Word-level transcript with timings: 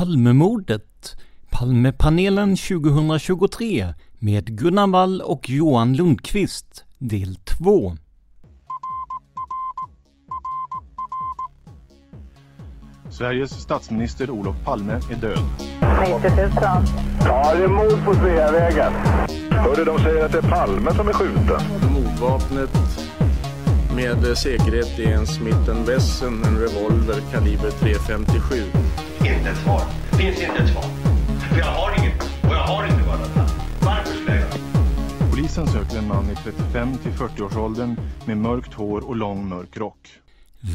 Palmemordet 0.00 1.16
Palmepanelen 1.50 2.56
2023 2.56 3.94
med 4.18 4.58
Gunnar 4.58 4.86
Wall 4.86 5.20
och 5.20 5.50
Johan 5.50 5.96
Lundqvist 5.96 6.84
del 6.98 7.36
2 7.36 7.96
Sveriges 13.10 13.50
statsminister 13.50 14.30
Olof 14.30 14.56
Palme 14.64 14.92
är 14.92 15.16
död. 15.16 15.44
90 16.22 16.36
000. 16.36 16.50
Ja, 17.24 17.54
det 17.54 17.64
är 17.64 17.68
mord 17.68 18.04
på 18.04 18.14
Sveavägen. 18.14 18.92
Hörde 19.50 19.84
de 19.84 19.98
säger 19.98 20.24
att 20.24 20.32
det 20.32 20.38
är 20.38 20.50
Palme 20.50 20.94
som 20.94 21.08
är 21.08 21.12
skjuten. 21.12 21.60
Mordvapnet 21.92 22.70
med 23.94 24.38
säkerhet 24.38 24.98
är 24.98 25.12
en 25.12 25.26
Smith 25.26 25.86
Wesson, 25.86 26.44
en 26.44 26.58
revolver 26.58 27.20
kaliber 27.32 27.70
.357. 27.70 29.09
Inte 29.36 29.50
ett 29.50 29.58
svar. 29.58 29.82
Det 30.10 30.16
finns 30.16 30.42
inte 30.42 30.62
ett 30.62 30.68
svar. 30.68 30.82
För 31.50 31.58
jag 31.58 31.66
har 31.66 31.98
inget. 31.98 32.22
Och 32.22 32.54
jag 32.54 32.64
har 32.64 32.84
inte 32.86 33.02
varit 33.02 33.20
Varför 33.80 34.14
skulle 34.14 34.30
jag 34.30 34.40
göra 34.40 35.30
Polisen 35.30 35.66
söker 35.66 35.98
en 35.98 36.08
man 36.08 36.30
i 36.30 36.34
35 36.34 36.96
till 36.96 37.12
40-årsåldern 37.12 37.96
med 38.26 38.36
mörkt 38.36 38.74
hår 38.74 39.08
och 39.08 39.16
lång 39.16 39.48
mörk 39.48 39.76
rock. 39.76 40.08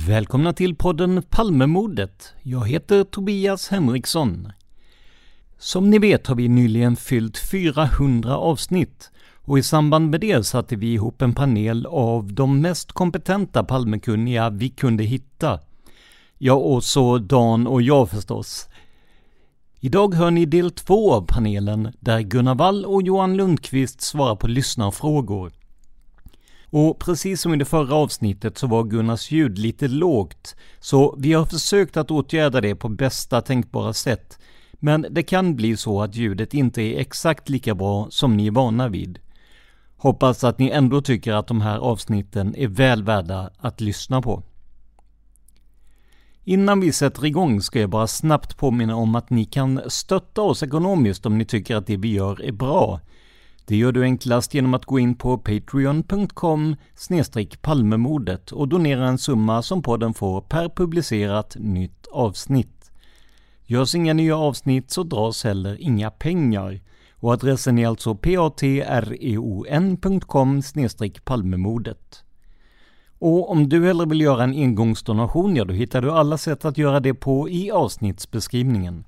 Välkomna 0.08 0.54
till 0.54 0.76
podden 0.76 1.24
Palmemordet. 1.30 2.34
Jag 2.44 2.68
heter 2.68 3.04
Tobias 3.04 3.70
Henriksson. 3.70 4.52
Som 5.58 5.90
ni 5.90 6.00
vet 6.00 6.28
har 6.28 6.36
vi 6.36 6.48
nyligen 6.48 6.96
fyllt 6.96 7.38
400 7.38 8.38
avsnitt 8.38 9.12
och 9.42 9.60
i 9.60 9.64
samband 9.64 10.10
med 10.10 10.22
det 10.22 10.46
satte 10.46 10.76
vi 10.76 10.94
ihop 10.94 11.22
en 11.22 11.34
panel 11.34 11.86
av 11.86 12.34
de 12.34 12.62
mest 12.62 12.92
kompetenta 12.92 13.64
Palmekunniga 13.64 14.50
vi 14.50 14.70
kunde 14.70 15.04
hitta. 15.04 15.60
Ja, 16.48 16.54
och 16.54 16.84
så 16.84 17.18
Dan 17.18 17.68
och 17.68 17.82
jag 17.82 18.10
förstås. 18.10 18.68
Idag 19.80 20.14
hör 20.14 20.32
ni 20.32 20.46
del 20.46 20.72
två 20.72 21.14
av 21.14 21.26
panelen 21.28 21.94
där 22.00 22.20
Gunnar 22.20 22.56
Wall 22.56 22.86
och 22.86 23.02
Johan 23.02 23.38
Lundqvist 23.38 24.02
svarar 24.02 24.36
på 24.36 24.48
lyssnarfrågor. 24.48 25.52
Och 26.70 27.00
precis 27.00 27.42
som 27.42 27.54
i 27.54 27.58
det 27.58 27.66
förra 27.66 27.96
avsnittet 27.96 28.58
så 28.58 28.68
var 28.68 28.84
Gunnars 28.84 29.32
ljud 29.32 29.58
lite 29.58 29.88
lågt, 29.88 30.56
så 30.80 31.16
vi 31.18 31.34
har 31.34 31.46
försökt 31.46 31.98
att 31.98 32.12
åtgärda 32.12 32.62
det 32.62 32.76
på 32.76 32.90
bästa 32.90 33.42
tänkbara 33.42 33.94
sätt. 33.94 34.40
Men 34.74 35.06
det 35.12 35.24
kan 35.24 35.56
bli 35.56 35.78
så 35.78 36.02
att 36.02 36.16
ljudet 36.16 36.54
inte 36.54 36.82
är 36.82 37.00
exakt 37.00 37.50
lika 37.50 37.76
bra 37.76 38.08
som 38.10 38.38
ni 38.38 38.48
är 38.48 38.52
vana 38.52 38.88
vid. 38.88 39.20
Hoppas 39.98 40.44
att 40.44 40.60
ni 40.60 40.70
ändå 40.70 41.02
tycker 41.02 41.34
att 41.34 41.48
de 41.48 41.62
här 41.62 41.78
avsnitten 41.78 42.56
är 42.56 42.68
väl 42.68 43.04
värda 43.04 43.50
att 43.58 43.82
lyssna 43.82 44.22
på. 44.22 44.44
Innan 46.48 46.80
vi 46.80 46.92
sätter 46.92 47.26
igång 47.26 47.62
ska 47.62 47.80
jag 47.80 47.90
bara 47.90 48.08
snabbt 48.08 48.58
påminna 48.58 48.96
om 48.96 49.16
att 49.16 49.30
ni 49.30 49.46
kan 49.46 49.82
stötta 49.88 50.42
oss 50.42 50.64
ekonomiskt 50.64 51.26
om 51.26 51.38
ni 51.38 51.46
tycker 51.46 51.76
att 51.76 51.88
det 51.88 51.98
vi 51.98 52.14
gör 52.14 52.42
är 52.42 52.52
bra. 52.52 53.00
Det 53.66 53.76
gör 53.76 53.92
du 53.92 54.04
enklast 54.04 54.54
genom 54.54 54.74
att 54.74 54.86
gå 54.86 55.00
in 55.00 55.16
på 55.16 55.38
patreon.com 55.38 56.76
palmemordet 57.62 58.52
och 58.52 58.68
donera 58.68 59.08
en 59.08 59.18
summa 59.18 59.62
som 59.62 59.82
podden 59.82 60.14
får 60.14 60.42
per 60.42 60.70
publicerat 60.70 61.56
nytt 61.60 62.08
avsnitt. 62.12 62.92
Görs 63.66 63.96
inga 63.96 64.14
nya 64.14 64.38
avsnitt 64.38 64.92
så 64.92 65.04
dras 65.04 65.44
heller 65.44 65.82
inga 65.82 66.12
pengar. 66.12 66.82
Och 67.14 67.34
adressen 67.34 67.78
är 67.78 67.88
alltså 67.88 68.16
patreon.com 68.16 68.82
palmemordet. 71.24 72.25
Och 73.20 73.52
om 73.52 73.70
du 73.70 73.86
hellre 73.86 74.06
vill 74.06 74.22
göra 74.22 74.44
en 74.44 74.54
engångsdonation, 74.54 75.56
ja 75.56 75.66
då 75.66 75.74
hittar 75.74 76.02
du 76.02 76.12
alla 76.12 76.38
sätt 76.38 76.66
att 76.66 76.78
göra 76.78 77.00
det 77.00 77.14
på 77.14 77.50
i 77.50 77.72
avsnittsbeskrivningen. 77.72 79.06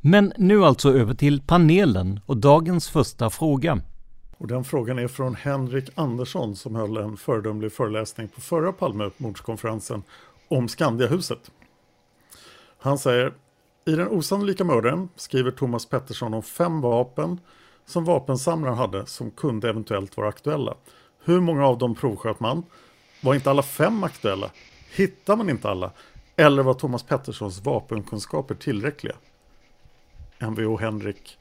Men 0.00 0.32
nu 0.36 0.64
alltså 0.64 0.92
över 0.92 1.14
till 1.14 1.42
panelen 1.42 2.20
och 2.26 2.36
dagens 2.36 2.88
första 2.88 3.30
fråga. 3.30 3.80
Och 4.38 4.46
den 4.46 4.64
frågan 4.64 4.98
är 4.98 5.08
från 5.08 5.34
Henrik 5.34 5.88
Andersson 5.94 6.56
som 6.56 6.74
höll 6.74 6.96
en 6.96 7.16
föredömlig 7.16 7.72
föreläsning 7.72 8.28
på 8.28 8.40
förra 8.40 8.72
Palmemordskonferensen 8.72 10.02
om 10.48 10.68
Skandiahuset. 10.68 11.50
Han 12.78 12.98
säger 12.98 13.32
i 13.86 13.92
den 13.96 14.08
osannolika 14.08 14.64
mördaren 14.64 15.08
skriver 15.16 15.50
Thomas 15.50 15.86
Pettersson 15.86 16.34
om 16.34 16.42
fem 16.42 16.80
vapen 16.80 17.40
som 17.86 18.04
vapensamlaren 18.04 18.78
hade 18.78 19.06
som 19.06 19.30
kunde 19.30 19.68
eventuellt 19.68 20.16
vara 20.16 20.28
aktuella. 20.28 20.74
Hur 21.24 21.40
många 21.40 21.66
av 21.66 21.78
dem 21.78 21.94
provsköt 21.94 22.40
man? 22.40 22.64
Var 23.20 23.34
inte 23.34 23.50
alla 23.50 23.62
fem 23.62 24.04
aktuella? 24.04 24.50
Hittar 24.94 25.36
man 25.36 25.50
inte 25.50 25.70
alla? 25.70 25.90
Eller 26.36 26.62
var 26.62 26.74
Thomas 26.74 27.02
Petterssons 27.02 27.60
vapenkunskaper 27.60 28.54
tillräckliga? 28.54 29.14
Mvh 30.38 30.80
Henrik, 30.80 31.38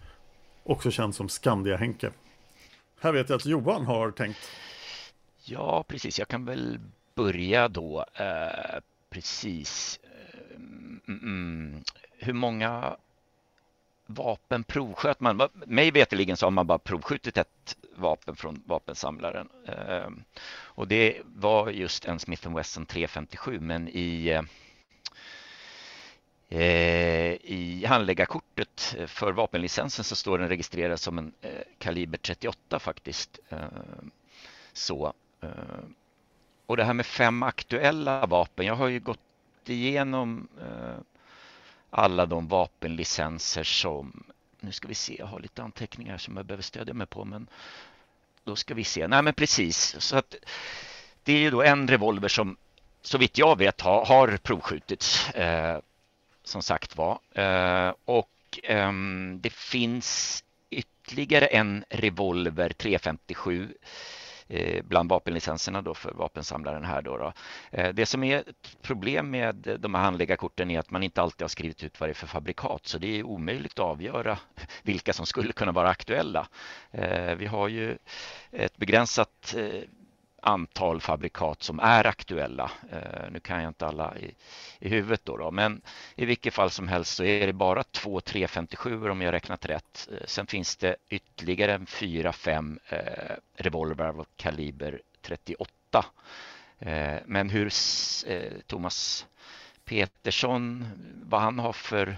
också 0.64 0.92
känd 0.92 1.16
som 1.16 1.30
Skandia-Henke. 1.30 2.12
Här 3.02 3.12
vet 3.12 3.30
jag 3.30 3.38
att 3.38 3.46
Johan 3.46 3.86
har 3.86 4.12
tänkt. 4.12 4.40
Ja, 5.44 5.84
precis. 5.88 6.20
Jag 6.20 6.28
kan 6.28 6.46
väl 6.46 6.80
börja 7.16 7.68
då. 7.68 8.06
Eh, 8.14 8.80
precis. 9.10 10.00
Eh, 10.04 10.56
mm, 10.56 11.02
mm, 11.08 11.20
mm. 11.24 11.84
Hur 12.18 12.34
många 12.34 12.96
vapen 14.14 14.64
provsköt 14.64 15.20
man? 15.20 15.50
Mig 15.54 15.92
veterligen 15.92 16.38
så 16.38 16.46
har 16.46 16.52
man 16.52 16.68
bara 16.68 16.80
provskjutit 16.80 17.38
ett 17.38 17.78
vapen 17.96 18.36
från 18.36 18.64
vapensamlaren. 18.66 19.50
Ehm, 19.66 20.24
och 20.54 20.88
det 20.88 21.22
var 21.26 21.70
just 21.70 22.06
en 22.06 22.20
Smith 22.20 22.56
Wesson 22.56 22.86
357 22.86 23.60
men 23.60 23.88
i 23.88 24.42
eh, 26.50 27.34
I 27.34 27.86
handläggarkortet 27.88 28.96
för 29.08 29.32
vapenlicensen 29.32 30.06
så 30.06 30.16
står 30.16 30.38
den 30.38 30.50
registrerad 30.50 31.00
som 31.00 31.18
en 31.18 31.34
eh, 31.42 31.52
kaliber 31.78 32.18
38 32.18 32.80
faktiskt. 32.80 33.40
Ehm, 33.50 34.12
så. 34.74 35.14
Ehm, 35.42 35.96
och 36.66 36.78
det 36.78 36.84
här 36.84 36.94
med 36.94 37.06
fem 37.06 37.44
aktuella 37.44 38.26
vapen. 38.26 38.66
Jag 38.66 38.76
har 38.76 38.88
ju 38.88 39.00
gått 39.00 39.20
igenom 39.66 40.48
eh, 40.62 40.81
alla 41.92 42.26
de 42.26 42.48
vapenlicenser 42.48 43.64
som 43.64 44.24
nu 44.60 44.72
ska 44.72 44.88
vi 44.88 44.96
se, 44.96 45.16
jag 45.20 45.26
har 45.26 45.40
lite 45.40 45.64
anteckningar 45.64 46.18
som 46.18 46.38
jag 46.38 46.46
behöver 46.46 46.64
stödja 46.64 46.94
mig 46.94 47.08
på 47.08 47.26
men 47.26 47.48
då 48.44 48.56
ska 48.56 48.74
vi 48.74 48.84
se. 48.84 49.08
Nej 49.08 49.22
men 49.22 49.34
precis, 49.34 49.96
så 50.00 50.18
att 50.18 50.36
det 51.24 51.34
är 51.34 51.38
ju 51.40 51.50
då 51.50 51.62
en 51.62 51.88
revolver 51.88 52.28
som 52.28 52.58
så 53.02 53.18
vitt 53.18 53.38
jag 53.38 53.58
vet 53.58 53.82
har, 53.82 54.06
har 54.06 54.38
provskjutits 54.38 55.30
eh, 55.30 55.80
som 56.44 56.62
sagt 56.62 56.98
var. 56.98 57.20
Eh, 57.32 57.94
och 58.06 58.60
eh, 58.64 58.92
det 59.36 59.54
finns 59.54 60.44
ytterligare 60.70 61.46
en 61.46 61.84
revolver 61.90 62.70
357 62.70 63.74
Eh, 64.54 64.84
bland 64.84 65.10
vapenlicenserna 65.10 65.82
då 65.82 65.94
för 65.94 66.12
vapensamlaren 66.12 66.84
här 66.84 67.02
då, 67.02 67.18
då. 67.18 67.34
Eh, 67.72 67.94
det 67.94 68.06
som 68.06 68.24
är 68.24 68.40
ett 68.40 68.78
problem 68.82 69.32
med 69.32 69.78
de 69.80 69.96
här 69.96 70.02
handläggarkorten 70.02 70.72
är 70.72 70.80
att 70.80 70.92
man 70.92 71.04
inte 71.04 71.22
alltid 71.22 71.42
har 71.42 71.50
skrivit 71.50 71.84
ut 71.84 72.00
vad 72.00 72.10
det 72.10 72.12
är 72.12 72.14
för 72.14 72.28
fabrikat 72.28 72.88
så 72.88 72.98
det 72.98 73.20
är 73.20 73.24
omöjligt 73.24 73.72
att 73.72 73.80
avgöra 73.80 74.38
vilka 74.84 75.14
som 75.14 75.26
skulle 75.26 75.54
kunna 75.54 75.72
vara 75.72 75.90
aktuella. 75.90 76.48
Eh, 76.92 77.36
vi 77.36 77.46
har 77.46 77.68
ju 77.68 77.98
ett 78.52 78.78
begränsat 78.78 79.56
antal 80.42 81.02
fabrikat 81.02 81.64
som 81.64 81.80
är 81.80 82.08
aktuella. 82.08 82.72
Eh, 82.92 83.32
nu 83.32 83.40
kan 83.40 83.62
jag 83.62 83.70
inte 83.70 83.86
alla 83.86 84.18
i, 84.18 84.36
i 84.80 84.90
huvudet 84.90 85.26
då, 85.26 85.38
då, 85.38 85.52
men 85.52 85.82
i 86.16 86.26
vilket 86.26 86.54
fall 86.54 86.70
som 86.70 86.88
helst 86.88 87.16
så 87.16 87.24
är 87.24 87.48
det 87.48 87.54
bara 87.54 87.84
två 87.84 88.22
357 88.22 89.10
om 89.10 89.22
jag 89.22 89.32
räknat 89.32 89.66
rätt. 89.66 90.10
Eh, 90.12 90.26
sen 90.26 90.48
finns 90.48 90.76
det 90.76 90.96
ytterligare 91.10 91.74
en 91.74 91.86
fyra, 91.86 92.34
fem 92.34 92.80
eh, 92.90 93.36
revolver 93.56 94.06
av 94.06 94.26
kaliber 94.36 95.02
38. 95.22 96.06
Eh, 96.80 97.18
men 97.26 97.50
hur 97.50 97.72
eh, 98.28 98.52
Thomas 98.68 99.28
Petersson, 99.86 100.88
vad 101.24 101.42
han 101.42 101.60
har 101.60 101.74
för 101.74 102.18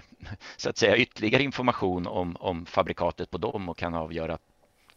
så 0.56 0.70
att 0.70 0.76
säga 0.76 0.96
ytterligare 0.96 1.42
information 1.42 2.06
om, 2.06 2.36
om 2.36 2.66
fabrikatet 2.66 3.30
på 3.30 3.38
dem 3.38 3.68
och 3.68 3.78
kan 3.78 3.94
avgöra 3.94 4.38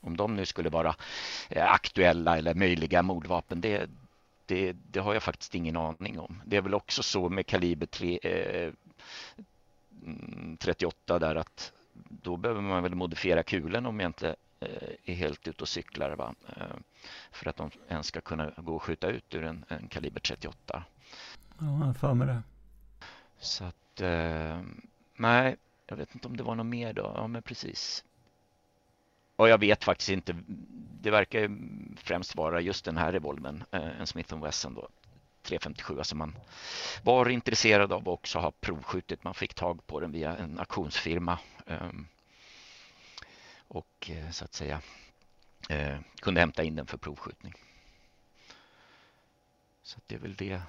om 0.01 0.17
de 0.17 0.35
nu 0.35 0.45
skulle 0.45 0.69
vara 0.69 0.95
eh, 1.49 1.71
aktuella 1.71 2.38
eller 2.38 2.53
möjliga 2.53 3.01
mordvapen, 3.01 3.61
det, 3.61 3.89
det, 4.45 4.75
det, 4.91 4.99
har 4.99 5.13
jag 5.13 5.23
faktiskt 5.23 5.55
ingen 5.55 5.77
aning 5.77 6.19
om. 6.19 6.41
Det 6.45 6.57
är 6.57 6.61
väl 6.61 6.73
också 6.73 7.03
så 7.03 7.29
med 7.29 7.47
kaliber 7.47 7.85
3, 7.85 8.19
eh, 8.23 8.73
38 10.59 11.15
mm, 11.15 11.19
där 11.19 11.35
att 11.35 11.71
då 12.09 12.38
behöver 12.38 12.61
man 12.61 12.83
väl 12.83 12.95
modifiera 12.95 13.44
kulen 13.44 13.85
om 13.85 13.99
jag 13.99 14.09
inte 14.09 14.35
eh, 14.59 14.89
är 15.05 15.15
helt 15.15 15.47
ute 15.47 15.63
och 15.63 15.69
cyklar 15.69 16.15
va? 16.15 16.35
Eh, 16.55 16.75
för 17.31 17.49
att 17.49 17.55
de 17.55 17.71
ens 17.89 18.07
ska 18.07 18.21
kunna 18.21 18.51
gå 18.57 18.75
och 18.75 18.83
skjuta 18.83 19.07
ut 19.07 19.35
ur 19.35 19.44
en, 19.44 19.65
en 19.67 19.88
kaliber 19.88 20.19
38. 20.19 20.83
Ja, 21.59 21.85
jag 21.85 21.97
för 21.97 22.13
mig 22.13 22.27
det. 22.27 22.41
Så 23.39 23.63
att, 23.63 24.01
eh, 24.01 24.61
nej, 25.15 25.55
jag 25.88 25.97
vet 25.97 26.15
inte 26.15 26.27
om 26.27 26.38
det 26.38 26.44
var 26.44 26.55
något 26.55 26.65
mer 26.65 26.94
då. 26.94 27.11
Ja, 27.15 27.27
men 27.27 27.41
precis. 27.41 28.03
Och 29.38 29.50
jag 29.50 29.57
vet 29.57 29.84
faktiskt 29.84 30.10
inte. 30.10 30.36
Det 31.01 31.12
verkar 31.12 31.57
främst 31.98 32.36
vara 32.36 32.62
just 32.62 32.86
den 32.86 32.98
här 32.98 33.12
revolvern, 33.12 33.63
eh, 33.72 34.00
en 34.00 34.07
Smith 34.07 34.38
Wesson 34.38 34.74
då. 34.74 34.89
357, 35.44 35.98
alltså 35.98 36.16
man 36.16 36.36
var 37.04 37.30
intresserad 37.30 37.94
av 37.94 38.01
att 38.01 38.07
också 38.07 38.39
ha 38.39 38.51
provskjutit. 38.51 39.24
Man 39.24 39.34
fick 39.34 39.54
tag 39.54 39.88
på 39.88 40.00
den 40.00 40.12
via 40.12 40.38
en 40.38 40.60
auktionsfirma 40.60 41.39
ehm, 41.66 42.07
och 43.68 44.10
eh, 44.10 44.31
så 44.31 44.45
att 44.45 44.54
säga 44.54 44.81
eh, 45.69 45.98
kunde 46.19 46.40
hämta 46.40 46.63
in 46.63 46.75
den 46.75 46.88
för 46.88 46.98
provskjutning. 46.98 47.54
Så 49.83 50.00
det 50.07 50.16
är 50.16 50.19
väl 50.19 50.36
det. 50.36 50.62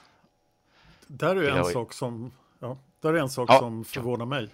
Där 1.06 1.36
är 1.36 1.56
en 1.56 1.64
sak 1.64 1.92
som, 1.92 2.32
ja, 2.58 2.78
där 3.00 3.14
är 3.14 3.18
en 3.18 3.30
sak 3.30 3.50
ja. 3.50 3.58
som 3.58 3.84
förvånar 3.84 4.26
mig. 4.26 4.50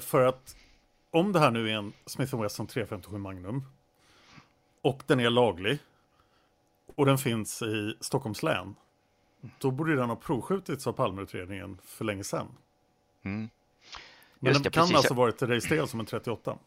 För 0.00 0.26
att 0.26 0.56
om 1.10 1.32
det 1.32 1.38
här 1.38 1.50
nu 1.50 1.70
är 1.70 1.74
en 1.74 1.92
Smith 2.06 2.40
Wesson 2.40 2.66
357 2.66 3.18
Magnum 3.18 3.64
och 4.82 5.02
den 5.06 5.20
är 5.20 5.30
laglig 5.30 5.78
och 6.96 7.06
den 7.06 7.18
finns 7.18 7.62
i 7.62 7.94
Stockholms 8.00 8.42
län, 8.42 8.74
då 9.58 9.70
borde 9.70 9.96
den 9.96 10.08
ha 10.08 10.16
provskjutits 10.16 10.86
av 10.86 10.92
Palmeutredningen 10.92 11.78
för 11.84 12.04
länge 12.04 12.24
sedan. 12.24 12.48
Mm. 13.22 13.48
Men 14.38 14.52
den 14.52 14.62
det, 14.62 14.70
kan 14.70 14.82
precis. 14.82 14.96
alltså 14.96 15.14
varit 15.14 15.42
registrerad 15.42 15.90
som 15.90 16.00
en 16.00 16.06
38? 16.06 16.58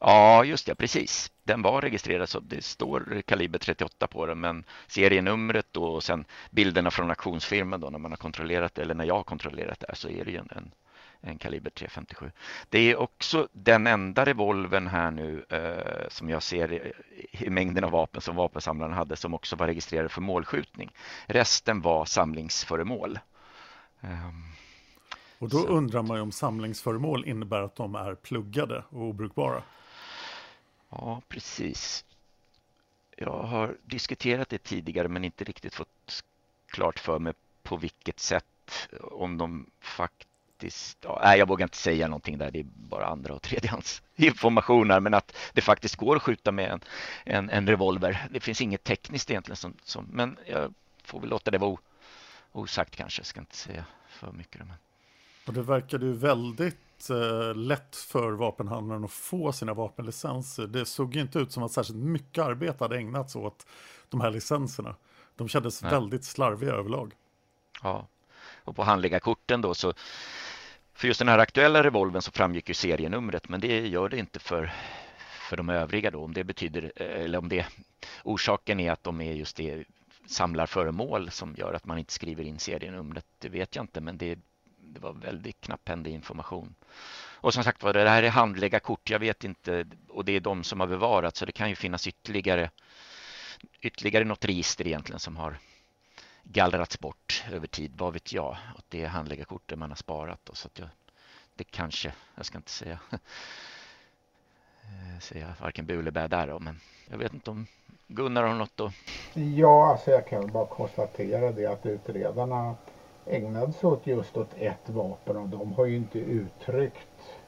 Ja, 0.00 0.44
just 0.44 0.66
det, 0.66 0.74
precis. 0.74 1.32
Den 1.44 1.62
var 1.62 1.80
registrerad 1.80 2.28
så 2.28 2.40
det 2.40 2.64
står 2.64 3.22
kaliber 3.22 3.58
38 3.58 4.06
på 4.06 4.26
den, 4.26 4.40
men 4.40 4.64
serienumret 4.86 5.76
och 5.76 6.04
sen 6.04 6.24
bilderna 6.50 6.90
från 6.90 7.10
auktionsfirman 7.10 7.80
då 7.80 7.90
när 7.90 7.98
man 7.98 8.12
har 8.12 8.16
kontrollerat 8.16 8.74
det, 8.74 8.82
eller 8.82 8.94
när 8.94 9.04
jag 9.04 9.14
har 9.14 9.24
kontrollerat 9.24 9.80
det, 9.80 9.94
så 9.94 10.08
är 10.08 10.24
det 10.24 10.30
ju 10.30 10.36
en, 10.36 10.48
en 10.50 10.70
en 11.20 11.38
kaliber 11.38 11.70
357. 11.70 12.30
Det 12.68 12.78
är 12.78 12.96
också 12.96 13.48
den 13.52 13.86
enda 13.86 14.24
revolvern 14.24 14.86
här 14.86 15.10
nu 15.10 15.44
eh, 15.48 16.08
som 16.08 16.30
jag 16.30 16.42
ser 16.42 16.72
i, 16.72 16.92
i 17.30 17.50
mängden 17.50 17.84
av 17.84 17.90
vapen 17.90 18.20
som 18.20 18.36
vapensamlaren 18.36 18.92
hade 18.92 19.16
som 19.16 19.34
också 19.34 19.56
var 19.56 19.66
registrerade 19.66 20.08
för 20.08 20.20
målskjutning. 20.20 20.90
Resten 21.26 21.80
var 21.80 22.04
samlingsföremål. 22.04 23.18
Um, 24.00 24.52
och 25.38 25.48
då 25.48 25.58
så. 25.58 25.66
undrar 25.68 26.02
man 26.02 26.16
ju 26.16 26.22
om 26.22 26.32
samlingsföremål 26.32 27.24
innebär 27.24 27.62
att 27.62 27.76
de 27.76 27.94
är 27.94 28.14
pluggade 28.14 28.84
och 28.88 29.02
obrukbara. 29.02 29.62
Ja, 30.90 31.22
precis. 31.28 32.04
Jag 33.16 33.42
har 33.42 33.76
diskuterat 33.84 34.48
det 34.48 34.58
tidigare 34.58 35.08
men 35.08 35.24
inte 35.24 35.44
riktigt 35.44 35.74
fått 35.74 36.24
klart 36.66 36.98
för 36.98 37.18
mig 37.18 37.32
på 37.62 37.76
vilket 37.76 38.20
sätt 38.20 38.44
om 39.02 39.38
de 39.38 39.70
faktiskt 39.80 40.27
faktiskt, 40.58 40.98
ja, 41.04 41.20
nej, 41.24 41.38
jag 41.38 41.48
vågar 41.48 41.66
inte 41.66 41.76
säga 41.76 42.08
någonting 42.08 42.38
där, 42.38 42.50
det 42.50 42.60
är 42.60 42.66
bara 42.74 43.06
andra 43.06 43.34
och 43.34 43.42
tredjehands 43.42 44.02
informationer, 44.16 45.00
men 45.00 45.14
att 45.14 45.36
det 45.52 45.60
faktiskt 45.60 45.96
går 45.96 46.16
att 46.16 46.22
skjuta 46.22 46.52
med 46.52 46.70
en, 46.70 46.80
en, 47.24 47.50
en 47.50 47.66
revolver. 47.66 48.28
Det 48.30 48.40
finns 48.40 48.60
inget 48.60 48.84
tekniskt 48.84 49.30
egentligen, 49.30 49.56
som, 49.56 49.74
som, 49.84 50.06
men 50.12 50.36
jag 50.46 50.74
får 51.04 51.20
väl 51.20 51.30
låta 51.30 51.50
det 51.50 51.58
vara 51.58 51.76
osagt 52.52 52.96
kanske, 52.96 53.20
jag 53.20 53.26
ska 53.26 53.40
inte 53.40 53.56
säga 53.56 53.84
för 54.08 54.32
mycket. 54.32 54.60
Men... 54.60 54.74
Och 55.46 55.52
det 55.52 55.62
verkade 55.62 56.06
ju 56.06 56.12
väldigt 56.12 57.10
eh, 57.10 57.54
lätt 57.54 57.96
för 57.96 58.32
vapenhandlaren 58.32 59.04
att 59.04 59.12
få 59.12 59.52
sina 59.52 59.74
vapenlicenser. 59.74 60.66
Det 60.66 60.86
såg 60.86 61.16
inte 61.16 61.38
ut 61.38 61.52
som 61.52 61.62
att 61.62 61.72
särskilt 61.72 61.98
mycket 61.98 62.44
arbete 62.44 62.84
hade 62.84 62.96
ägnats 62.96 63.36
åt 63.36 63.66
de 64.08 64.20
här 64.20 64.30
licenserna. 64.30 64.94
De 65.36 65.48
kändes 65.48 65.82
Nej. 65.82 65.90
väldigt 65.90 66.24
slarviga 66.24 66.72
överlag. 66.72 67.14
Ja, 67.82 68.06
och 68.64 68.76
på 68.76 68.82
handläggarkorten 68.82 69.60
då 69.60 69.74
så 69.74 69.94
för 70.98 71.08
just 71.08 71.18
den 71.18 71.28
här 71.28 71.38
aktuella 71.38 71.82
revolven 71.82 72.22
så 72.22 72.32
framgick 72.32 72.68
ju 72.68 72.74
serienumret 72.74 73.48
men 73.48 73.60
det 73.60 73.88
gör 73.88 74.08
det 74.08 74.18
inte 74.18 74.38
för, 74.38 74.72
för 75.18 75.56
de 75.56 75.68
övriga 75.68 76.10
då. 76.10 76.24
Om 76.24 76.34
det 76.34 76.44
betyder, 76.44 76.92
eh, 76.96 77.24
eller 77.24 77.38
om 77.38 77.48
det 77.48 77.66
orsaken 78.24 78.80
är 78.80 78.92
att 78.92 79.04
de 79.04 79.20
är 79.20 79.32
just 79.32 79.56
det 79.56 79.84
samlarföremål 80.26 81.30
som 81.30 81.54
gör 81.58 81.74
att 81.74 81.84
man 81.84 81.98
inte 81.98 82.12
skriver 82.12 82.44
in 82.44 82.58
serienumret. 82.58 83.26
Det 83.38 83.48
vet 83.48 83.76
jag 83.76 83.82
inte 83.82 84.00
men 84.00 84.18
det, 84.18 84.38
det 84.80 85.00
var 85.00 85.12
väldigt 85.12 85.60
knapphändig 85.60 86.12
information. 86.12 86.74
Och 87.40 87.54
som 87.54 87.64
sagt 87.64 87.82
var, 87.82 87.92
det 87.92 88.08
här 88.08 88.22
är 88.22 88.30
handläggarkort. 88.30 89.10
Jag 89.10 89.18
vet 89.18 89.44
inte 89.44 89.86
och 90.08 90.24
det 90.24 90.32
är 90.32 90.40
de 90.40 90.64
som 90.64 90.80
har 90.80 90.86
bevarats 90.86 91.38
så 91.38 91.46
det 91.46 91.52
kan 91.52 91.68
ju 91.68 91.74
finnas 91.74 92.06
ytterligare 92.06 92.70
ytterligare 93.80 94.24
något 94.24 94.44
register 94.44 94.86
egentligen 94.86 95.20
som 95.20 95.36
har 95.36 95.58
gallrats 96.52 97.00
bort 97.00 97.44
över 97.52 97.66
tid, 97.66 97.92
vad 97.96 98.12
vet 98.12 98.32
jag. 98.32 98.56
att 98.76 98.84
det 98.88 99.02
är 99.02 99.08
handläggarkortet 99.08 99.78
man 99.78 99.90
har 99.90 99.96
sparat. 99.96 100.40
Då, 100.44 100.54
så 100.54 100.66
att 100.66 100.78
jag, 100.78 100.88
det 101.54 101.64
kanske, 101.64 102.12
jag 102.34 102.46
ska 102.46 102.58
inte 102.58 102.70
säga, 102.70 102.98
eh, 104.82 105.20
säga 105.20 105.54
varken 105.60 105.86
bu 105.86 105.98
eller 105.98 106.10
bä 106.10 106.28
där 106.28 106.46
då, 106.46 106.58
men 106.58 106.80
jag 107.10 107.18
vet 107.18 107.34
inte 107.34 107.50
om 107.50 107.66
Gunnar 108.06 108.42
har 108.42 108.54
något 108.54 108.76
då? 108.76 108.90
Ja, 109.34 109.90
alltså 109.90 110.10
jag 110.10 110.26
kan 110.26 110.52
bara 110.52 110.66
konstatera 110.66 111.52
det 111.52 111.66
att 111.66 111.86
utredarna 111.86 112.76
ägnade 113.26 113.72
sig 113.72 113.88
åt 113.88 114.06
just 114.06 114.36
åt 114.36 114.54
ett 114.56 114.88
vapen 114.88 115.36
och 115.36 115.48
de 115.48 115.72
har 115.72 115.86
ju 115.86 115.96
inte 115.96 116.18
uttryckt 116.18 117.38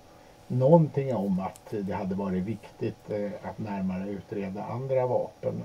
någonting 0.47 1.14
om 1.14 1.40
att 1.40 1.71
det 1.71 1.92
hade 1.92 2.14
varit 2.14 2.42
viktigt 2.42 3.11
eh, 3.11 3.30
att 3.42 3.59
närmare 3.59 4.11
utreda 4.11 4.64
andra 4.64 5.07
vapen. 5.07 5.64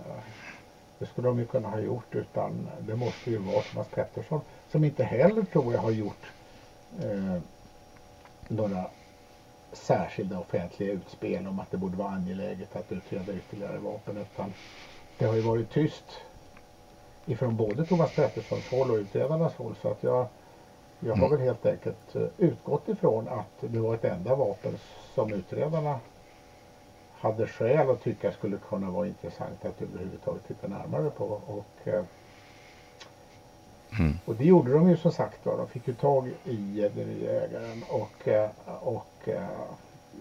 Det 1.00 1.06
skulle 1.06 1.28
de 1.28 1.40
ju 1.40 1.46
kunna 1.46 1.70
ha 1.70 1.80
gjort 1.80 2.16
utan 2.16 2.70
det 2.80 2.96
måste 2.96 3.32
ju 3.32 3.38
vara 3.38 3.62
Thomas 3.62 3.88
Pettersson 3.88 4.42
som 4.72 4.84
inte 4.84 5.04
heller 5.04 5.44
tror 5.44 5.74
jag 5.74 5.82
har 5.82 5.92
gjort 5.92 6.32
eh, 7.04 7.42
några 8.48 8.86
särskilda 9.72 10.40
offentliga 10.40 10.92
utspel 10.92 11.48
om 11.48 11.60
att 11.60 11.72
det 11.72 11.78
borde 11.78 11.98
vara 11.98 12.10
angeläget 12.10 12.75
att 12.75 12.92
utreda 12.92 13.34
ytterligare 13.34 13.78
vapen 13.78 14.18
utan 14.18 14.54
det 15.18 15.25
har 15.25 15.36
ju 15.36 15.42
varit 15.42 15.72
tyst 15.72 16.22
ifrån 17.25 17.56
både 17.56 17.86
Thomas 17.86 18.16
Petterssons 18.16 18.72
håll 18.72 18.92
och 18.92 18.98
utredarnas 18.98 19.56
håll 19.56 19.75
så 19.82 19.92
att 19.92 20.04
jag, 20.04 20.28
jag 21.00 21.16
har 21.16 21.28
mm. 21.28 21.32
väl 21.32 21.40
helt 21.40 21.66
enkelt 21.66 22.16
eh, 22.16 22.28
utgått 22.38 22.90
ifrån 22.90 23.28
att 23.28 23.72
det 23.72 23.80
var 23.80 23.96
ett 23.96 24.06
enda 24.06 24.36
vapen 24.36 24.78
som 25.16 25.34
utredarna 25.34 26.00
hade 27.19 27.48
skäl 27.48 27.89
att 27.89 28.03
tycka 28.03 28.31
skulle 28.31 28.57
kunna 28.57 28.91
vara 28.91 29.07
intressant 29.07 29.65
att 29.65 29.81
överhuvudtaget 29.81 30.48
titta 30.48 30.67
närmare 30.67 31.10
på. 31.10 31.25
Och, 31.25 31.88
eh, 31.88 32.03
mm. 34.00 34.13
och 34.25 34.36
det 34.36 34.45
gjorde 34.45 34.72
de 34.74 34.89
ju 34.89 34.98
som 34.98 35.12
sagt 35.12 35.45
var. 35.45 35.57
De 35.57 35.67
fick 35.67 35.88
ju 35.88 35.93
tag 35.93 36.27
i 36.43 36.89
den 36.95 37.07
nya 37.07 37.41
ägaren 37.41 37.84
och, 37.89 38.27
eh, 38.27 38.50
och, 38.81 39.27
eh, 39.29 39.48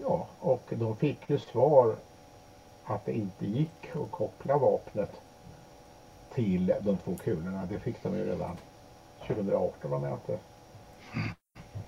ja, 0.01 0.27
och 0.39 0.63
de 0.69 0.95
fick 0.95 1.29
ju 1.29 1.39
svar 1.39 1.95
att 2.85 3.05
det 3.05 3.13
inte 3.13 3.45
gick 3.45 3.95
att 3.95 4.11
koppla 4.11 4.57
vapnet 4.57 5.11
till 6.33 6.73
de 6.81 6.97
två 6.97 7.15
kulorna. 7.23 7.67
Det 7.69 7.79
fick 7.79 8.03
de 8.03 8.15
ju 8.15 8.25
redan 8.25 8.57
2018 9.27 9.93
om 9.93 10.03
jag 10.03 10.13
inte, 10.13 10.37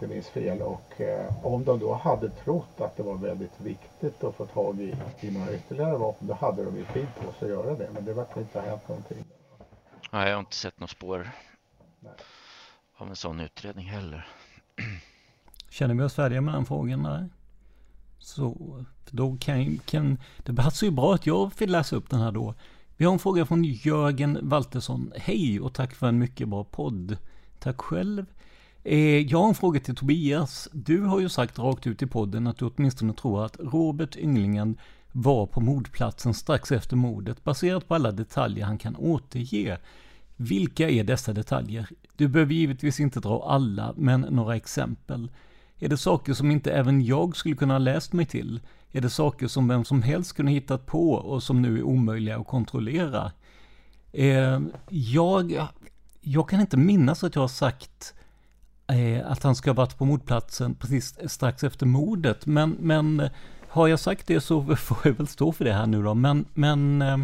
inte 0.01 0.13
minns 0.13 0.29
fel. 0.29 0.61
Och 0.61 1.01
eh, 1.01 1.45
om 1.45 1.63
de 1.63 1.79
då 1.79 1.93
hade 1.93 2.29
trott 2.29 2.81
att 2.81 2.97
det 2.97 3.03
var 3.03 3.17
väldigt 3.17 3.61
viktigt 3.61 4.23
att 4.23 4.35
få 4.35 4.45
tag 4.45 4.81
i, 4.81 4.95
i 5.21 5.31
några 5.31 5.53
ytterligare 5.53 5.97
vapen, 5.97 6.27
då 6.27 6.33
hade 6.33 6.65
de 6.65 6.77
ju 6.77 6.85
tid 6.85 7.07
på 7.15 7.31
sig 7.31 7.45
att 7.45 7.49
göra 7.49 7.75
det. 7.75 7.89
Men 7.93 8.05
det 8.05 8.13
verkar 8.13 8.41
inte 8.41 8.59
ha 8.59 8.69
hänt 8.69 8.87
någonting. 8.87 9.17
Nej, 10.11 10.27
jag 10.27 10.35
har 10.35 10.39
inte 10.39 10.55
sett 10.55 10.79
något 10.79 10.89
spår 10.89 11.29
Nej. 11.99 12.11
av 12.97 13.09
en 13.09 13.15
sån 13.15 13.39
utredning 13.39 13.85
heller. 13.85 14.27
Känner 15.69 15.95
vi 15.95 16.03
oss 16.03 16.13
färdiga 16.13 16.41
med 16.41 16.53
den 16.53 16.65
frågan? 16.65 17.03
Där? 17.03 17.29
Så 18.19 18.55
då 19.11 19.37
kan, 19.39 19.77
kan 19.77 20.17
det 20.37 20.53
passar 20.53 20.87
ju 20.87 20.91
bra 20.91 21.13
att 21.13 21.25
jag 21.25 21.51
vill 21.59 21.71
läsa 21.71 21.95
upp 21.95 22.09
den 22.09 22.19
här 22.19 22.31
då. 22.31 22.53
Vi 22.97 23.05
har 23.05 23.13
en 23.13 23.19
fråga 23.19 23.45
från 23.45 23.63
Jörgen 23.63 24.39
Waltersson. 24.41 25.13
Hej 25.15 25.59
och 25.59 25.73
tack 25.73 25.95
för 25.95 26.07
en 26.07 26.19
mycket 26.19 26.47
bra 26.47 26.63
podd. 26.63 27.17
Tack 27.59 27.81
själv. 27.81 28.25
Eh, 28.89 29.19
jag 29.19 29.39
har 29.39 29.47
en 29.47 29.55
fråga 29.55 29.79
till 29.79 29.95
Tobias. 29.95 30.69
Du 30.71 31.01
har 31.01 31.19
ju 31.19 31.29
sagt 31.29 31.59
rakt 31.59 31.87
ut 31.87 32.01
i 32.01 32.05
podden 32.05 32.47
att 32.47 32.57
du 32.57 32.65
åtminstone 32.65 33.13
tror 33.13 33.45
att 33.45 33.59
Robert 33.59 34.15
Ynglingen 34.17 34.77
var 35.11 35.45
på 35.45 35.61
mordplatsen 35.61 36.33
strax 36.33 36.71
efter 36.71 36.95
mordet 36.95 37.43
baserat 37.43 37.87
på 37.87 37.95
alla 37.95 38.11
detaljer 38.11 38.65
han 38.65 38.77
kan 38.77 38.95
återge. 38.95 39.77
Vilka 40.35 40.89
är 40.89 41.03
dessa 41.03 41.33
detaljer? 41.33 41.89
Du 42.15 42.27
behöver 42.27 42.53
givetvis 42.53 42.99
inte 42.99 43.19
dra 43.19 43.43
alla, 43.49 43.93
men 43.97 44.21
några 44.21 44.55
exempel. 44.55 45.31
Är 45.79 45.89
det 45.89 45.97
saker 45.97 46.33
som 46.33 46.51
inte 46.51 46.71
även 46.71 47.05
jag 47.05 47.37
skulle 47.37 47.55
kunna 47.55 47.73
ha 47.73 47.79
läst 47.79 48.13
mig 48.13 48.25
till? 48.25 48.59
Är 48.91 49.01
det 49.01 49.09
saker 49.09 49.47
som 49.47 49.67
vem 49.67 49.85
som 49.85 50.01
helst 50.01 50.33
kunde 50.35 50.51
hittat 50.51 50.85
på 50.85 51.11
och 51.11 51.43
som 51.43 51.61
nu 51.61 51.77
är 51.77 51.83
omöjliga 51.83 52.37
att 52.37 52.47
kontrollera? 52.47 53.31
Eh, 54.11 54.59
jag, 54.89 55.67
jag 56.21 56.49
kan 56.49 56.61
inte 56.61 56.77
minnas 56.77 57.23
att 57.23 57.35
jag 57.35 57.43
har 57.43 57.47
sagt 57.47 58.13
eh, 58.13 58.23
Eh, 58.87 59.31
att 59.31 59.43
han 59.43 59.55
ska 59.55 59.69
ha 59.69 59.75
varit 59.75 59.97
på 59.97 60.05
mordplatsen 60.05 60.75
precis 60.75 61.15
strax 61.25 61.63
efter 61.63 61.85
mordet, 61.85 62.45
men, 62.45 62.77
men 62.79 63.19
eh, 63.19 63.31
har 63.67 63.87
jag 63.87 63.99
sagt 63.99 64.27
det 64.27 64.41
så 64.41 64.75
får 64.75 64.97
jag 65.03 65.13
väl 65.13 65.27
stå 65.27 65.51
för 65.51 65.65
det 65.65 65.73
här 65.73 65.87
nu 65.87 66.03
då. 66.03 66.13
Men, 66.13 66.45
men 66.53 67.01
eh, 67.01 67.17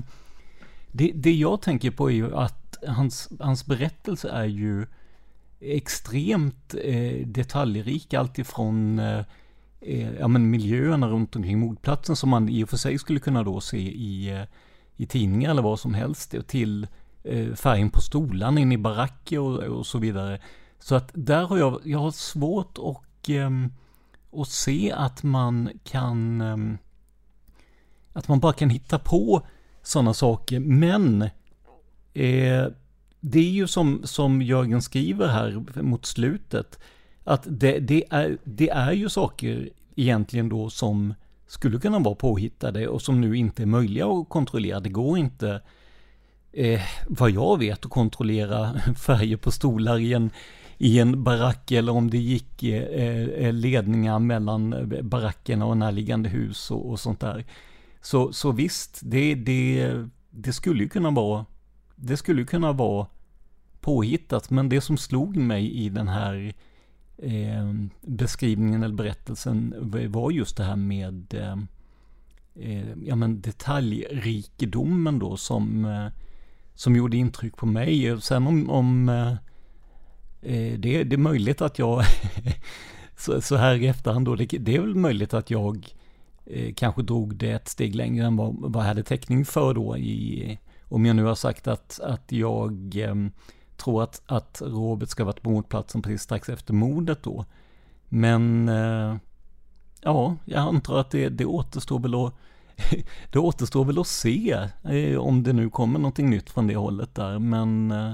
det, 0.91 1.11
det 1.15 1.31
jag 1.31 1.61
tänker 1.61 1.91
på 1.91 2.09
är 2.09 2.13
ju 2.13 2.35
att 2.35 2.77
hans, 2.87 3.29
hans 3.39 3.65
berättelse 3.65 4.29
är 4.29 4.45
ju 4.45 4.85
extremt 5.59 6.75
eh, 6.83 7.27
detaljrik, 7.27 8.13
alltifrån 8.13 8.99
eh, 8.99 9.25
ja, 10.19 10.27
men 10.27 10.49
miljöerna 10.49 11.07
runt 11.07 11.35
omkring 11.35 11.59
mordplatsen 11.59 12.15
som 12.15 12.29
man 12.29 12.49
i 12.49 12.63
och 12.63 12.69
för 12.69 12.77
sig 12.77 12.99
skulle 12.99 13.19
kunna 13.19 13.43
då 13.43 13.61
se 13.61 13.77
i, 13.77 14.45
i 14.97 15.05
tidningar 15.05 15.51
eller 15.51 15.61
vad 15.61 15.79
som 15.79 15.93
helst, 15.93 16.35
till 16.47 16.87
eh, 17.23 17.53
färgen 17.53 17.89
på 17.89 18.01
stolarna 18.01 18.59
in 18.59 18.71
i 18.71 18.77
baracker 18.77 19.39
och, 19.39 19.59
och, 19.59 19.85
så 19.85 19.97
vidare. 19.97 20.39
Så 20.83 20.95
att 20.95 21.11
där 21.13 21.45
har 21.45 21.57
jag, 21.57 21.81
jag 21.83 21.99
har 21.99 22.11
svårt 22.11 22.77
och, 22.77 23.29
ehm, 23.29 23.73
att 24.33 24.47
se 24.47 24.91
att 24.91 25.23
man 25.23 25.69
kan, 25.83 26.41
ehm, 26.41 26.77
att 28.13 28.27
man 28.27 28.39
bara 28.39 28.53
kan 28.53 28.69
hitta 28.69 28.99
på 28.99 29.41
sådana 29.81 30.13
saker, 30.13 30.59
men 30.59 31.21
eh, 32.13 32.65
det 33.19 33.39
är 33.39 33.51
ju 33.51 33.67
som, 33.67 34.01
som 34.03 34.41
Jörgen 34.41 34.81
skriver 34.81 35.27
här 35.27 35.81
mot 35.81 36.05
slutet, 36.05 36.79
att 37.23 37.47
det, 37.49 37.79
det, 37.79 38.03
är, 38.09 38.37
det 38.43 38.69
är 38.69 38.91
ju 38.91 39.09
saker 39.09 39.69
egentligen 39.95 40.49
då 40.49 40.69
som 40.69 41.13
skulle 41.47 41.79
kunna 41.79 41.99
vara 41.99 42.15
påhittade 42.15 42.87
och 42.87 43.01
som 43.01 43.21
nu 43.21 43.37
inte 43.37 43.63
är 43.63 43.67
möjliga 43.67 44.07
att 44.07 44.29
kontrollera. 44.29 44.79
Det 44.79 44.89
går 44.89 45.17
inte, 45.17 45.61
eh, 46.51 46.81
vad 47.07 47.31
jag 47.31 47.59
vet, 47.59 47.85
att 47.85 47.91
kontrollera 47.91 48.73
färger 48.97 49.37
på 49.37 49.51
stolar 49.51 49.99
i 49.99 50.13
en, 50.13 50.31
i 50.83 50.99
en 50.99 51.23
barack 51.23 51.71
eller 51.71 51.91
om 51.91 52.09
det 52.09 52.17
gick 52.17 52.63
eh, 52.63 52.83
eh, 53.45 53.53
ledningar 53.53 54.19
mellan 54.19 54.73
eh, 54.73 55.01
barackerna 55.01 55.65
och 55.65 55.77
närliggande 55.77 56.29
hus 56.29 56.71
och, 56.71 56.89
och 56.89 56.99
sånt 56.99 57.19
där. 57.19 57.45
Så, 58.01 58.33
så 58.33 58.51
visst, 58.51 58.99
det, 59.03 59.35
det, 59.35 59.93
det 60.29 60.53
skulle 60.53 60.83
ju 60.83 60.89
kunna 60.89 61.11
vara 61.11 61.45
det 61.95 62.17
skulle 62.17 62.43
kunna 62.43 62.71
vara 62.71 63.07
påhittat, 63.81 64.49
men 64.49 64.69
det 64.69 64.81
som 64.81 64.97
slog 64.97 65.37
mig 65.37 65.71
i 65.71 65.89
den 65.89 66.07
här 66.07 66.53
eh, 67.17 67.73
beskrivningen 68.01 68.83
eller 68.83 68.95
berättelsen 68.95 69.75
var 70.11 70.31
just 70.31 70.57
det 70.57 70.63
här 70.63 70.75
med 70.75 71.33
eh, 71.33 72.89
ja, 73.05 73.15
men 73.15 73.41
detaljrikedomen 73.41 75.19
då 75.19 75.37
som, 75.37 75.85
eh, 75.85 76.07
som 76.75 76.95
gjorde 76.95 77.17
intryck 77.17 77.57
på 77.57 77.65
mig. 77.65 78.21
Sen 78.21 78.47
om, 78.47 78.69
om 78.69 79.09
eh, 79.09 79.33
Eh, 80.45 80.79
det, 80.79 81.03
det 81.03 81.15
är 81.15 81.17
möjligt 81.17 81.61
att 81.61 81.79
jag 81.79 82.03
så, 83.17 83.41
så, 83.41 83.55
här 83.55 83.75
i 83.75 83.87
efterhand 83.87 84.25
då, 84.25 84.35
det, 84.35 84.45
det 84.45 84.75
är 84.75 84.81
väl 84.81 84.95
möjligt 84.95 85.33
att 85.33 85.49
jag 85.49 85.87
eh, 86.45 86.73
kanske 86.73 87.01
drog 87.01 87.35
det 87.35 87.51
ett 87.51 87.67
steg 87.67 87.95
längre 87.95 88.25
än 88.25 88.35
vad, 88.35 88.55
vad 88.57 88.83
jag 88.83 88.87
hade 88.87 89.03
täckning 89.03 89.45
för 89.45 89.73
då 89.73 89.97
i 89.97 90.57
om 90.93 91.05
jag 91.05 91.15
nu 91.15 91.23
har 91.23 91.35
sagt 91.35 91.67
att, 91.67 91.99
att 91.99 92.31
jag 92.31 92.95
eh, 92.95 93.15
tror 93.77 94.03
att, 94.03 94.21
att 94.25 94.61
Robert 94.65 95.09
ska 95.09 95.23
varit 95.23 95.41
på 95.41 95.49
mordplatsen 95.49 96.01
precis 96.01 96.21
strax 96.21 96.49
efter 96.49 96.73
mordet 96.73 97.23
då. 97.23 97.45
Men 98.09 98.69
eh, 98.69 99.15
ja, 100.01 100.35
jag 100.45 100.59
antar 100.59 100.99
att 100.99 101.11
det, 101.11 101.29
det 101.29 101.45
återstår 101.45 101.99
väl 101.99 102.15
att 102.15 102.33
det 103.31 103.39
återstår 103.39 103.85
väl 103.85 103.99
att 103.99 104.07
se 104.07 104.67
eh, 104.83 105.17
om 105.17 105.43
det 105.43 105.53
nu 105.53 105.69
kommer 105.69 105.99
någonting 105.99 106.29
nytt 106.29 106.49
från 106.49 106.67
det 106.67 106.75
hållet 106.75 107.15
där. 107.15 107.39
Men, 107.39 107.91
eh, 107.91 108.13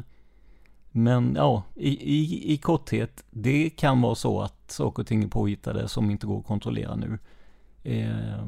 men 0.91 1.35
ja, 1.35 1.63
i, 1.75 1.89
i, 1.89 2.53
i 2.53 2.57
korthet, 2.57 3.23
det 3.29 3.69
kan 3.69 4.01
vara 4.01 4.15
så 4.15 4.41
att 4.41 4.71
saker 4.71 5.03
och 5.03 5.07
ting 5.07 5.23
är 5.23 5.27
påhittade 5.27 5.87
som 5.87 6.11
inte 6.11 6.27
går 6.27 6.39
att 6.39 6.45
kontrollera 6.45 6.95
nu. 6.95 7.19
Eh, 7.83 8.45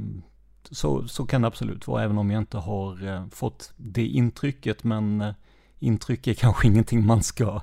så, 0.71 1.07
så 1.07 1.25
kan 1.25 1.41
det 1.41 1.47
absolut 1.47 1.87
vara, 1.87 2.03
även 2.03 2.17
om 2.17 2.31
jag 2.31 2.41
inte 2.41 2.57
har 2.57 3.07
eh, 3.07 3.27
fått 3.27 3.73
det 3.77 4.05
intrycket. 4.05 4.83
Men 4.83 5.21
eh, 5.21 5.33
intryck 5.79 6.27
är 6.27 6.33
kanske 6.33 6.67
ingenting 6.71 7.05
man 7.05 7.23
ska 7.23 7.61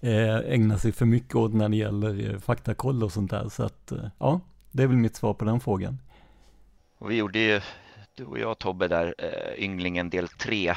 eh, 0.00 0.36
ägna 0.36 0.78
sig 0.78 0.92
för 0.92 1.06
mycket 1.06 1.34
åt 1.34 1.54
när 1.54 1.68
det 1.68 1.76
gäller 1.76 2.30
eh, 2.30 2.38
faktakoll 2.38 3.04
och 3.04 3.12
sånt 3.12 3.30
där. 3.30 3.48
Så 3.48 3.62
att, 3.62 3.92
eh, 3.92 4.08
ja, 4.18 4.40
det 4.70 4.82
är 4.82 4.86
väl 4.86 4.96
mitt 4.96 5.16
svar 5.16 5.34
på 5.34 5.44
den 5.44 5.60
frågan. 5.60 5.98
Och 6.98 7.10
vi 7.10 7.16
gjorde 7.16 7.38
ju, 7.38 7.60
du 8.14 8.24
och 8.24 8.38
jag 8.38 8.58
Tobbe 8.58 8.88
där, 8.88 9.14
eh, 9.18 9.64
Ynglingen 9.64 10.10
del 10.10 10.28
3. 10.28 10.68
Eh, 10.68 10.74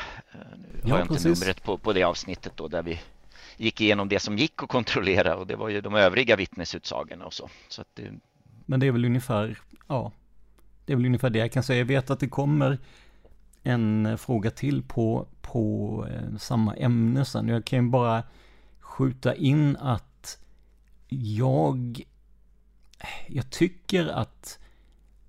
nu 0.55 0.79
ja, 0.83 0.91
har 0.91 0.99
jag 0.99 1.11
inte 1.11 1.29
numret 1.29 1.63
på, 1.63 1.77
på 1.77 1.93
det 1.93 2.03
avsnittet 2.03 2.53
då, 2.55 2.67
där 2.67 2.83
vi 2.83 2.99
gick 3.61 3.81
igenom 3.81 4.09
det 4.09 4.19
som 4.19 4.37
gick 4.37 4.63
att 4.63 4.69
kontrollera 4.69 5.35
och 5.35 5.47
det 5.47 5.55
var 5.55 5.69
ju 5.69 5.81
de 5.81 5.95
övriga 5.95 6.35
vittnesutsagorna 6.35 7.25
och 7.25 7.33
så. 7.33 7.49
så 7.67 7.81
att 7.81 7.87
det... 7.93 8.11
Men 8.65 8.79
det 8.79 8.87
är 8.87 8.91
väl 8.91 9.05
ungefär, 9.05 9.59
ja, 9.87 10.11
det 10.85 10.93
är 10.93 10.97
väl 10.97 11.05
ungefär 11.05 11.29
det 11.29 11.39
jag 11.39 11.51
kan 11.51 11.63
säga. 11.63 11.79
Jag 11.79 11.85
vet 11.85 12.09
att 12.09 12.19
det 12.19 12.27
kommer 12.27 12.79
en 13.63 14.17
fråga 14.17 14.51
till 14.51 14.83
på, 14.83 15.27
på 15.41 16.07
eh, 16.09 16.37
samma 16.37 16.75
ämne 16.75 17.25
sen. 17.25 17.47
Jag 17.47 17.65
kan 17.65 17.85
ju 17.85 17.89
bara 17.89 18.23
skjuta 18.79 19.35
in 19.35 19.77
att 19.77 20.39
jag, 21.09 22.01
jag 23.27 23.49
tycker 23.49 24.07
att 24.07 24.59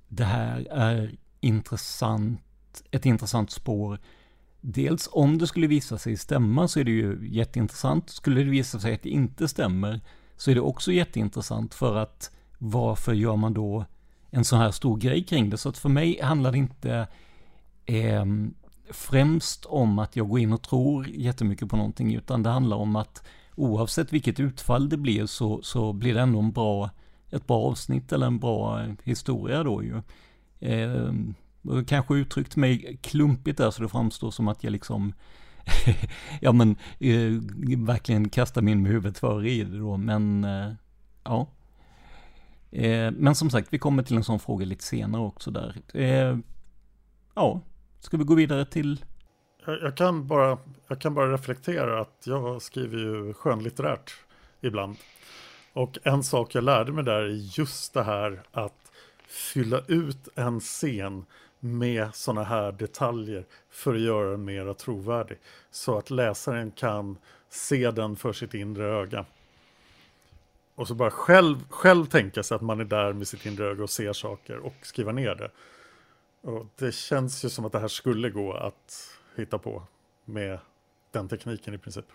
det 0.08 0.24
här 0.24 0.66
är 0.70 1.16
intressant, 1.40 2.42
ett 2.90 3.06
intressant 3.06 3.50
spår. 3.50 3.98
Dels 4.64 5.08
om 5.12 5.38
det 5.38 5.46
skulle 5.46 5.66
visa 5.66 5.98
sig 5.98 6.16
stämma 6.16 6.68
så 6.68 6.80
är 6.80 6.84
det 6.84 6.90
ju 6.90 7.18
jätteintressant. 7.22 8.10
Skulle 8.10 8.42
det 8.42 8.50
visa 8.50 8.80
sig 8.80 8.94
att 8.94 9.02
det 9.02 9.10
inte 9.10 9.48
stämmer 9.48 10.00
så 10.36 10.50
är 10.50 10.54
det 10.54 10.60
också 10.60 10.92
jätteintressant 10.92 11.74
för 11.74 11.96
att 11.96 12.30
varför 12.58 13.12
gör 13.12 13.36
man 13.36 13.54
då 13.54 13.84
en 14.30 14.44
sån 14.44 14.58
här 14.58 14.70
stor 14.70 14.96
grej 14.96 15.24
kring 15.24 15.50
det. 15.50 15.56
Så 15.56 15.68
att 15.68 15.78
för 15.78 15.88
mig 15.88 16.20
handlar 16.22 16.52
det 16.52 16.58
inte 16.58 17.06
eh, 17.86 18.24
främst 18.90 19.64
om 19.64 19.98
att 19.98 20.16
jag 20.16 20.28
går 20.28 20.38
in 20.38 20.52
och 20.52 20.62
tror 20.62 21.08
jättemycket 21.08 21.68
på 21.68 21.76
någonting, 21.76 22.14
utan 22.14 22.42
det 22.42 22.50
handlar 22.50 22.76
om 22.76 22.96
att 22.96 23.26
oavsett 23.54 24.12
vilket 24.12 24.40
utfall 24.40 24.88
det 24.88 24.96
blir 24.96 25.26
så, 25.26 25.62
så 25.62 25.92
blir 25.92 26.14
det 26.14 26.20
ändå 26.20 26.38
en 26.38 26.52
bra, 26.52 26.90
ett 27.30 27.46
bra 27.46 27.62
avsnitt 27.62 28.12
eller 28.12 28.26
en 28.26 28.38
bra 28.38 28.86
historia 29.02 29.62
då 29.62 29.82
ju. 29.82 30.02
Eh, 30.60 31.12
kanske 31.86 32.14
uttryckt 32.14 32.56
mig 32.56 32.98
klumpigt 33.02 33.58
där 33.58 33.70
så 33.70 33.82
det 33.82 33.88
framstår 33.88 34.30
som 34.30 34.48
att 34.48 34.64
jag 34.64 34.70
liksom 34.70 35.12
ja 36.40 36.52
men 36.52 36.76
eh, 36.98 37.32
verkligen 37.78 38.28
kastar 38.28 38.62
min 38.62 38.82
med 38.82 38.92
huvudet 38.92 39.18
före 39.18 39.50
i 39.50 39.64
det 39.64 39.78
då, 39.78 39.96
men 39.96 40.44
eh, 40.44 40.72
ja. 41.24 41.46
Eh, 42.70 43.10
men 43.10 43.34
som 43.34 43.50
sagt, 43.50 43.68
vi 43.70 43.78
kommer 43.78 44.02
till 44.02 44.16
en 44.16 44.24
sån 44.24 44.40
fråga 44.40 44.66
lite 44.66 44.84
senare 44.84 45.22
också 45.22 45.50
där. 45.50 45.76
Eh, 45.94 46.38
ja, 47.34 47.60
ska 48.00 48.16
vi 48.16 48.24
gå 48.24 48.34
vidare 48.34 48.64
till? 48.64 49.04
Jag, 49.66 49.96
kan 49.96 50.26
bara, 50.26 50.58
jag 50.88 51.00
kan 51.00 51.14
bara 51.14 51.32
reflektera 51.32 52.00
att 52.00 52.22
jag 52.24 52.62
skriver 52.62 52.98
ju 52.98 53.34
skönlitterärt 53.34 54.12
ibland. 54.60 54.96
Och 55.72 55.98
en 56.02 56.22
sak 56.22 56.54
jag 56.54 56.64
lärde 56.64 56.92
mig 56.92 57.04
där 57.04 57.22
är 57.22 57.58
just 57.58 57.94
det 57.94 58.02
här 58.02 58.42
att 58.52 58.92
fylla 59.26 59.80
ut 59.88 60.28
en 60.34 60.60
scen 60.60 61.24
med 61.64 62.14
sådana 62.14 62.44
här 62.44 62.72
detaljer 62.72 63.44
för 63.70 63.94
att 63.94 64.00
göra 64.00 64.30
den 64.30 64.44
mera 64.44 64.74
trovärdig. 64.74 65.38
Så 65.70 65.98
att 65.98 66.10
läsaren 66.10 66.70
kan 66.70 67.16
se 67.48 67.90
den 67.90 68.16
för 68.16 68.32
sitt 68.32 68.54
inre 68.54 68.84
öga. 68.84 69.24
Och 70.74 70.88
så 70.88 70.94
bara 70.94 71.10
själv, 71.10 71.68
själv 71.68 72.06
tänka 72.06 72.42
sig 72.42 72.54
att 72.54 72.62
man 72.62 72.80
är 72.80 72.84
där 72.84 73.12
med 73.12 73.28
sitt 73.28 73.46
inre 73.46 73.66
öga 73.66 73.82
och 73.82 73.90
ser 73.90 74.12
saker 74.12 74.56
och 74.56 74.74
skriva 74.82 75.12
ner 75.12 75.34
det. 75.34 75.50
Och 76.40 76.66
det 76.76 76.94
känns 76.94 77.44
ju 77.44 77.48
som 77.48 77.64
att 77.64 77.72
det 77.72 77.78
här 77.78 77.88
skulle 77.88 78.30
gå 78.30 78.52
att 78.52 79.18
hitta 79.36 79.58
på 79.58 79.82
med 80.24 80.58
den 81.10 81.28
tekniken 81.28 81.74
i 81.74 81.78
princip. 81.78 82.06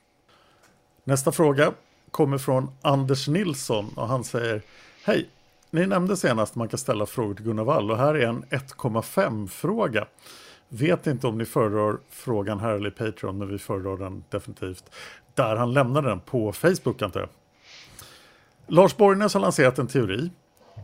Nästa 1.03 1.31
fråga 1.31 1.73
kommer 2.11 2.37
från 2.37 2.71
Anders 2.81 3.27
Nilsson 3.27 3.93
och 3.95 4.07
han 4.07 4.23
säger 4.23 4.61
Hej! 5.03 5.29
Ni 5.71 5.87
nämnde 5.87 6.17
senast 6.17 6.51
att 6.51 6.55
man 6.55 6.67
kan 6.67 6.79
ställa 6.79 7.05
frågor 7.05 7.33
till 7.33 7.45
Gunnar 7.45 7.63
Wall 7.63 7.91
och 7.91 7.97
här 7.97 8.15
är 8.15 8.27
en 8.27 8.43
1,5 8.43 9.47
fråga. 9.47 10.07
Vet 10.69 11.07
inte 11.07 11.27
om 11.27 11.37
ni 11.37 11.45
föredrar 11.45 11.97
frågan 12.09 12.59
här 12.59 12.73
eller 12.73 12.89
i 12.89 12.91
Patreon, 12.91 13.37
men 13.37 13.47
vi 13.47 13.57
föredrar 13.57 13.97
den 13.97 14.23
definitivt 14.29 14.83
där 15.33 15.55
han 15.55 15.73
lämnade 15.73 16.09
den 16.09 16.19
på 16.19 16.51
Facebook 16.51 17.01
antar 17.01 17.19
jag. 17.19 17.29
Lars 18.67 18.97
Borgnäs 18.97 19.33
har 19.33 19.41
lanserat 19.41 19.79
en 19.79 19.87
teori 19.87 20.31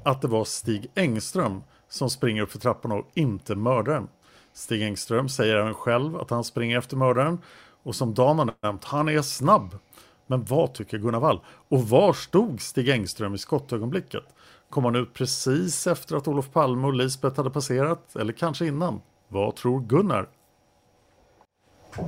att 0.03 0.21
det 0.21 0.27
var 0.27 0.45
Stig 0.45 0.91
Engström 0.95 1.63
som 1.89 2.09
springer 2.09 2.41
upp 2.41 2.51
för 2.51 2.59
trapporna 2.59 2.95
och 2.95 3.07
inte 3.13 3.55
mördaren. 3.55 4.07
Stig 4.53 4.83
Engström 4.83 5.29
säger 5.29 5.55
även 5.55 5.73
själv 5.73 6.17
att 6.17 6.29
han 6.29 6.43
springer 6.43 6.77
efter 6.77 6.97
mördaren 6.97 7.39
och 7.83 7.95
som 7.95 8.13
Dan 8.13 8.39
har 8.39 8.53
nämnt, 8.61 8.83
han 8.83 9.09
är 9.09 9.21
snabb. 9.21 9.77
Men 10.27 10.45
vad 10.45 10.73
tycker 10.73 10.97
Gunnar 10.97 11.19
Wall? 11.19 11.41
Och 11.69 11.89
var 11.89 12.13
stod 12.13 12.61
Stig 12.61 12.89
Engström 12.89 13.35
i 13.35 13.37
skottögonblicket? 13.37 14.23
Kom 14.73 14.85
han 14.85 14.95
ut 14.95 15.13
precis 15.13 15.87
efter 15.87 16.15
att 16.15 16.27
Olof 16.27 16.51
Palme 16.51 16.87
och 16.87 16.93
Lisbeth 16.93 17.37
hade 17.37 17.49
passerat 17.49 18.15
eller 18.15 18.33
kanske 18.33 18.67
innan? 18.67 19.01
Vad 19.27 19.55
tror 19.55 19.81
Gunnar? 19.81 20.27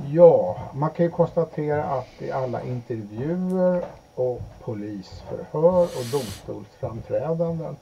Ja, 0.06 0.58
man 0.74 0.90
kan 0.90 1.06
ju 1.06 1.10
konstatera 1.10 1.84
att 1.84 2.22
i 2.22 2.30
alla 2.30 2.62
intervjuer 2.62 3.84
och 4.14 4.42
polisförhör 4.60 5.82
och 5.82 6.04
domstolsframträdanden 6.12 7.76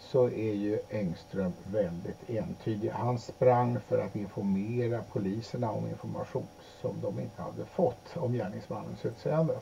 så 0.00 0.24
är 0.24 0.54
ju 0.54 0.78
Engström 0.90 1.52
väldigt 1.66 2.30
entydig. 2.30 2.90
Han 2.90 3.18
sprang 3.18 3.78
för 3.88 3.98
att 3.98 4.16
informera 4.16 5.00
poliserna 5.12 5.70
om 5.70 5.88
information 5.88 6.46
som 6.80 7.00
de 7.02 7.20
inte 7.20 7.42
hade 7.42 7.64
fått 7.64 8.16
om 8.16 8.32
gärningsmannens 8.32 9.06
utseende. 9.06 9.54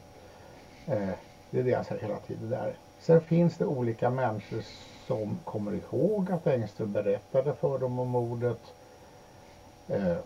Eh, 0.86 1.08
det 1.50 1.58
är 1.58 1.64
det 1.64 1.74
han 1.74 1.84
säger 1.84 2.02
hela 2.02 2.16
tiden 2.16 2.50
där. 2.50 2.74
Sen 3.00 3.20
finns 3.20 3.56
det 3.56 3.66
olika 3.66 4.10
människor 4.10 4.64
som 5.06 5.38
kommer 5.44 5.72
ihåg 5.72 6.30
att 6.30 6.46
Engström 6.46 6.92
berättade 6.92 7.54
för 7.54 7.78
dem 7.78 7.98
om 7.98 8.08
mordet. 8.08 8.60
Eh, 9.88 10.16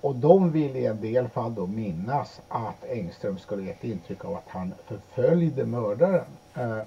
och 0.00 0.14
de 0.14 0.52
vill 0.52 0.76
i 0.76 0.86
en 0.86 1.00
del 1.00 1.28
fall 1.28 1.54
då 1.54 1.66
minnas 1.66 2.40
att 2.48 2.84
Engström 2.84 3.38
skulle 3.38 3.62
gett 3.62 3.84
intryck 3.84 4.24
av 4.24 4.36
att 4.36 4.48
han 4.48 4.74
förföljde 4.86 5.64
mördaren. 5.66 6.24
Eh, 6.54 6.80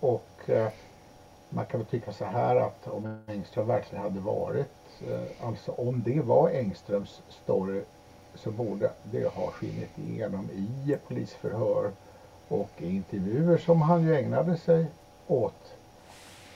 och 0.00 0.50
eh, 0.50 0.68
man 1.48 1.66
kan 1.66 1.80
väl 1.80 1.86
tycka 1.86 2.12
så 2.12 2.24
här 2.24 2.56
att 2.56 2.88
om 2.88 3.24
Engström 3.26 3.66
verkligen 3.66 4.04
hade 4.04 4.20
varit, 4.20 4.72
eh, 5.08 5.46
alltså 5.46 5.72
om 5.72 6.02
det 6.02 6.20
var 6.20 6.50
Engströms 6.50 7.22
story 7.28 7.82
så 8.34 8.50
borde 8.50 8.90
det 9.02 9.28
ha 9.28 9.50
skinit 9.50 9.98
igenom 9.98 10.50
i 10.50 10.96
polisförhör 11.08 11.90
och 12.48 12.70
intervjuer 12.78 13.58
som 13.58 13.82
han 13.82 14.02
ju 14.02 14.16
ägnade 14.16 14.56
sig 14.56 14.86
åt 15.26 15.74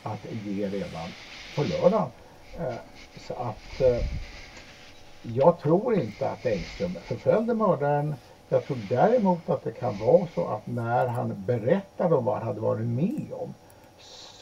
att 0.03 0.27
ge 0.45 0.69
redan 0.69 1.13
på 1.55 1.63
lördagen. 1.63 2.11
Eh, 2.59 2.75
så 3.17 3.35
att 3.35 3.81
eh, 3.81 4.07
jag 5.23 5.59
tror 5.59 5.95
inte 5.95 6.31
att 6.31 6.47
Engström 6.47 6.99
förföljde 7.05 7.55
mördaren. 7.55 8.15
Jag 8.49 8.65
tror 8.65 8.79
däremot 8.89 9.51
att 9.51 9.65
det 9.65 9.73
kan 9.73 9.99
vara 9.99 10.27
så 10.35 10.47
att 10.47 10.67
när 10.67 11.07
han 11.07 11.45
berättade 11.47 12.15
om 12.15 12.25
vad 12.25 12.39
han 12.39 12.47
hade 12.47 12.61
varit 12.61 12.87
med 12.87 13.33
om 13.33 13.55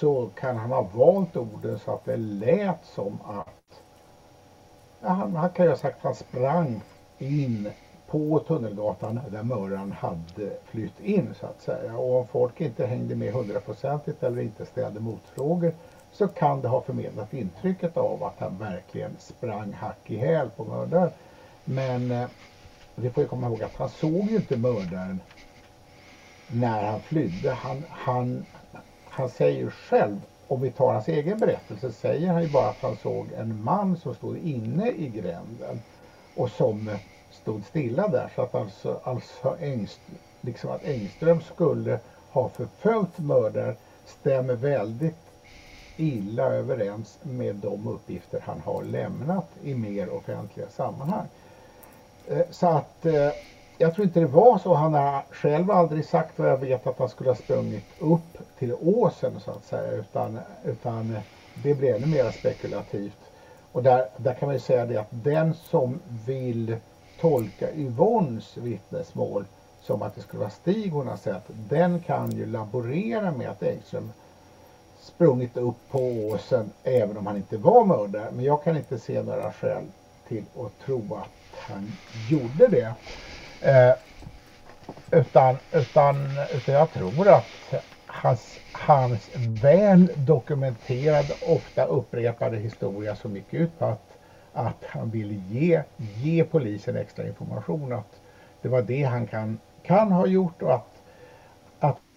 så 0.01 0.31
kan 0.35 0.57
han 0.57 0.71
ha 0.71 0.83
valt 0.83 1.37
orden 1.37 1.79
så 1.79 1.95
att 1.95 2.05
det 2.05 2.17
lät 2.17 2.85
som 2.85 3.19
att 3.25 3.83
ja, 5.01 5.09
han, 5.09 5.37
han 5.37 5.51
kan 5.51 5.65
ju 5.65 5.71
ha 5.71 5.79
sagt 5.79 5.97
att 5.97 6.05
han 6.05 6.15
sprang 6.15 6.81
in 7.19 7.71
på 8.11 8.39
Tunnelgatan 8.39 9.21
där 9.31 9.43
mördaren 9.43 9.93
hade 9.93 10.51
flytt 10.65 11.01
in 11.01 11.35
så 11.41 11.47
att 11.47 11.63
säga. 11.63 11.97
Och 11.97 12.21
om 12.21 12.27
folk 12.27 12.61
inte 12.61 12.87
hängde 12.87 13.15
med 13.15 13.33
hundraprocentigt 13.33 14.23
eller 14.23 14.43
inte 14.43 14.67
ställde 14.67 15.01
motfrågor 15.01 15.73
så 16.13 16.29
kan 16.29 16.61
det 16.61 16.69
ha 16.69 16.83
förmedlat 16.83 17.35
intrycket 17.35 17.97
av 17.97 18.25
att 18.25 18.35
han 18.39 18.59
verkligen 18.59 19.17
sprang 19.19 19.73
hack 19.73 20.11
i 20.11 20.17
häl 20.17 20.51
på 20.57 20.65
mördaren. 20.65 21.11
Men 21.65 22.11
eh, 22.11 22.29
vi 22.95 23.11
får 23.11 23.23
ju 23.23 23.29
komma 23.29 23.47
ihåg 23.47 23.63
att 23.63 23.77
han 23.77 23.89
såg 23.89 24.31
ju 24.31 24.37
inte 24.37 24.57
mördaren 24.57 25.21
när 26.47 26.85
han 26.85 27.01
flydde. 27.01 27.51
Han, 27.51 27.85
han, 27.89 28.45
han 29.05 29.29
säger 29.29 29.59
ju 29.59 29.71
själv, 29.71 30.21
om 30.49 30.61
vi 30.61 30.71
tar 30.71 30.93
hans 30.93 31.09
egen 31.09 31.39
berättelse, 31.39 31.93
säger 31.93 32.33
han 32.33 32.43
ju 32.43 32.49
bara 32.49 32.69
att 32.69 32.83
han 32.83 32.97
såg 32.97 33.33
en 33.33 33.65
man 33.65 33.97
som 33.97 34.15
stod 34.15 34.37
inne 34.37 34.91
i 34.91 35.09
gränden 35.09 35.81
och 36.35 36.51
som 36.51 36.89
eh, 36.89 36.97
stod 37.31 37.65
stilla 37.65 38.09
där. 38.09 38.33
Så 38.35 38.43
att 38.43 38.55
alltså, 38.55 39.01
alltså 39.05 39.57
Engst, 39.61 40.01
liksom 40.41 40.71
att 40.71 40.85
Engström 40.85 41.41
skulle 41.41 41.99
ha 42.31 42.49
förföljt 42.49 43.19
mördaren 43.19 43.77
stämmer 44.07 44.55
väldigt 44.55 45.17
illa 45.97 46.45
överens 46.45 47.19
med 47.23 47.55
de 47.55 47.89
uppgifter 47.89 48.41
han 48.47 48.61
har 48.61 48.83
lämnat 48.83 49.47
i 49.63 49.75
mer 49.75 50.11
offentliga 50.11 50.69
sammanhang. 50.69 51.27
Eh, 52.29 52.43
så 52.51 52.67
att 52.67 53.07
eh, 53.07 53.31
jag 53.79 53.95
tror 53.95 54.07
inte 54.07 54.21
det 54.21 54.27
var 54.27 54.59
så. 54.59 54.75
Han 54.75 54.95
har 54.95 55.23
själv 55.31 55.71
aldrig 55.71 56.05
sagt 56.05 56.39
vad 56.39 56.49
jag 56.49 56.57
vet 56.57 56.87
att 56.87 56.99
han 56.99 57.09
skulle 57.09 57.31
ha 57.31 57.37
sprungit 57.37 57.85
upp 57.99 58.39
till 58.59 58.75
åsen 58.75 59.41
så 59.41 59.51
att 59.51 59.65
säga. 59.65 59.93
Utan, 59.93 60.39
utan 60.65 61.15
eh, 61.15 61.23
det 61.63 61.75
blir 61.75 61.95
ännu 61.95 62.07
mer 62.07 62.31
spekulativt. 62.31 63.19
Och 63.73 63.83
där, 63.83 64.09
där 64.17 64.35
kan 64.35 64.47
man 64.47 64.55
ju 64.55 64.61
säga 64.61 64.87
det 64.87 64.97
att 64.97 65.09
den 65.11 65.55
som 65.55 66.01
vill 66.27 66.77
tolka 67.21 67.73
Yvonnes 67.73 68.57
vittnesmål 68.57 69.45
som 69.83 70.03
att 70.03 70.15
det 70.15 70.21
skulle 70.21 70.41
vara 70.41 70.51
Stig 70.51 70.93
hon 70.93 71.09
har 71.09 71.17
sett, 71.17 71.43
den 71.49 72.01
kan 72.01 72.31
ju 72.31 72.47
laborera 72.47 73.31
med 73.31 73.51
att 73.51 73.63
Engström 73.63 74.13
sprungit 75.01 75.57
upp 75.57 75.77
på 75.91 75.99
åsen 75.99 76.71
även 76.85 77.17
om 77.17 77.27
han 77.27 77.37
inte 77.37 77.57
var 77.57 77.85
mördare. 77.85 78.31
Men 78.33 78.45
jag 78.45 78.65
kan 78.65 78.77
inte 78.77 78.99
se 78.99 79.23
några 79.23 79.53
skäl 79.53 79.85
till 80.29 80.45
att 80.59 80.87
tro 80.87 81.15
att 81.15 81.61
han 81.61 81.93
gjorde 82.31 82.67
det. 82.69 82.95
Eh, 83.61 83.95
utan, 85.11 85.57
utan, 85.73 86.17
utan 86.55 86.75
jag 86.75 86.93
tror 86.93 87.29
att 87.29 87.75
hans, 88.07 88.59
hans 88.73 89.29
väl 89.63 90.13
dokumenterade, 90.17 91.35
ofta 91.47 91.85
upprepade 91.85 92.57
historia 92.57 93.17
som 93.17 93.37
gick 93.37 93.55
ut 93.55 93.79
på 93.79 93.85
att, 93.85 94.10
att 94.53 94.85
han 94.85 95.11
ville 95.11 95.35
ge, 95.35 95.83
ge 95.97 96.45
polisen 96.45 96.97
extra 96.97 97.27
information. 97.27 97.93
Att 97.93 98.21
det 98.63 98.69
var 98.69 98.83
det 98.83 99.03
han 99.03 99.27
kan, 99.27 99.59
kan 99.83 100.13
ha 100.13 100.27
gjort 100.27 100.63
och 100.63 100.75
att 100.75 101.01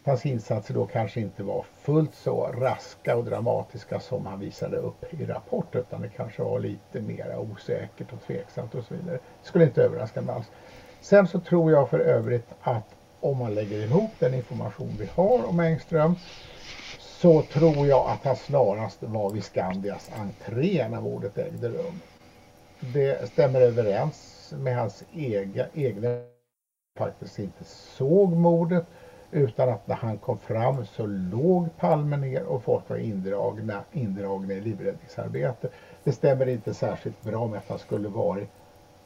hans 0.05 0.25
insatser 0.25 0.73
då 0.73 0.85
kanske 0.85 1.19
inte 1.19 1.43
var 1.43 1.65
fullt 1.81 2.15
så 2.15 2.43
raska 2.43 3.15
och 3.15 3.23
dramatiska 3.23 3.99
som 3.99 4.25
han 4.25 4.39
visade 4.39 4.77
upp 4.77 5.13
i 5.13 5.25
rapport 5.25 5.75
utan 5.75 6.01
det 6.01 6.07
kanske 6.07 6.43
var 6.43 6.59
lite 6.59 6.99
mer 6.99 7.37
osäkert 7.37 8.13
och 8.13 8.21
tveksamt 8.27 8.75
och 8.75 8.83
så 8.83 8.93
vidare. 8.93 9.17
Det 9.41 9.47
skulle 9.47 9.63
inte 9.63 9.83
överraska 9.83 10.21
mig 10.21 10.35
alls. 10.35 10.51
Sen 11.01 11.27
så 11.27 11.39
tror 11.39 11.71
jag 11.71 11.89
för 11.89 11.99
övrigt 11.99 12.53
att 12.61 12.95
om 13.19 13.37
man 13.37 13.53
lägger 13.53 13.79
ihop 13.79 14.11
den 14.19 14.33
information 14.33 14.95
vi 14.99 15.05
har 15.15 15.49
om 15.49 15.59
Engström 15.59 16.15
så 16.99 17.41
tror 17.41 17.87
jag 17.87 18.07
att 18.07 18.23
han 18.23 18.35
snarast 18.35 19.03
var 19.03 19.29
vid 19.29 19.43
Skandias 19.43 20.09
entré 20.19 20.87
när 20.87 20.99
mordet 20.99 21.37
ägde 21.37 21.69
rum. 21.69 21.99
Det 22.93 23.29
stämmer 23.29 23.61
överens 23.61 24.53
med 24.57 24.77
hans 24.77 25.03
egen, 25.13 25.67
egna 25.73 26.07
faktiskt 26.97 27.39
inte 27.39 27.63
såg 27.63 28.31
mordet 28.31 28.85
utan 29.31 29.69
att 29.69 29.87
när 29.87 29.95
han 29.95 30.17
kom 30.17 30.37
fram 30.37 30.85
så 30.85 31.05
låg 31.05 31.77
Palme 31.77 32.17
ner 32.17 32.43
och 32.43 32.63
folk 32.63 32.89
var 32.89 32.97
indragna, 32.97 33.83
indragna 33.91 34.53
i 34.53 34.61
livräddningsarbete. 34.61 35.69
Det 36.03 36.11
stämmer 36.11 36.49
inte 36.49 36.73
särskilt 36.73 37.23
bra 37.23 37.47
med 37.47 37.57
att 37.57 37.69
han 37.69 37.79
skulle 37.79 38.09
varit 38.09 38.49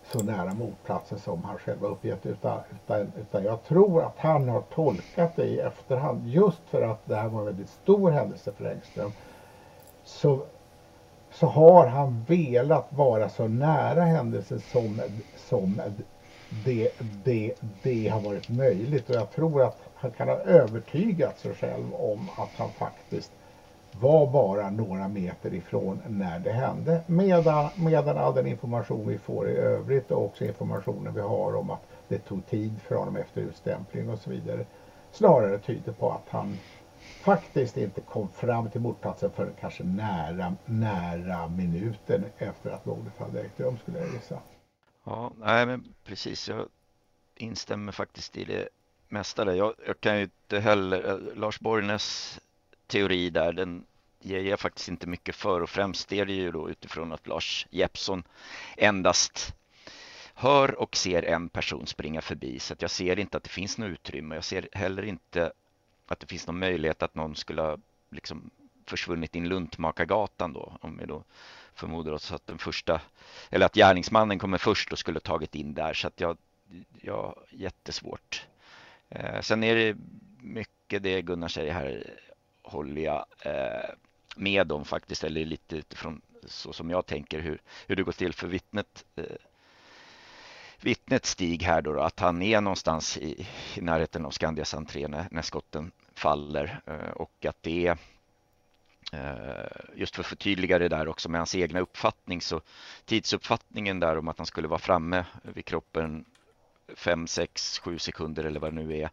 så 0.04 0.24
nära 0.24 0.54
mordplatsen 0.54 1.20
som 1.20 1.44
han 1.44 1.58
själv 1.58 1.82
har 1.82 1.90
uppgett 1.90 2.26
utan, 2.26 2.60
utan, 2.72 3.12
utan 3.20 3.44
jag 3.44 3.64
tror 3.64 4.04
att 4.04 4.18
han 4.18 4.50
har 4.50 4.62
tolkat 4.62 5.36
det 5.36 5.46
i 5.46 5.60
efterhand 5.60 6.28
just 6.28 6.62
för 6.70 6.82
att 6.82 7.06
det 7.06 7.16
här 7.16 7.28
var 7.28 7.40
en 7.40 7.46
väldigt 7.46 7.70
stor 7.70 8.12
händelse 8.12 8.52
för 8.52 8.66
Engström. 8.66 9.12
Så, 10.04 10.46
så 11.40 11.48
har 11.48 11.88
han 11.88 12.26
velat 12.28 12.88
vara 12.90 13.30
så 13.30 13.48
nära 13.48 14.02
händelsen 14.02 14.60
som, 14.60 15.02
som 15.36 15.82
det, 16.50 16.92
det, 17.24 17.54
det 17.84 18.08
har 18.08 18.22
varit 18.22 18.50
möjligt 18.50 19.10
och 19.10 19.16
jag 19.16 19.32
tror 19.32 19.64
att 19.64 19.80
han 19.96 20.12
kan 20.12 20.28
ha 20.28 20.36
övertygat 20.36 21.40
sig 21.40 21.54
själv 21.54 21.94
om 21.96 22.30
att 22.38 22.50
han 22.58 22.70
faktiskt 22.72 23.32
var 24.02 24.28
bara 24.28 24.70
några 24.70 25.08
meter 25.08 25.54
ifrån 25.54 26.02
när 26.08 26.40
det 26.40 26.52
hände. 26.52 27.02
Medan, 27.08 27.70
medan 27.76 28.18
all 28.18 28.36
den 28.36 28.48
information 28.48 29.08
vi 29.08 29.18
får 29.18 29.50
i 29.50 29.58
övrigt 29.58 30.12
och 30.12 30.24
också 30.24 30.46
informationen 30.46 31.14
vi 31.14 31.22
har 31.22 31.56
om 31.56 31.70
att 31.70 31.88
det 32.08 32.18
tog 32.18 32.46
tid 32.46 32.82
för 32.82 32.96
honom 32.96 33.16
efter 33.16 33.42
utstämpling 33.42 34.10
och 34.10 34.20
så 34.20 34.30
vidare 34.30 34.64
snarare 35.12 35.58
tyder 35.58 35.92
på 35.92 36.12
att 36.12 36.30
han 36.30 36.58
faktiskt 37.28 37.78
inte 37.78 38.02
kom 38.02 38.30
fram 38.30 38.70
till 38.70 38.82
mordplatsen 38.82 39.32
förrän 39.36 39.54
kanske 39.60 39.84
nära, 39.84 40.56
nära 40.66 41.48
minuten 41.48 42.26
efter 42.38 42.72
att 42.72 42.86
mordet 42.86 43.18
hade 43.20 43.42
ägt 43.42 43.60
rum 43.60 43.78
skulle 43.84 44.00
jag 44.00 44.14
gissa. 44.14 44.40
Ja, 45.04 45.32
nej 45.40 45.66
men 45.66 45.94
precis. 46.04 46.50
Jag 46.50 46.68
instämmer 47.36 47.92
faktiskt 47.92 48.38
i 48.38 48.44
det 48.44 48.70
mesta 49.10 49.46
där. 49.46 49.54
Jag, 49.54 49.74
jag 49.88 50.00
kan 50.02 50.18
ju 50.18 50.24
inte 50.24 50.60
heller, 50.60 51.10
eh, 51.10 51.38
Lars 51.38 51.60
Borgnäs 51.60 52.40
teori 52.88 53.30
där, 53.30 53.54
den 53.54 53.86
ger 54.20 54.42
jag 54.42 54.60
faktiskt 54.60 54.90
inte 54.90 55.08
mycket 55.08 55.36
för 55.36 55.62
och 55.62 55.70
främst 55.70 56.12
är 56.14 56.26
det 56.26 56.34
ju 56.34 56.52
då 56.52 56.70
utifrån 56.70 57.12
att 57.12 57.28
Lars 57.28 57.68
Jeppsson 57.70 58.24
endast 58.78 59.54
hör 60.34 60.80
och 60.80 60.96
ser 60.96 61.24
en 61.24 61.50
person 61.50 61.88
springa 61.88 62.22
förbi 62.22 62.60
så 62.60 62.74
att 62.74 62.82
jag 62.82 62.92
ser 62.92 63.20
inte 63.20 63.38
att 63.38 63.44
det 63.44 63.50
finns 63.50 63.78
något 63.78 63.90
utrymme. 63.90 64.36
Jag 64.36 64.44
ser 64.44 64.70
heller 64.72 65.04
inte 65.04 65.52
att 66.14 66.20
det 66.20 66.28
finns 66.28 66.48
någon 66.48 66.60
möjlighet 66.60 67.04
att 67.04 67.16
någon 67.16 67.36
skulle 67.36 67.62
ha 67.62 67.78
liksom 68.10 68.50
försvunnit 68.86 69.36
in 69.36 69.50
Luntmakargatan 69.50 70.54
då 70.54 70.78
om 70.82 70.98
vi 70.98 71.06
då 71.06 71.24
förmodar 71.74 72.12
oss 72.12 72.32
att 72.32 72.48
den 72.48 72.58
första 72.58 73.02
eller 73.50 73.66
att 73.66 73.76
gärningsmannen 73.76 74.40
kommer 74.40 74.58
först 74.58 74.92
och 74.92 75.00
skulle 75.00 75.20
tagit 75.20 75.56
in 75.56 75.74
där 75.74 75.94
så 75.94 76.08
att 76.08 76.20
jag, 76.20 76.38
jag 77.02 77.40
jättesvårt. 77.50 78.48
Eh, 79.10 79.42
sen 79.42 79.64
är 79.64 79.76
det 79.76 79.98
mycket 80.42 81.04
det 81.04 81.22
Gunnar 81.22 81.48
säger 81.48 81.74
här 81.74 82.14
håller 82.62 83.02
jag 83.02 83.26
eh, 83.40 83.90
med 84.36 84.72
om 84.72 84.86
faktiskt 84.86 85.24
eller 85.24 85.46
lite 85.46 85.76
utifrån 85.76 86.22
så 86.46 86.74
som 86.74 86.90
jag 86.90 87.06
tänker 87.06 87.40
hur, 87.40 87.62
hur 87.88 87.96
det 87.96 88.04
går 88.04 88.12
till 88.12 88.34
för 88.34 88.48
vittnet 88.48 89.06
eh, 89.16 89.24
vittnet 90.82 91.26
Stig 91.26 91.64
här 91.64 91.82
då, 91.82 92.02
att 92.02 92.20
han 92.20 92.42
är 92.42 92.62
någonstans 92.62 93.18
i, 93.18 93.48
i 93.76 93.82
närheten 93.82 94.26
av 94.26 94.32
Skandias 94.32 94.74
entré 94.74 95.08
när, 95.08 95.28
när 95.32 95.42
skotten 95.42 95.92
faller 96.14 96.82
eh, 96.86 97.10
och 97.10 97.46
att 97.46 97.64
det 97.64 97.88
är 97.88 97.98
just 99.96 100.16
för 100.16 100.22
att 100.22 100.28
förtydliga 100.28 100.80
det 100.80 100.90
där 100.90 101.08
också 101.08 101.30
med 101.30 101.40
hans 101.40 101.56
egna 101.56 101.80
uppfattning 101.80 102.42
så 102.42 102.62
tidsuppfattningen 103.06 104.00
där 104.00 104.18
om 104.18 104.28
att 104.28 104.38
han 104.38 104.46
skulle 104.46 104.68
vara 104.68 104.80
framme 104.80 105.26
vid 105.42 105.66
kroppen 105.66 106.26
5, 106.96 107.28
6, 107.28 107.80
7 107.80 108.00
sekunder 108.00 108.44
eller 108.44 108.60
vad 108.60 108.74
det 108.74 108.84
nu 108.84 108.98
är 108.98 109.10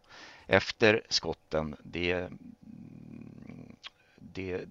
efter 0.47 1.01
skotten 1.09 1.75
det, 1.83 2.29
det, 4.15 4.65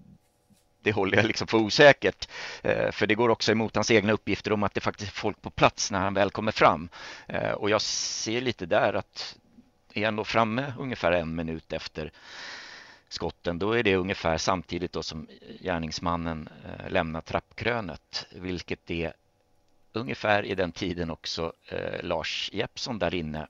det 0.85 0.92
håller 0.92 1.16
jag 1.16 1.27
liksom 1.27 1.47
för 1.47 1.59
osäkert. 1.59 2.29
Eh, 2.62 2.90
för 2.90 3.07
det 3.07 3.14
går 3.14 3.29
också 3.29 3.53
emot 3.53 3.75
hans 3.75 3.90
egna 3.90 4.12
uppgifter 4.12 4.53
om 4.53 4.62
att 4.62 4.75
det 4.75 4.81
faktiskt 4.81 5.11
är 5.11 5.14
folk 5.14 5.42
på 5.42 5.51
plats 5.51 5.90
när 5.90 5.99
han 5.99 6.14
väl 6.14 6.31
kommer 6.31 6.53
fram. 6.53 6.88
Eh, 7.27 7.51
och 7.53 7.70
jag 7.70 7.81
ser 7.83 8.40
lite 8.40 8.66
där 8.66 8.92
att 8.94 9.37
är 9.94 10.05
han 10.05 10.16
då 10.16 10.25
framme 10.25 10.73
ungefär 10.79 11.12
en 11.12 11.35
minut 11.35 11.73
efter 11.73 12.12
skotten, 13.09 13.59
då 13.59 13.73
är 13.73 13.83
det 13.83 13.97
ungefär 13.97 14.38
samtidigt 14.38 14.92
då 14.92 15.03
som 15.03 15.29
gärningsmannen 15.61 16.49
eh, 16.64 16.90
lämnar 16.90 17.20
trappkrönet, 17.20 18.27
vilket 18.31 18.90
är 18.90 19.12
ungefär 19.92 20.44
i 20.44 20.55
den 20.55 20.73
tiden 20.73 21.11
också 21.11 21.53
Lars 22.01 22.51
Jeppsson 22.53 22.99
där 22.99 23.14
inne 23.14 23.47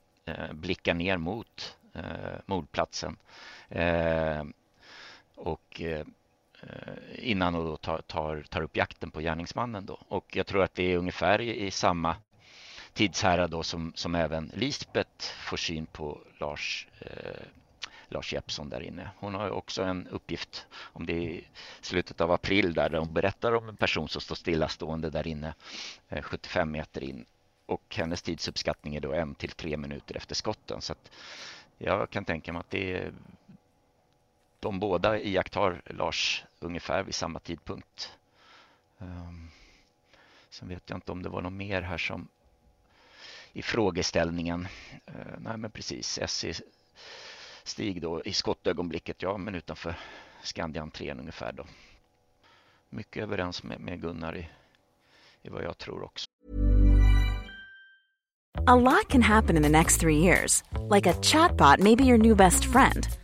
blickar 0.53 0.95
ner 0.95 1.17
mot 1.17 1.77
mordplatsen. 2.47 3.17
Och 5.35 5.81
Eh, 5.81 6.05
Eh, 6.71 7.31
innan 7.31 7.55
och 7.55 7.81
tar, 7.81 7.99
tar, 7.99 8.43
tar 8.43 8.63
upp 8.63 8.77
jakten 8.77 9.11
på 9.11 9.21
gärningsmannen. 9.21 9.87
Då. 9.87 9.99
Och 10.09 10.37
jag 10.37 10.47
tror 10.47 10.63
att 10.63 10.75
det 10.75 10.93
är 10.93 10.97
ungefär 10.99 11.41
i, 11.41 11.67
i 11.67 11.71
samma 11.71 12.17
tidshärad 12.93 13.51
då 13.51 13.63
som, 13.63 13.93
som 13.95 14.15
även 14.15 14.51
Lisbeth 14.55 15.33
får 15.33 15.57
syn 15.57 15.87
på 15.87 16.21
Lars, 16.39 16.89
eh, 17.01 17.43
Lars 18.09 18.33
Jeppsson 18.33 18.69
där 18.69 18.81
inne. 18.81 19.11
Hon 19.19 19.35
har 19.35 19.51
också 19.51 19.83
en 19.83 20.09
uppgift 20.09 20.67
om 20.77 21.07
det 21.07 21.13
är 21.13 21.31
i 21.31 21.49
slutet 21.81 22.21
av 22.21 22.33
april 22.33 22.75
där 22.75 22.91
hon 22.91 23.13
berättar 23.13 23.55
om 23.55 23.69
en 23.69 23.77
person 23.77 24.09
som 24.09 24.21
står 24.21 24.35
stillastående 24.35 25.11
där 25.11 25.27
inne 25.27 25.55
eh, 26.09 26.23
75 26.23 26.71
meter 26.71 27.05
in 27.05 27.25
och 27.67 27.95
hennes 27.97 28.23
tidsuppskattning 28.23 28.97
är 28.97 29.01
då 29.01 29.13
en 29.13 29.35
till 29.35 29.51
tre 29.51 29.77
minuter 29.77 30.17
efter 30.17 30.35
skotten. 30.35 30.81
Så 30.81 30.93
att 30.93 31.11
jag 31.79 32.11
kan 32.11 32.25
tänka 32.25 32.53
mig 32.53 32.61
att 32.61 32.71
det 32.71 32.93
är 32.93 33.13
de 34.65 34.81
båda 34.81 35.19
iakttar 35.19 35.83
Lars 35.87 36.45
ungefär 36.59 37.03
vid 37.03 37.15
samma 37.15 37.39
tidpunkt. 37.39 38.13
Um, 38.99 39.51
sen 40.51 40.69
vet 40.69 40.91
jag 40.91 40.97
inte 40.97 41.13
om 41.13 41.23
det 41.23 41.29
var 41.29 41.43
något 41.43 41.53
mer 41.53 41.83
här 41.83 41.99
som 41.99 42.29
i 43.53 43.63
frågeställningen. 43.63 44.69
Uh, 45.09 45.39
nej 45.39 45.57
men 45.57 45.71
precis, 45.71 46.19
SC 46.27 46.45
Stig 47.65 48.03
då 48.03 48.23
i 48.25 48.33
skottögonblicket, 48.33 49.23
ja 49.23 49.37
men 49.37 49.55
utanför 49.55 49.95
Skandiaentrén 50.43 51.21
ungefär 51.21 51.53
då. 51.53 51.65
Mycket 52.89 53.23
överens 53.23 53.63
med, 53.63 53.81
med 53.81 54.01
Gunnar 54.01 54.37
i, 54.37 54.49
i 55.43 55.49
vad 55.49 55.65
jag 55.65 55.79
tror 55.79 56.03
också. 56.03 56.31
A 58.67 58.77
lot 58.77 59.09
can 59.09 59.23
happen 59.23 59.57
in 59.57 59.63
the 59.63 59.69
next 59.69 60.01
three 60.01 60.17
years. 60.17 60.63
Like 60.97 61.11
a 61.11 61.15
chatbot 61.23 61.79
maybe 61.81 62.05
your 62.05 62.19
new 62.19 62.37
best 62.37 62.65
friend. 62.65 63.24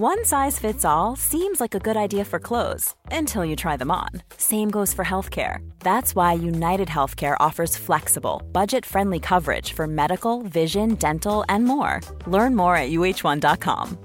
One 0.00 0.24
size 0.24 0.60
fits 0.60 0.84
all 0.84 1.16
seems 1.16 1.60
like 1.60 1.74
a 1.74 1.80
good 1.80 1.96
idea 1.96 2.24
for 2.24 2.38
clothes 2.38 2.94
until 3.10 3.44
you 3.44 3.56
try 3.56 3.76
them 3.76 3.90
on. 3.90 4.10
Same 4.36 4.70
goes 4.70 4.94
for 4.94 5.04
healthcare. 5.04 5.58
That's 5.80 6.14
why 6.14 6.34
United 6.34 6.88
Healthcare 6.88 7.36
offers 7.40 7.76
flexible, 7.76 8.42
budget 8.52 8.86
friendly 8.86 9.18
coverage 9.18 9.72
for 9.72 9.86
medical, 9.88 10.42
vision, 10.42 10.94
dental, 10.94 11.44
and 11.48 11.64
more. 11.64 12.00
Learn 12.26 12.54
more 12.54 12.76
at 12.76 12.90
uh1.com. 12.90 13.98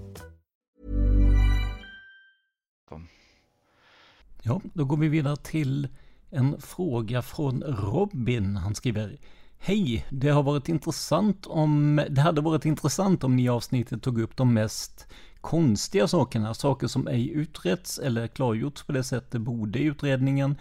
Ja, 4.44 4.62
då 4.74 4.86
går 4.86 4.98
vi 4.98 5.08
vidare 5.08 5.36
till 5.36 5.88
en 6.30 6.62
fråga 6.62 7.22
från 7.22 7.64
Robin. 7.64 8.56
Han 8.56 8.76
skriver 8.76 9.18
Hej, 9.58 10.06
det 10.10 10.30
har 10.30 10.44
varit 10.44 10.70
intressant 10.70 11.46
om, 11.46 12.02
det 12.10 12.22
hade 12.22 12.42
varit 12.42 12.66
intressant 12.66 13.24
om 13.24 13.36
ni 13.36 13.44
i 13.44 13.50
avsnittet 13.50 14.04
tog 14.04 14.22
upp 14.22 14.38
de 14.38 14.54
mest 14.54 15.08
konstiga 15.44 16.08
sakerna, 16.08 16.54
saker 16.54 16.88
som 16.88 17.08
ej 17.08 17.30
utretts 17.30 18.00
eller 18.00 18.28
klargjorts 18.28 18.84
på 18.84 18.92
det 18.92 19.04
sätt 19.04 19.32
det 19.32 19.40
borde 19.40 19.80
i 19.80 19.84
utredningen, 19.84 20.56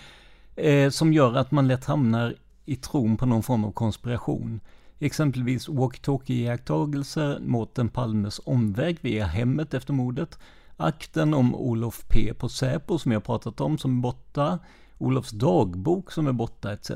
eh, 0.56 0.90
som 0.90 1.12
gör 1.12 1.34
att 1.34 1.50
man 1.50 1.68
lätt 1.68 1.84
hamnar 1.84 2.34
i 2.64 2.76
tron 2.76 3.16
på 3.16 3.26
någon 3.26 3.42
form 3.42 3.64
av 3.64 3.72
konspiration. 3.72 4.60
Exempelvis 4.98 5.68
walkie-talkie-iakttagelser, 5.68 7.40
Mårten 7.40 7.88
Palmes 7.88 8.40
omväg 8.44 8.98
via 9.00 9.26
hemmet 9.26 9.74
efter 9.74 9.92
mordet, 9.92 10.38
akten 10.76 11.34
om 11.34 11.54
Olof 11.54 12.04
P 12.08 12.34
på 12.34 12.48
Säpo 12.48 12.98
som 12.98 13.12
jag 13.12 13.24
pratat 13.24 13.60
om 13.60 13.78
som 13.78 13.98
är 13.98 14.02
borta, 14.02 14.58
Olofs 14.98 15.30
dagbok 15.30 16.12
som 16.12 16.26
är 16.26 16.32
borta 16.32 16.72
etc. 16.72 16.90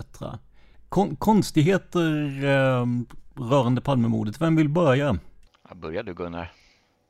Kon 0.88 1.16
konstigheter 1.16 2.44
eh, 2.44 2.86
rörande 3.44 3.80
Palmemordet, 3.80 4.40
vem 4.40 4.56
vill 4.56 4.68
börja? 4.68 5.18
Ja, 5.68 5.74
börja 5.74 6.02
du 6.02 6.14
Gunnar. 6.14 6.52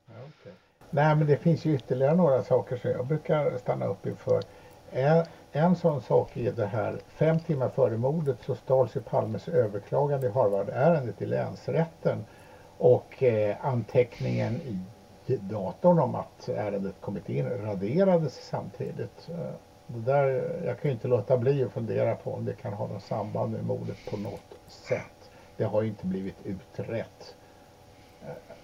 Okay. 0.09 0.53
Nej 0.91 1.17
men 1.17 1.27
det 1.27 1.37
finns 1.37 1.65
ju 1.65 1.75
ytterligare 1.75 2.15
några 2.15 2.43
saker 2.43 2.77
som 2.77 2.91
jag 2.91 3.07
brukar 3.07 3.59
stanna 3.59 3.87
upp 3.87 4.07
inför. 4.07 4.43
En, 4.91 5.25
en 5.53 5.77
sån 5.77 6.03
sak 6.03 6.37
är 6.37 6.53
det 6.53 6.67
här, 6.67 6.97
fem 7.09 7.41
timmar 7.41 7.69
före 7.69 7.97
mordet 7.97 8.37
så 8.47 8.55
stals 8.55 8.97
ju 8.97 9.01
Palmes 9.01 9.49
överklagande 9.49 10.27
i 10.27 10.31
Harvard-ärendet 10.31 11.23
i 11.23 11.27
länsrätten 11.27 12.25
och 12.79 13.23
eh, 13.23 13.57
anteckningen 13.67 14.55
i 15.27 15.37
datorn 15.37 15.99
om 15.99 16.15
att 16.15 16.49
ärendet 16.49 16.95
kommit 17.01 17.29
in 17.29 17.49
raderades 17.49 18.49
samtidigt. 18.49 19.29
Eh, 19.29 19.51
det 19.87 20.13
där, 20.13 20.61
jag 20.65 20.81
kan 20.81 20.89
ju 20.89 20.95
inte 20.95 21.09
låta 21.09 21.39
bli 21.39 21.65
att 21.65 21.73
fundera 21.73 22.15
på 22.15 22.35
om 22.35 22.45
det 22.45 22.53
kan 22.53 22.73
ha 22.73 22.87
något 22.87 23.03
samband 23.03 23.53
med 23.53 23.65
mordet 23.65 23.97
på 24.11 24.17
något 24.17 24.59
sätt. 24.69 25.31
Det 25.57 25.65
har 25.65 25.83
ju 25.83 25.89
inte 25.89 26.07
blivit 26.07 26.37
utrett 26.45 27.35
eh, 28.23 28.56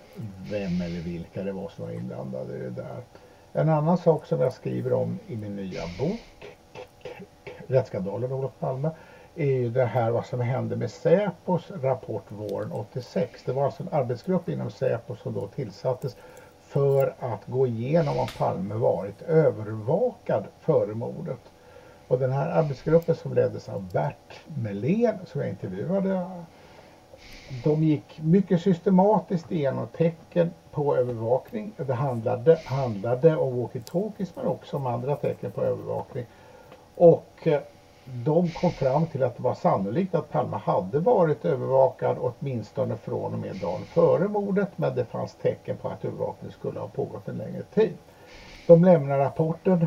vem 0.51 0.81
eller 0.81 1.01
vilka 1.01 1.42
det 1.42 1.53
var 1.53 1.68
som 1.68 1.85
var 1.85 1.92
inblandade 1.92 2.57
i 2.57 2.61
det 2.61 2.70
där. 2.70 3.03
En 3.53 3.68
annan 3.68 3.98
sak 3.98 4.27
som 4.27 4.40
jag 4.40 4.53
skriver 4.53 4.92
om 4.92 5.18
i 5.27 5.37
min 5.37 5.57
nya 5.57 5.83
bok, 5.98 6.57
Rättsskandalen 7.66 8.33
Olof 8.33 8.53
Palme, 8.59 8.90
är 9.35 9.46
ju 9.46 9.70
det 9.70 9.85
här 9.85 10.11
vad 10.11 10.27
som 10.27 10.40
hände 10.40 10.77
med 10.77 10.90
Säpos 10.90 11.70
rapport 11.70 12.25
våren 12.29 12.72
86. 12.72 13.42
Det 13.44 13.53
var 13.53 13.64
alltså 13.64 13.83
en 13.83 13.88
arbetsgrupp 13.92 14.48
inom 14.48 14.70
Säpo 14.70 15.14
som 15.14 15.35
då 15.35 15.46
tillsattes 15.46 16.16
för 16.61 17.14
att 17.18 17.46
gå 17.46 17.66
igenom 17.66 18.18
om 18.18 18.29
Palme 18.38 18.75
varit 18.75 19.22
övervakad 19.22 20.44
före 20.61 20.94
mordet. 20.94 21.40
Och 22.09 22.18
den 22.18 22.33
här 22.33 22.48
arbetsgruppen 22.48 23.14
som 23.14 23.35
leddes 23.35 23.68
av 23.68 23.92
Bert 23.92 24.40
Melén 24.46 25.18
som 25.27 25.40
jag 25.40 25.51
intervjuade 25.51 26.27
de 27.65 27.83
gick 27.83 28.21
mycket 28.23 28.61
systematiskt 28.61 29.53
igenom 29.53 29.87
tecken 29.87 30.51
på 30.71 30.97
övervakning. 30.97 31.73
Det 31.77 31.95
handlade, 31.95 32.61
handlade 32.65 33.37
om 33.37 33.55
walkie-talkies 33.55 34.33
men 34.35 34.47
också 34.47 34.77
om 34.77 34.87
andra 34.87 35.17
tecken 35.17 35.51
på 35.51 35.62
övervakning. 35.62 36.25
Och 36.95 37.47
eh, 37.47 37.61
de 38.05 38.49
kom 38.49 38.71
fram 38.71 39.07
till 39.07 39.23
att 39.23 39.37
det 39.37 39.43
var 39.43 39.55
sannolikt 39.55 40.15
att 40.15 40.31
Palme 40.31 40.57
hade 40.57 40.99
varit 40.99 41.45
övervakad 41.45 42.17
åtminstone 42.21 42.97
från 42.97 43.33
och 43.33 43.38
med 43.38 43.57
dagen 43.57 43.85
före 43.85 44.29
mordet 44.29 44.69
men 44.77 44.95
det 44.95 45.05
fanns 45.05 45.35
tecken 45.35 45.77
på 45.77 45.88
att 45.88 46.05
övervakningen 46.05 46.53
skulle 46.53 46.81
ha 46.81 46.87
pågått 46.87 47.29
en 47.29 47.37
längre 47.38 47.62
tid. 47.62 47.97
De 48.67 48.85
lämnade 48.85 49.25
rapporten 49.25 49.87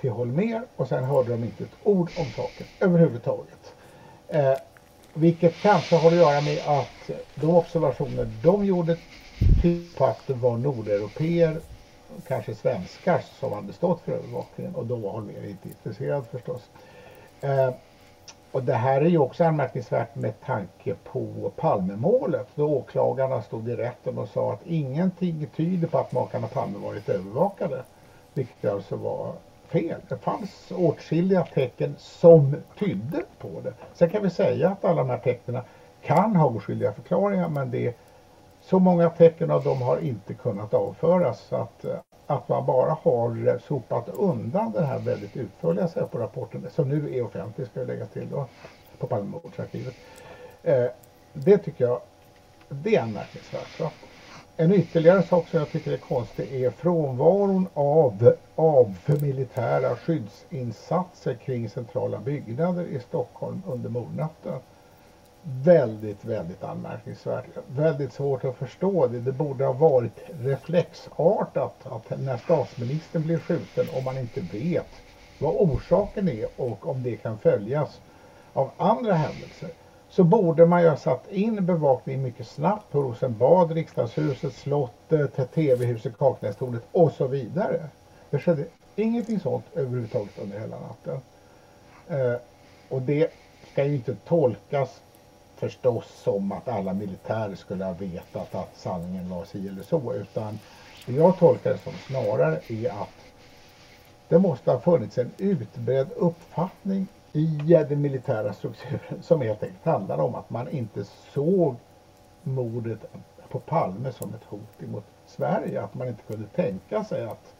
till 0.00 0.10
Holmer 0.10 0.62
och 0.76 0.88
sen 0.88 1.04
hörde 1.04 1.30
de 1.30 1.44
inte 1.44 1.64
ett 1.64 1.76
ord 1.82 2.10
om 2.18 2.24
saken 2.24 2.66
överhuvudtaget. 2.80 3.74
Eh, 4.28 4.54
vilket 5.14 5.54
kanske 5.62 5.96
har 5.96 6.10
att 6.10 6.16
göra 6.16 6.40
med 6.40 6.58
att 6.66 7.10
de 7.34 7.50
observationer 7.50 8.28
de 8.42 8.64
gjorde 8.64 8.96
typ 9.62 9.96
på 9.96 10.04
att 10.04 10.26
det 10.26 10.34
var 10.34 10.56
nordeuropeer, 10.56 11.60
kanske 12.28 12.54
svenskar 12.54 13.20
som 13.40 13.52
hade 13.52 13.72
stått 13.72 14.00
för 14.00 14.12
övervakningen 14.12 14.74
och 14.74 14.86
då 14.86 14.96
var 14.96 15.10
Holmér 15.10 15.50
inte 15.50 15.68
intresserad 15.68 16.26
förstås. 16.30 16.70
Eh, 17.40 17.70
och 18.52 18.62
det 18.62 18.74
här 18.74 19.00
är 19.00 19.06
ju 19.06 19.18
också 19.18 19.44
anmärkningsvärt 19.44 20.14
med 20.14 20.40
tanke 20.40 20.94
på 20.94 21.52
Palmemålet 21.56 22.48
då 22.54 22.64
åklagarna 22.64 23.42
stod 23.42 23.68
i 23.68 23.76
rätten 23.76 24.18
och 24.18 24.28
sa 24.28 24.52
att 24.52 24.66
ingenting 24.66 25.46
tyder 25.56 25.88
på 25.88 25.98
att 25.98 26.12
makarna 26.12 26.46
Palme 26.46 26.78
varit 26.78 27.08
övervakade. 27.08 27.82
Vilket 28.34 28.70
alltså 28.70 28.96
var 28.96 29.32
fel. 29.72 30.00
Det 30.08 30.16
fanns 30.16 30.72
åtskilliga 30.76 31.44
tecken 31.44 31.94
som 31.98 32.56
tydde 32.78 33.22
på 33.38 33.48
det. 33.64 33.72
Sen 33.94 34.10
kan 34.10 34.22
vi 34.22 34.30
säga 34.30 34.70
att 34.70 34.84
alla 34.84 35.02
de 35.02 35.10
här 35.10 35.18
tecknen 35.18 35.62
kan 36.02 36.36
ha 36.36 36.46
oskyldiga 36.46 36.92
förklaringar 36.92 37.48
men 37.48 37.70
det 37.70 37.86
är 37.86 37.94
så 38.60 38.78
många 38.78 39.10
tecken 39.10 39.50
av 39.50 39.64
dem 39.64 39.82
har 39.82 39.98
inte 39.98 40.34
kunnat 40.34 40.74
avföras 40.74 41.40
så 41.40 41.56
att, 41.56 41.84
eh, 41.84 41.96
att 42.26 42.48
man 42.48 42.66
bara 42.66 42.96
har 43.02 43.58
sopat 43.58 44.08
undan 44.08 44.72
den 44.72 44.84
här 44.84 44.98
väldigt 44.98 45.36
utförliga 45.36 45.88
Säpo-rapporten 45.88 46.66
som 46.70 46.88
nu 46.88 47.16
är 47.16 47.24
offentlig 47.24 47.66
ska 47.66 47.80
jag 47.80 47.86
lägga 47.86 48.06
till 48.06 48.30
då 48.30 48.46
på 48.98 49.06
Palmemordsarkivet. 49.06 49.94
Eh, 50.62 50.86
det 51.32 51.58
tycker 51.58 51.84
jag 51.84 52.00
det 52.68 52.96
är 52.96 53.02
anmärkningsvärt. 53.02 53.92
En 54.56 54.72
ytterligare 54.72 55.22
sak 55.22 55.48
som 55.48 55.58
jag 55.58 55.68
tycker 55.68 55.90
är 55.92 55.96
konstig 55.96 56.62
är 56.62 56.70
frånvaron 56.70 57.66
av, 57.74 58.32
av 58.54 58.94
militära 59.20 59.96
skyddsinsatser 59.96 61.34
kring 61.34 61.68
centrala 61.68 62.18
byggnader 62.18 62.84
i 62.84 62.98
Stockholm 63.00 63.62
under 63.66 63.88
mordnatten. 63.88 64.60
Väldigt, 65.42 66.24
väldigt 66.24 66.64
anmärkningsvärt. 66.64 67.44
Väldigt 67.66 68.12
svårt 68.12 68.44
att 68.44 68.54
förstå 68.54 69.06
det. 69.06 69.18
Det 69.20 69.32
borde 69.32 69.64
ha 69.64 69.72
varit 69.72 70.20
reflexartat 70.40 71.86
att 71.86 72.18
när 72.20 72.36
statsministern 72.36 73.22
blir 73.22 73.38
skjuten 73.38 73.86
om 73.92 74.04
man 74.04 74.18
inte 74.18 74.40
vet 74.40 75.02
vad 75.38 75.54
orsaken 75.54 76.28
är 76.28 76.46
och 76.56 76.86
om 76.86 77.02
det 77.02 77.16
kan 77.16 77.38
följas 77.38 78.00
av 78.52 78.70
andra 78.76 79.12
händelser 79.12 79.70
så 80.12 80.24
borde 80.24 80.66
man 80.66 80.82
ju 80.82 80.88
ha 80.88 80.96
satt 80.96 81.30
in 81.30 81.66
bevakning 81.66 82.22
mycket 82.22 82.46
snabbt 82.46 82.92
på 82.92 83.02
Rosenbad, 83.02 83.70
Riksdagshuset, 83.70 84.54
slottet, 84.54 85.54
TV-huset, 85.54 86.18
Kaknästornet 86.18 86.82
och 86.92 87.12
så 87.12 87.26
vidare. 87.26 87.88
Det 88.30 88.38
skedde 88.38 88.64
ingenting 88.96 89.40
sånt 89.40 89.64
överhuvudtaget 89.74 90.38
under 90.38 90.58
hela 90.58 90.76
natten. 90.80 91.20
Eh, 92.08 92.40
och 92.88 93.02
det 93.02 93.32
ska 93.72 93.84
ju 93.84 93.94
inte 93.94 94.14
tolkas 94.14 95.00
förstås 95.56 96.04
som 96.24 96.52
att 96.52 96.68
alla 96.68 96.92
militärer 96.92 97.54
skulle 97.54 97.84
ha 97.84 97.92
vetat 97.92 98.54
att 98.54 98.76
sanningen 98.76 99.28
var 99.28 99.44
si 99.44 99.68
eller 99.68 99.82
så 99.82 100.14
utan 100.14 100.58
det 101.06 101.12
jag 101.12 101.38
tolkar 101.38 101.72
det 101.72 101.78
som 101.78 101.92
snarare 101.92 102.60
är 102.68 102.90
att 102.90 103.16
det 104.28 104.38
måste 104.38 104.70
ha 104.70 104.80
funnits 104.80 105.18
en 105.18 105.30
utbredd 105.38 106.08
uppfattning 106.16 107.06
i 107.32 107.46
den 107.88 108.00
militära 108.00 108.52
strukturen 108.52 109.22
som 109.22 109.40
helt 109.40 109.62
enkelt 109.62 109.84
handlar 109.84 110.18
om 110.18 110.34
att 110.34 110.50
man 110.50 110.68
inte 110.68 111.04
såg 111.04 111.76
mordet 112.42 112.98
på 113.48 113.58
Palme 113.58 114.12
som 114.12 114.34
ett 114.34 114.44
hot 114.44 114.82
emot 114.82 115.04
Sverige. 115.26 115.82
Att 115.82 115.94
man 115.94 116.08
inte 116.08 116.22
kunde 116.22 116.48
tänka 116.48 117.04
sig 117.04 117.24
att, 117.24 117.54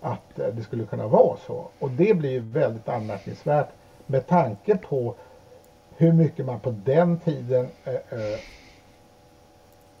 att 0.00 0.38
eh, 0.38 0.46
det 0.54 0.62
skulle 0.62 0.84
kunna 0.84 1.06
vara 1.06 1.36
så. 1.46 1.68
Och 1.78 1.90
det 1.90 2.14
blir 2.14 2.40
väldigt 2.40 2.88
anmärkningsvärt 2.88 3.68
med 4.06 4.26
tanke 4.26 4.76
på 4.76 5.14
hur 5.96 6.12
mycket 6.12 6.46
man 6.46 6.60
på 6.60 6.70
den 6.70 7.18
tiden 7.18 7.68
eh, 7.84 7.94
eh 7.94 8.38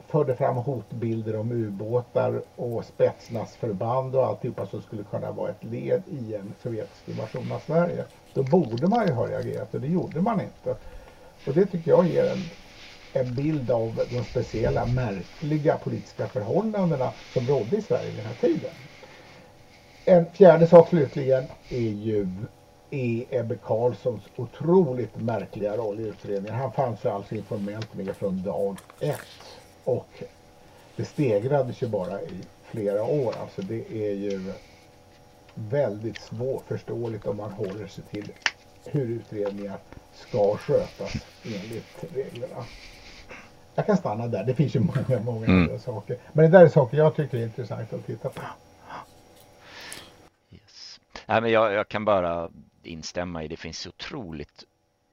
förde 0.08 0.36
fram 0.36 0.56
hotbilder 0.56 1.36
om 1.36 1.52
ubåtar 1.52 2.42
och 2.56 2.84
spetsnazförband 2.84 4.16
och 4.16 4.26
alltihopa 4.26 4.66
som 4.66 4.82
skulle 4.82 5.02
kunna 5.02 5.32
vara 5.32 5.50
ett 5.50 5.64
led 5.64 6.02
i 6.06 6.34
en 6.34 6.54
sovjetisk 6.62 7.08
invasion 7.08 7.52
av 7.52 7.58
Sverige. 7.58 8.04
Då 8.34 8.42
borde 8.42 8.88
man 8.88 9.06
ju 9.06 9.12
ha 9.12 9.26
reagerat 9.26 9.74
och 9.74 9.80
det 9.80 9.86
gjorde 9.86 10.20
man 10.20 10.40
inte. 10.40 10.76
Och 11.46 11.54
det 11.54 11.66
tycker 11.66 11.90
jag 11.90 12.06
ger 12.06 12.24
en, 12.24 12.42
en 13.12 13.34
bild 13.34 13.70
av 13.70 14.00
de 14.10 14.24
speciella 14.24 14.86
märkliga 14.86 15.78
politiska 15.78 16.26
förhållandena 16.28 17.12
som 17.32 17.46
rådde 17.46 17.76
i 17.76 17.82
Sverige 17.82 18.06
vid 18.06 18.16
den 18.16 18.26
här 18.26 18.34
tiden. 18.40 18.70
En 20.04 20.26
fjärde 20.32 20.66
sak 20.66 20.88
slutligen 20.88 21.44
är 21.68 21.78
ju 21.78 22.28
är 22.90 23.24
Ebbe 23.30 23.56
Carlssons 23.56 24.22
otroligt 24.36 25.16
märkliga 25.16 25.76
roll 25.76 26.00
i 26.00 26.02
utredningen. 26.02 26.60
Han 26.60 26.72
fanns 26.72 27.04
ju 27.04 27.08
alltså 27.08 27.34
informellt 27.34 27.94
med 27.94 28.16
från 28.16 28.42
dag 28.42 28.78
ett 29.00 29.55
och 29.86 30.22
det 30.96 31.04
stegrades 31.04 31.82
ju 31.82 31.88
bara 31.88 32.22
i 32.22 32.40
flera 32.64 33.04
år. 33.04 33.34
Alltså 33.40 33.62
det 33.62 34.08
är 34.08 34.12
ju 34.12 34.52
väldigt 35.54 36.20
svårförståeligt 36.20 37.26
om 37.26 37.36
man 37.36 37.52
håller 37.52 37.86
sig 37.86 38.04
till 38.04 38.32
hur 38.84 39.06
utredningar 39.06 39.78
ska 40.14 40.56
skötas 40.56 41.12
enligt 41.44 42.04
reglerna. 42.14 42.64
Jag 43.74 43.86
kan 43.86 43.96
stanna 43.96 44.26
där. 44.26 44.44
Det 44.44 44.54
finns 44.54 44.76
ju 44.76 44.80
många, 44.80 45.20
många 45.24 45.46
mm. 45.46 45.62
andra 45.62 45.78
saker. 45.78 46.18
Men 46.32 46.50
det 46.50 46.58
där 46.58 46.64
är 46.64 46.68
saker 46.68 46.96
jag 46.96 47.16
tycker 47.16 47.38
är 47.38 47.42
intressant 47.42 47.92
att 47.92 48.06
titta 48.06 48.28
på. 48.28 48.40
Yes. 50.50 51.00
Nej, 51.26 51.40
men 51.40 51.50
jag, 51.50 51.72
jag 51.72 51.88
kan 51.88 52.04
bara 52.04 52.50
instämma 52.82 53.44
i 53.44 53.48
det 53.48 53.56
finns 53.56 53.86
otroligt 53.86 54.64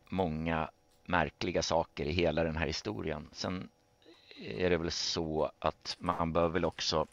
många 0.09 0.69
märkliga 1.05 1.61
saker 1.61 2.05
i 2.05 2.11
hela 2.11 2.43
den 2.43 2.55
här 2.55 2.67
historien. 2.67 3.29
Sen 3.33 3.69
är 4.43 4.69
det 4.69 4.77
väl 4.77 4.91
så 4.91 5.51
att 5.59 5.95
man 5.99 6.33
bör 6.33 6.47
väl 6.47 6.65
också 6.65 7.07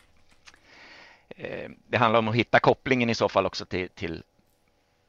eh, 1.29 1.71
det 1.89 1.97
handlar 1.97 2.19
om 2.19 2.29
att 2.29 2.35
hitta 2.35 2.61
kopplingen 2.61 3.11
i 3.11 3.15
så 3.15 3.29
fall 3.29 3.47
också 3.47 3.65
till, 3.65 3.89
till 3.89 4.23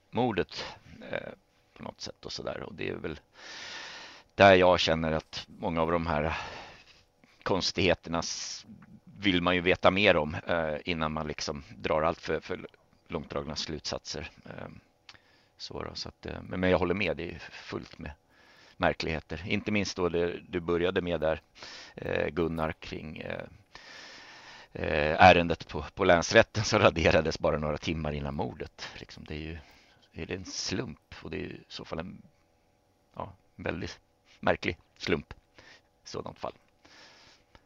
mordet 0.10 0.66
eh, 1.12 1.30
på 1.78 1.84
något 1.84 2.02
sätt 2.02 2.26
och 2.26 2.32
så 2.32 2.44
där 2.44 2.64
och 2.64 2.74
det 2.74 2.90
är 2.90 2.96
väl 2.96 3.20
där 4.36 4.56
jag 4.56 4.80
känner 4.80 5.12
att 5.12 5.48
många 5.60 5.82
av 5.82 5.92
de 5.92 6.08
här 6.08 6.38
konstigheterna 7.44 8.22
vill 9.20 9.42
man 9.42 9.56
ju 9.56 9.62
veta 9.62 9.92
mer 9.92 10.18
om 10.18 10.36
eh, 10.48 10.76
innan 10.86 11.12
man 11.12 11.28
liksom 11.28 11.64
drar 11.78 12.02
allt 12.02 12.22
för, 12.22 12.40
för 12.40 12.68
långdragna 13.08 13.56
slutsatser. 13.56 14.30
Eh, 14.46 14.68
så, 15.58 15.84
då, 15.84 15.90
så 15.94 16.10
att, 16.10 16.26
eh, 16.26 16.42
men 16.44 16.70
jag 16.70 16.80
håller 16.80 16.94
med, 16.94 17.18
det 17.18 17.32
är 17.32 17.40
fullt 17.40 18.00
med 18.00 18.12
märkligheter. 18.82 19.44
Inte 19.46 19.72
minst 19.72 19.98
då 19.98 20.10
det 20.10 20.39
du 20.50 20.60
började 20.60 21.02
med 21.02 21.20
där 21.20 21.41
eh, 21.96 22.28
Gunnar 22.28 22.72
kring 22.72 23.17
eh, 23.17 23.46
eh, 24.72 25.22
ärendet 25.22 25.67
på, 25.67 25.86
på 25.94 26.04
länsrätten 26.04 26.63
som 26.63 26.80
raderades 26.86 27.39
bara 27.39 27.58
några 27.58 27.78
timmar 27.78 28.12
innan 28.12 28.36
mordet. 28.36 28.89
Liksom, 29.00 29.24
det 29.28 29.34
är 29.34 29.39
ju 29.39 29.58
är 30.13 30.26
det 30.26 30.36
en 30.36 30.46
slump 30.46 31.15
och 31.22 31.30
det 31.30 31.38
är 31.38 31.46
i 31.46 31.63
så 31.67 31.86
fall 31.86 32.00
en 32.00 32.22
ja, 33.15 33.34
väldigt 33.56 34.00
märklig 34.39 34.78
slump 34.98 35.34
i 36.04 36.08
sådant 36.08 36.39
fall. 36.39 36.54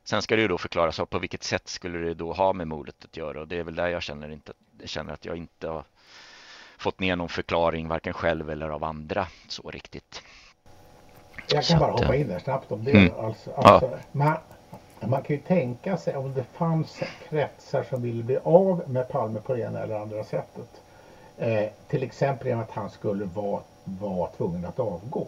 Sen 0.03 0.21
ska 0.21 0.35
det 0.35 0.41
ju 0.41 0.47
då 0.47 0.57
förklaras 0.57 0.99
på 1.09 1.19
vilket 1.19 1.43
sätt 1.43 1.67
skulle 1.67 1.97
det 1.97 2.13
då 2.13 2.33
ha 2.33 2.53
med 2.53 2.67
mordet 2.67 3.05
att 3.05 3.17
göra 3.17 3.41
och 3.41 3.47
det 3.47 3.57
är 3.57 3.63
väl 3.63 3.75
där 3.75 3.87
jag 3.87 4.03
känner, 4.03 4.29
inte, 4.29 4.53
jag 4.79 4.89
känner 4.89 5.13
att 5.13 5.25
jag 5.25 5.37
inte 5.37 5.67
har 5.67 5.85
fått 6.77 6.99
ner 6.99 7.15
någon 7.15 7.29
förklaring 7.29 7.87
varken 7.87 8.13
själv 8.13 8.49
eller 8.49 8.69
av 8.69 8.83
andra 8.83 9.27
så 9.47 9.71
riktigt. 9.71 10.23
Jag 11.47 11.63
kan 11.63 11.79
bara 11.79 11.91
hoppa 11.91 12.15
in 12.15 12.27
där 12.27 12.39
snabbt 12.39 12.71
om 12.71 12.83
det. 12.83 12.91
Mm. 12.91 13.13
Alltså, 13.19 13.51
alltså, 13.55 13.89
ja. 13.91 13.97
man, 14.11 14.37
man 14.99 15.21
kan 15.21 15.35
ju 15.35 15.41
tänka 15.41 15.97
sig 15.97 16.15
om 16.15 16.33
det 16.33 16.43
fanns 16.43 16.99
kretsar 17.29 17.83
som 17.83 18.01
ville 18.01 18.23
bli 18.23 18.37
av 18.43 18.81
med 18.87 19.09
Palme 19.09 19.39
på 19.39 19.53
det 19.53 19.61
ena 19.61 19.79
eller 19.79 19.95
andra 19.95 20.23
sättet. 20.23 20.81
Eh, 21.37 21.69
till 21.87 22.03
exempel 22.03 22.47
genom 22.47 22.63
att 22.63 22.71
han 22.71 22.89
skulle 22.89 23.25
vara, 23.25 23.61
vara 23.83 24.27
tvungen 24.27 24.65
att 24.65 24.79
avgå. 24.79 25.27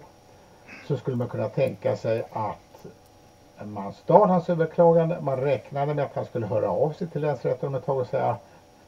Så 0.88 0.98
skulle 0.98 1.18
man 1.18 1.28
kunna 1.28 1.50
tänka 1.50 1.98
sig 1.98 2.24
att 2.32 2.86
man 3.66 3.94
stal 3.94 4.30
hans 4.30 4.50
överklagande. 4.50 5.18
Man 5.22 5.42
räknade 5.42 5.94
med 5.94 6.06
att 6.06 6.16
han 6.16 6.26
skulle 6.26 6.46
höra 6.46 6.70
av 6.70 6.92
sig 6.92 7.08
till 7.08 7.22
länsrätten 7.22 7.70
om 7.70 7.76
ett 7.76 7.86
tag 7.86 7.98
och 7.98 8.08
säga 8.08 8.36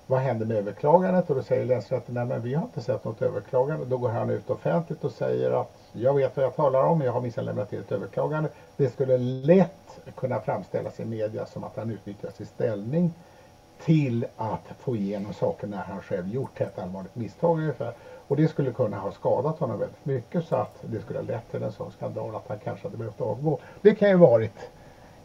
vad 0.07 0.19
händer 0.19 0.45
med 0.45 0.57
överklagandet? 0.57 1.29
Och 1.29 1.35
då 1.35 1.41
säger 1.41 1.65
länsrätten, 1.65 2.15
nej 2.15 2.25
men 2.25 2.41
vi 2.41 2.53
har 2.53 2.63
inte 2.63 2.81
sett 2.81 3.03
något 3.03 3.21
överklagande. 3.21 3.85
Då 3.85 3.97
går 3.97 4.09
han 4.09 4.29
ut 4.29 4.49
offentligt 4.49 5.03
och 5.03 5.11
säger 5.11 5.51
att 5.51 5.78
jag 5.93 6.13
vet 6.13 6.37
vad 6.37 6.45
jag 6.45 6.55
talar 6.55 6.83
om, 6.83 7.01
jag 7.01 7.11
har 7.11 7.21
minsann 7.21 7.45
lämnat 7.45 7.73
in 7.73 7.79
ett 7.79 7.91
överklagande. 7.91 8.49
Det 8.77 8.89
skulle 8.89 9.17
lätt 9.17 9.99
kunna 10.15 10.39
framställas 10.39 10.99
i 10.99 11.05
media 11.05 11.45
som 11.45 11.63
att 11.63 11.75
han 11.75 11.89
utnyttjar 11.91 12.29
sin 12.37 12.45
ställning 12.45 13.11
till 13.85 14.25
att 14.37 14.71
få 14.79 14.95
igenom 14.95 15.33
saker 15.33 15.67
när 15.67 15.83
han 15.83 16.01
själv 16.01 16.33
gjort 16.33 16.61
ett 16.61 16.79
allvarligt 16.79 17.15
misstag 17.15 17.59
ungefär. 17.59 17.93
Och 18.27 18.35
det 18.35 18.47
skulle 18.47 18.71
kunna 18.71 18.97
ha 18.97 19.11
skadat 19.11 19.59
honom 19.59 19.79
väldigt 19.79 20.05
mycket 20.05 20.45
så 20.45 20.55
att 20.55 20.75
det 20.81 20.99
skulle 20.99 21.19
ha 21.19 21.25
lett 21.25 21.51
till 21.51 21.63
en 21.63 21.71
sån 21.71 21.91
skandal 21.91 22.35
att 22.35 22.47
han 22.47 22.57
kanske 22.63 22.87
hade 22.87 22.97
behövt 22.97 23.21
avgå. 23.21 23.57
Det 23.81 23.93
kan 23.93 24.09
ju 24.09 24.15
varit 24.15 24.69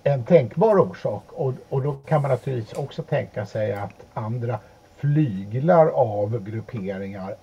en 0.03 0.23
tänkbar 0.23 0.79
orsak 0.79 1.23
och, 1.29 1.53
och 1.69 1.83
då 1.83 1.93
kan 1.93 2.23
man 2.23 2.31
naturligtvis 2.31 2.79
också 2.79 3.03
tänka 3.03 3.47
sig 3.47 3.73
att 3.73 4.05
andra 4.15 4.59
flyglar 4.97 5.87
av 5.87 6.45
grupperingar 6.45 7.35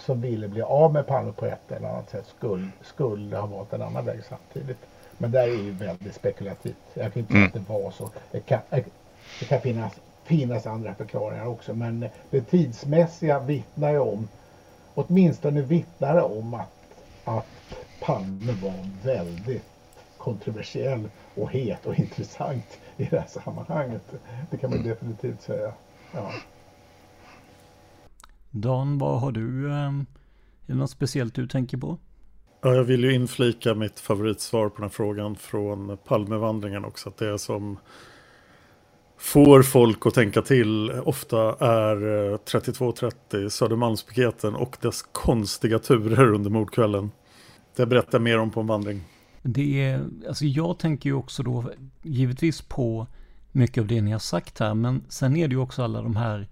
som 0.00 0.20
ville 0.20 0.48
bli 0.48 0.62
av 0.62 0.92
med 0.92 1.06
Palme 1.06 1.32
på 1.32 1.46
ett 1.46 1.72
eller 1.72 1.88
annat 1.88 2.10
sätt 2.10 2.26
skulle, 2.36 2.68
skulle 2.80 3.36
ha 3.36 3.46
valt 3.46 3.72
en 3.72 3.82
annan 3.82 4.04
väg 4.04 4.20
samtidigt. 4.28 4.78
Men 5.18 5.30
det 5.30 5.40
är 5.40 5.46
ju 5.46 5.70
väldigt 5.70 6.14
spekulativt. 6.14 6.76
Jag 6.94 7.12
kan 7.12 7.20
inte 7.20 7.32
säga 7.32 7.44
mm. 7.44 7.48
att 7.48 7.66
det 7.66 7.72
var 7.72 7.90
så. 7.90 8.10
Det 8.30 8.40
kan, 8.40 8.60
det 9.40 9.44
kan 9.48 9.60
finnas, 9.60 9.92
finnas 10.24 10.66
andra 10.66 10.94
förklaringar 10.94 11.46
också 11.46 11.74
men 11.74 12.08
det 12.30 12.40
tidsmässiga 12.40 13.40
vittnar 13.40 13.90
ju 13.90 13.98
om, 13.98 14.28
åtminstone 14.94 15.62
vittnar 15.62 16.14
det 16.14 16.22
om 16.22 16.54
att, 16.54 16.72
att 17.24 17.46
Palme 18.00 18.52
var 18.62 18.90
väldigt 19.02 19.64
kontroversiell 20.18 21.08
och 21.34 21.50
het 21.50 21.86
och 21.86 21.98
intressant 21.98 22.78
i 22.96 23.04
det 23.04 23.18
här 23.18 23.26
sammanhanget. 23.28 24.02
Det 24.50 24.56
kan 24.56 24.70
man 24.70 24.82
definitivt 24.82 25.42
säga. 25.42 25.72
Ja. 26.14 26.32
Dan, 28.50 28.98
vad 28.98 29.20
har 29.20 29.32
du? 29.32 29.72
Ehm, 29.72 30.06
är 30.66 30.72
det 30.72 30.78
något 30.78 30.90
speciellt 30.90 31.34
du 31.34 31.46
tänker 31.46 31.76
på? 31.76 31.98
Ja, 32.62 32.74
jag 32.74 32.84
vill 32.84 33.04
ju 33.04 33.14
inflika 33.14 33.74
mitt 33.74 34.00
favoritsvar 34.00 34.68
på 34.68 34.74
den 34.74 34.82
här 34.82 34.88
frågan 34.88 35.36
från 35.36 35.98
Palmevandringen 36.04 36.84
också. 36.84 37.08
Att 37.08 37.16
det 37.16 37.38
som 37.38 37.78
får 39.18 39.62
folk 39.62 40.06
att 40.06 40.14
tänka 40.14 40.42
till 40.42 40.90
ofta 40.90 41.38
är 41.66 42.36
3230 42.36 43.42
eh, 43.42 43.48
Södermalmspiketen 43.48 44.54
och 44.54 44.76
dess 44.80 45.02
konstiga 45.02 45.78
turer 45.78 46.32
under 46.32 46.50
mordkvällen. 46.50 47.10
Det 47.76 47.86
berättar 47.86 48.18
mer 48.18 48.38
om 48.38 48.50
på 48.50 48.60
en 48.60 48.66
vandring. 48.66 49.04
Det 49.42 49.84
är, 49.84 50.04
alltså 50.28 50.44
jag 50.44 50.78
tänker 50.78 51.10
ju 51.10 51.14
också 51.14 51.42
då 51.42 51.70
givetvis 52.02 52.62
på 52.62 53.06
mycket 53.52 53.80
av 53.80 53.86
det 53.86 54.00
ni 54.00 54.10
har 54.10 54.18
sagt 54.18 54.58
här, 54.58 54.74
men 54.74 55.02
sen 55.08 55.36
är 55.36 55.48
det 55.48 55.54
ju 55.54 55.60
också 55.60 55.82
alla 55.82 56.02
de 56.02 56.16
här 56.16 56.48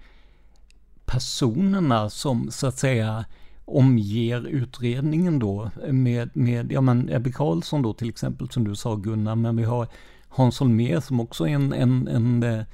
personerna 1.06 2.10
som 2.10 2.50
så 2.50 2.66
att 2.66 2.78
säga 2.78 3.24
omger 3.64 4.46
utredningen 4.46 5.38
då 5.38 5.70
med, 5.88 6.30
med 6.36 6.72
ja 6.72 6.80
men 6.80 7.08
Ebbe 7.08 7.32
Karlsson 7.32 7.82
då 7.82 7.92
till 7.92 8.08
exempel 8.08 8.50
som 8.50 8.64
du 8.64 8.76
sa 8.76 8.96
Gunnar, 8.96 9.34
men 9.34 9.56
vi 9.56 9.64
har 9.64 9.88
Hans 10.28 10.60
Holmér 10.60 11.00
som 11.00 11.20
också 11.20 11.48
är 11.48 11.54
en, 11.54 11.72
en, 11.72 12.08
en 12.08 12.42
eh, 12.42 12.64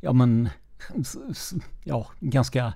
ja 0.00 0.12
men, 0.12 0.48
ja 1.84 2.06
ganska 2.20 2.72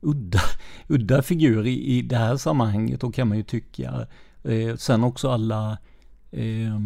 udda, 0.00 0.40
udda 0.88 1.22
figur 1.22 1.66
i, 1.66 1.96
i 1.98 2.02
det 2.02 2.16
här 2.16 2.36
sammanhanget 2.36 3.00
då 3.00 3.12
kan 3.12 3.28
man 3.28 3.36
ju 3.36 3.42
tycka. 3.42 4.06
Eh, 4.42 4.76
sen 4.76 5.04
också 5.04 5.30
alla 5.30 5.78
eh, 6.30 6.80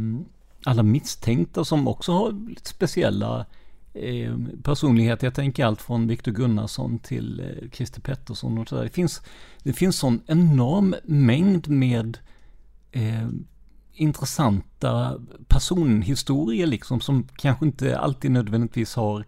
alla 0.64 0.82
misstänkta 0.82 1.64
som 1.64 1.88
också 1.88 2.12
har 2.12 2.54
speciella 2.62 3.46
eh, 3.94 4.36
personligheter. 4.62 5.26
Jag 5.26 5.34
tänker 5.34 5.64
allt 5.64 5.82
från 5.82 6.06
Viktor 6.06 6.32
Gunnarsson 6.32 6.98
till 6.98 7.40
eh, 7.40 7.70
Christer 7.70 8.00
Pettersson 8.00 8.58
och 8.58 8.68
sådär. 8.68 8.82
Det 8.82 8.90
finns, 8.90 9.22
det 9.62 9.72
finns 9.72 9.96
sån 9.96 10.20
enorm 10.26 10.94
mängd 11.04 11.68
med 11.68 12.18
eh, 12.92 13.28
intressanta 13.92 15.20
personhistorier 15.48 16.66
liksom 16.66 17.00
som 17.00 17.28
kanske 17.36 17.66
inte 17.66 17.98
alltid 17.98 18.30
nödvändigtvis 18.30 18.94
har 18.94 19.24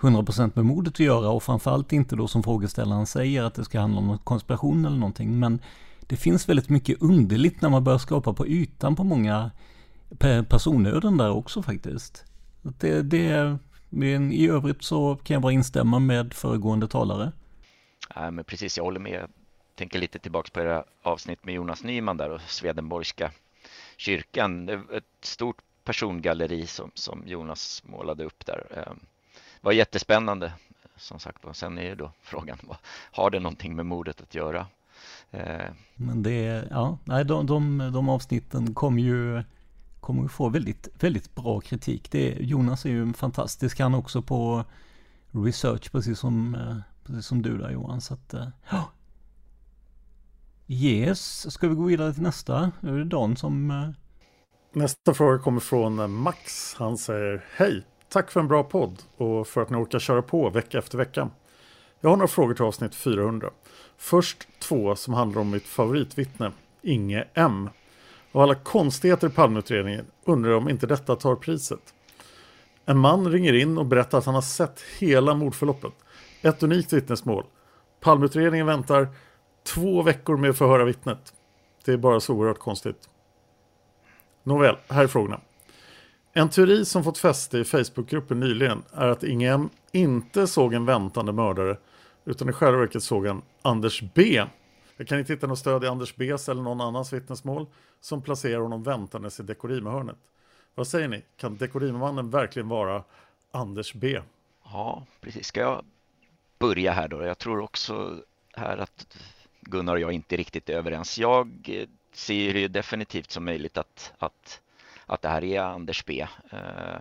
100% 0.00 0.52
med 0.54 0.64
mordet 0.64 0.94
att 0.94 1.00
göra 1.00 1.30
och 1.30 1.42
framförallt 1.42 1.92
inte 1.92 2.16
då 2.16 2.28
som 2.28 2.42
frågeställaren 2.42 3.06
säger 3.06 3.42
att 3.42 3.54
det 3.54 3.64
ska 3.64 3.80
handla 3.80 3.98
om 3.98 4.18
konspiration 4.18 4.84
eller 4.84 4.96
någonting. 4.96 5.38
Men 5.38 5.60
det 6.00 6.16
finns 6.16 6.48
väldigt 6.48 6.68
mycket 6.68 7.02
underligt 7.02 7.62
när 7.62 7.68
man 7.68 7.84
börjar 7.84 7.98
skapa 7.98 8.32
på 8.32 8.46
ytan 8.46 8.96
på 8.96 9.04
många 9.04 9.50
personöden 10.48 11.16
där 11.16 11.30
också 11.30 11.62
faktiskt. 11.62 12.24
Det, 12.62 13.02
det, 13.02 13.58
men 13.88 14.32
i 14.32 14.48
övrigt 14.48 14.82
så 14.82 15.16
kan 15.16 15.34
jag 15.34 15.42
bara 15.42 15.52
instämma 15.52 15.98
med 15.98 16.34
föregående 16.34 16.88
talare. 16.88 17.32
Ja, 18.14 18.30
men 18.30 18.44
precis, 18.44 18.76
jag 18.76 18.84
håller 18.84 19.00
med. 19.00 19.12
Jag 19.12 19.28
tänker 19.74 19.98
lite 19.98 20.18
tillbaka 20.18 20.50
på 20.52 20.60
era 20.60 20.84
avsnitt 21.02 21.44
med 21.44 21.54
Jonas 21.54 21.84
Nyman 21.84 22.16
där 22.16 22.30
och 22.30 22.40
Swedenborgska 22.40 23.30
kyrkan. 23.96 24.66
Det 24.66 24.76
var 24.76 24.96
ett 24.96 25.04
stort 25.20 25.56
persongalleri 25.84 26.66
som, 26.66 26.90
som 26.94 27.22
Jonas 27.26 27.82
målade 27.86 28.24
upp 28.24 28.46
där. 28.46 28.66
Det 28.70 28.80
ehm, 28.80 28.98
var 29.60 29.72
jättespännande 29.72 30.52
som 30.96 31.18
sagt 31.18 31.44
var. 31.44 31.52
Sen 31.52 31.78
är 31.78 31.82
ju 31.82 31.94
då 31.94 32.12
frågan, 32.22 32.58
har 33.12 33.30
det 33.30 33.40
någonting 33.40 33.76
med 33.76 33.86
mordet 33.86 34.20
att 34.20 34.34
göra? 34.34 34.66
Eh, 35.30 35.66
men 35.94 36.22
det, 36.22 36.68
ja, 36.70 36.98
nej, 37.04 37.24
de, 37.24 37.46
de, 37.46 37.90
de 37.92 38.08
avsnitten 38.08 38.74
kom 38.74 38.98
ju 38.98 39.42
kommer 40.00 40.24
att 40.24 40.32
få 40.32 40.48
väldigt, 40.48 40.88
väldigt 41.00 41.34
bra 41.34 41.60
kritik. 41.60 42.10
Det, 42.10 42.36
Jonas 42.40 42.84
är 42.84 42.90
ju 42.90 43.12
fantastisk 43.12 43.80
han 43.80 43.94
också 43.94 44.22
på 44.22 44.64
research, 45.30 45.92
precis 45.92 46.18
som, 46.18 46.54
eh, 46.54 46.76
precis 47.06 47.26
som 47.26 47.42
du 47.42 47.58
där 47.58 47.70
Johan. 47.70 48.00
Så 48.00 48.14
att, 48.14 48.34
ja. 48.70 48.84
Yes, 50.70 51.52
ska 51.52 51.68
vi 51.68 51.74
gå 51.74 51.82
vidare 51.82 52.14
till 52.14 52.22
nästa? 52.22 52.72
Nu 52.80 52.94
är 52.94 52.98
det 52.98 53.04
Dan 53.04 53.36
som... 53.36 53.70
Eh, 53.70 53.88
nästa 54.72 55.14
fråga 55.14 55.38
kommer 55.38 55.60
från 55.60 56.12
Max. 56.12 56.74
Han 56.74 56.98
säger 56.98 57.44
Hej! 57.56 57.86
Tack 58.08 58.30
för 58.30 58.40
en 58.40 58.48
bra 58.48 58.64
podd 58.64 59.02
och 59.16 59.46
för 59.46 59.62
att 59.62 59.70
ni 59.70 59.76
orkar 59.76 59.98
köra 59.98 60.22
på 60.22 60.50
vecka 60.50 60.78
efter 60.78 60.98
vecka. 60.98 61.30
Jag 62.00 62.10
har 62.10 62.16
några 62.16 62.28
frågor 62.28 62.54
till 62.54 62.64
avsnitt 62.64 62.94
400. 62.94 63.50
Först 63.96 64.48
två 64.60 64.96
som 64.96 65.14
handlar 65.14 65.40
om 65.40 65.50
mitt 65.50 65.66
favoritvittne, 65.66 66.52
Inge 66.82 67.24
M. 67.34 67.70
Av 68.38 68.42
alla 68.42 68.54
konstigheter 68.54 69.26
i 69.26 69.30
Palmeutredningen 69.30 70.06
undrar 70.24 70.50
jag 70.50 70.58
om 70.58 70.68
inte 70.68 70.86
detta 70.86 71.16
tar 71.16 71.36
priset. 71.36 71.94
En 72.84 72.98
man 72.98 73.32
ringer 73.32 73.52
in 73.52 73.78
och 73.78 73.86
berättar 73.86 74.18
att 74.18 74.24
han 74.24 74.34
har 74.34 74.42
sett 74.42 74.80
hela 74.98 75.34
mordförloppet. 75.34 75.92
Ett 76.42 76.62
unikt 76.62 76.92
vittnesmål. 76.92 77.44
Palmeutredningen 78.00 78.66
väntar 78.66 79.08
två 79.62 80.02
veckor 80.02 80.36
med 80.36 80.50
att 80.50 80.58
förhöra 80.58 80.84
vittnet. 80.84 81.32
Det 81.84 81.92
är 81.92 81.96
bara 81.96 82.20
så 82.20 82.34
oerhört 82.34 82.58
konstigt. 82.58 83.08
Nåväl, 84.42 84.76
här 84.88 85.04
är 85.04 85.08
frågorna. 85.08 85.40
En 86.32 86.48
teori 86.48 86.84
som 86.84 87.04
fått 87.04 87.18
fäste 87.18 87.58
i 87.58 87.64
Facebookgruppen 87.64 88.40
nyligen 88.40 88.82
är 88.92 89.08
att 89.08 89.24
Ingem 89.24 89.68
inte 89.92 90.46
såg 90.46 90.74
en 90.74 90.84
väntande 90.84 91.32
mördare 91.32 91.76
utan 92.24 92.48
i 92.48 92.52
själva 92.52 92.78
verket 92.78 93.02
såg 93.02 93.26
han 93.26 93.42
Anders 93.62 94.02
B 94.14 94.42
jag 94.98 95.08
kan 95.08 95.18
inte 95.18 95.32
hitta 95.32 95.46
något 95.46 95.58
stöd 95.58 95.84
i 95.84 95.86
Anders 95.86 96.14
B's 96.14 96.50
eller 96.50 96.62
någon 96.62 96.80
annans 96.80 97.12
vittnesmål 97.12 97.66
som 98.00 98.22
placerar 98.22 98.60
honom 98.60 98.82
väntandes 98.82 99.40
i 99.40 99.42
dekorimahörnet. 99.42 100.16
Vad 100.74 100.86
säger 100.86 101.08
ni? 101.08 101.22
Kan 101.36 101.56
dekorimamannen 101.56 102.30
verkligen 102.30 102.68
vara 102.68 103.04
Anders 103.50 103.94
B? 103.94 104.20
Ja, 104.64 105.06
precis. 105.20 105.46
Ska 105.46 105.60
jag 105.60 105.84
börja 106.58 106.92
här 106.92 107.08
då? 107.08 107.22
Jag 107.22 107.38
tror 107.38 107.60
också 107.60 108.22
här 108.52 108.78
att 108.78 109.16
Gunnar 109.60 109.94
och 109.94 110.00
jag 110.00 110.12
inte 110.12 110.36
riktigt 110.36 110.68
är 110.68 110.74
överens. 110.74 111.18
Jag 111.18 111.70
ser 112.12 112.54
det 112.54 112.68
definitivt 112.68 113.30
som 113.30 113.44
möjligt 113.44 113.78
att, 113.78 114.12
att, 114.18 114.60
att 115.06 115.22
det 115.22 115.28
här 115.28 115.44
är 115.44 115.60
Anders 115.60 116.04
B. 116.04 116.26
Eh, 116.50 117.00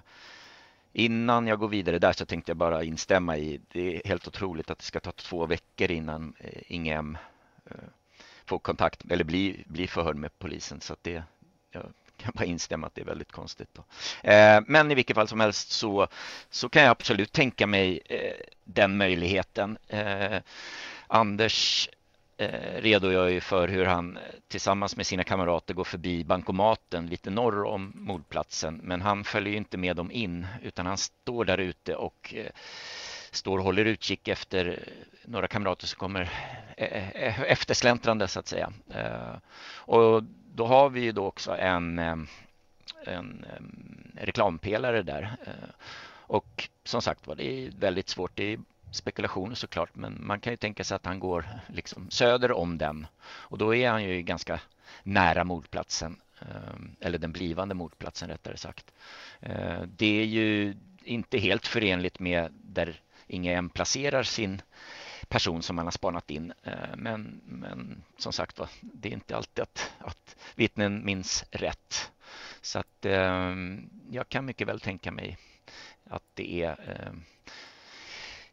innan 0.94 1.48
jag 1.48 1.60
går 1.60 1.68
vidare 1.68 2.00
där 2.00 2.14
så 2.14 2.26
tänkte 2.26 2.50
jag 2.50 2.58
bara 2.58 2.84
instämma 2.84 3.38
i 3.38 3.62
det 3.72 3.96
är 3.96 4.08
helt 4.08 4.28
otroligt 4.28 4.70
att 4.70 4.80
det 4.80 4.86
ska 4.86 5.00
ta 5.00 5.12
två 5.12 5.46
veckor 5.46 5.92
innan 5.92 6.34
eh, 6.40 6.62
Ingem 6.68 7.18
Eh, 7.72 7.78
få 8.46 8.60
kontakt 8.60 9.12
eller 9.12 9.24
bli, 9.24 9.64
bli 9.68 9.88
förhörd 9.88 10.16
med 10.16 10.40
polisen 10.40 10.82
så 10.82 10.94
att 10.94 11.04
det 11.04 11.24
jag 11.72 11.84
kan 12.18 12.32
bara 12.36 12.46
instämma 12.46 12.88
att 12.88 12.96
det 12.96 13.02
är 13.02 13.06
väldigt 13.06 13.32
konstigt. 13.32 13.80
Eh, 14.24 14.60
men 14.68 14.92
i 14.92 14.96
vilket 14.96 15.16
fall 15.16 15.28
som 15.28 15.40
helst 15.40 15.72
så, 15.72 16.08
så 16.50 16.70
kan 16.70 16.82
jag 16.82 16.92
absolut 16.92 17.32
tänka 17.32 17.68
mig 17.68 18.00
eh, 18.06 18.34
den 18.64 18.98
möjligheten. 18.98 19.78
Eh, 19.88 20.40
Anders 21.08 21.90
eh, 22.38 22.82
redogör 22.82 23.28
ju 23.28 23.42
för 23.42 23.68
hur 23.68 23.86
han 23.86 24.18
eh, 24.18 24.24
tillsammans 24.48 24.96
med 24.96 25.08
sina 25.08 25.24
kamrater 25.24 25.74
går 25.74 25.84
förbi 25.84 26.24
bankomaten 26.24 27.08
lite 27.08 27.30
norr 27.30 27.64
om 27.64 27.92
mordplatsen. 27.96 28.80
Men 28.84 29.02
han 29.02 29.24
följer 29.24 29.54
inte 29.54 29.78
med 29.78 29.96
dem 29.96 30.12
in 30.12 30.48
utan 30.64 30.86
han 30.86 30.98
står 30.98 31.46
där 31.46 31.58
ute 31.58 31.96
och 31.96 32.34
eh, 32.38 32.52
står 33.32 33.58
och 33.58 33.64
håller 33.64 33.86
utkik 33.86 34.28
efter 34.28 34.80
några 35.26 35.48
kamrater 35.48 35.88
som 35.88 36.00
kommer 36.00 36.30
eh, 36.78 37.10
eh, 37.10 37.42
eftersläntrande 37.42 38.28
så 38.28 38.40
att 38.40 38.48
säga. 38.48 38.74
Eh, 38.90 39.36
och 39.76 40.24
då 40.56 40.66
har 40.66 40.90
vi 40.90 41.02
ju 41.02 41.12
då 41.12 41.26
också 41.26 41.58
en, 41.58 42.00
en 43.06 43.46
reklampelare 44.16 45.04
där. 45.04 45.36
Och 46.10 46.70
som 46.84 47.02
sagt 47.02 47.28
var, 47.28 47.36
det 47.36 47.46
är 47.46 47.72
väldigt 47.80 48.10
svårt. 48.10 48.32
Det 48.36 48.54
är 48.54 48.60
spekulationer 48.92 49.56
såklart, 49.56 49.96
men 49.96 50.18
man 50.28 50.40
kan 50.40 50.54
ju 50.54 50.58
tänka 50.58 50.84
sig 50.84 50.96
att 50.96 51.06
han 51.06 51.20
går 51.20 51.46
liksom 51.68 52.10
söder 52.10 52.52
om 52.52 52.78
den. 52.78 53.08
Och 53.26 53.58
då 53.58 53.76
är 53.76 53.90
han 53.90 54.04
ju 54.04 54.22
ganska 54.22 54.60
nära 55.04 55.44
mordplatsen, 55.44 56.22
eller 57.00 57.18
den 57.18 57.32
blivande 57.32 57.76
mordplatsen 57.76 58.30
rättare 58.30 58.58
sagt. 58.58 58.94
Det 59.88 60.22
är 60.22 60.26
ju 60.26 60.76
inte 61.04 61.38
helt 61.38 61.68
förenligt 61.68 62.20
med 62.20 62.52
där 62.52 63.02
ingen 63.28 63.70
placerar 63.70 64.24
sin 64.24 64.62
person 65.28 65.64
som 65.64 65.76
man 65.76 65.86
har 65.86 65.92
spanat 65.92 66.32
in. 66.32 66.54
Eh, 66.64 66.96
men, 66.96 67.42
men 67.46 68.04
som 68.18 68.34
sagt 68.34 68.60
var, 68.60 68.70
det 68.82 69.10
är 69.10 69.14
inte 69.14 69.36
alltid 69.36 69.64
att, 69.64 69.94
att 70.00 70.36
vittnen 70.56 71.06
minns 71.06 71.46
rätt. 71.52 72.12
Så 72.62 72.80
att 72.80 73.06
eh, 73.06 73.56
jag 74.12 74.30
kan 74.30 74.46
mycket 74.46 74.68
väl 74.68 74.80
tänka 74.80 75.12
mig 75.12 75.38
att 76.10 76.24
det 76.34 76.64
är, 76.64 76.72
eh, 76.88 77.12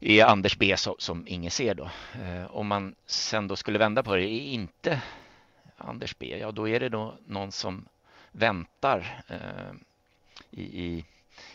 är 0.01 0.25
Anders 0.25 0.59
B 0.59 0.77
som, 0.77 0.95
som 0.99 1.25
ingen 1.29 1.51
ser 1.51 1.75
då. 1.75 1.91
Eh, 2.23 2.47
om 2.47 2.67
man 2.67 2.95
sen 3.07 3.49
då 3.49 3.57
skulle 3.57 3.79
vända 3.79 4.03
på 4.03 4.17
det, 4.17 4.29
är 4.29 4.53
inte 4.53 5.03
Anders 5.77 6.19
B, 6.19 6.39
ja 6.41 6.53
då 6.53 6.69
är 6.69 6.81
det 6.81 6.89
då 6.89 7.15
någon 7.27 7.53
som 7.53 7.89
väntar 8.33 9.25
eh, 9.29 9.73
i, 10.51 10.63
i, 10.85 11.05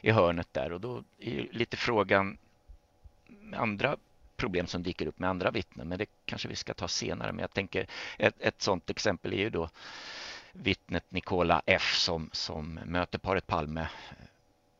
i 0.01 0.11
hörnet 0.11 0.53
där 0.53 0.74
och 0.74 0.82
då 0.82 1.03
är 1.20 1.47
lite 1.51 1.78
frågan 1.78 2.38
andra 3.53 3.97
problem 4.36 4.67
som 4.67 4.84
dyker 4.84 5.07
upp 5.07 5.19
med 5.19 5.30
andra 5.30 5.51
vittnen, 5.51 5.88
men 5.88 5.97
det 5.97 6.05
kanske 6.25 6.47
vi 6.47 6.55
ska 6.55 6.73
ta 6.73 6.88
senare. 6.88 7.32
Men 7.32 7.41
jag 7.41 7.53
tänker 7.53 7.88
ett, 8.17 8.36
ett 8.39 8.61
sådant 8.61 8.89
exempel 8.89 9.34
är 9.34 9.38
ju 9.38 9.49
då 9.49 9.69
vittnet 10.51 11.05
Nicola 11.09 11.61
F 11.65 11.95
som, 11.97 12.30
som 12.34 12.80
möter 12.86 13.19
paret 13.19 13.47
Palme 13.47 13.88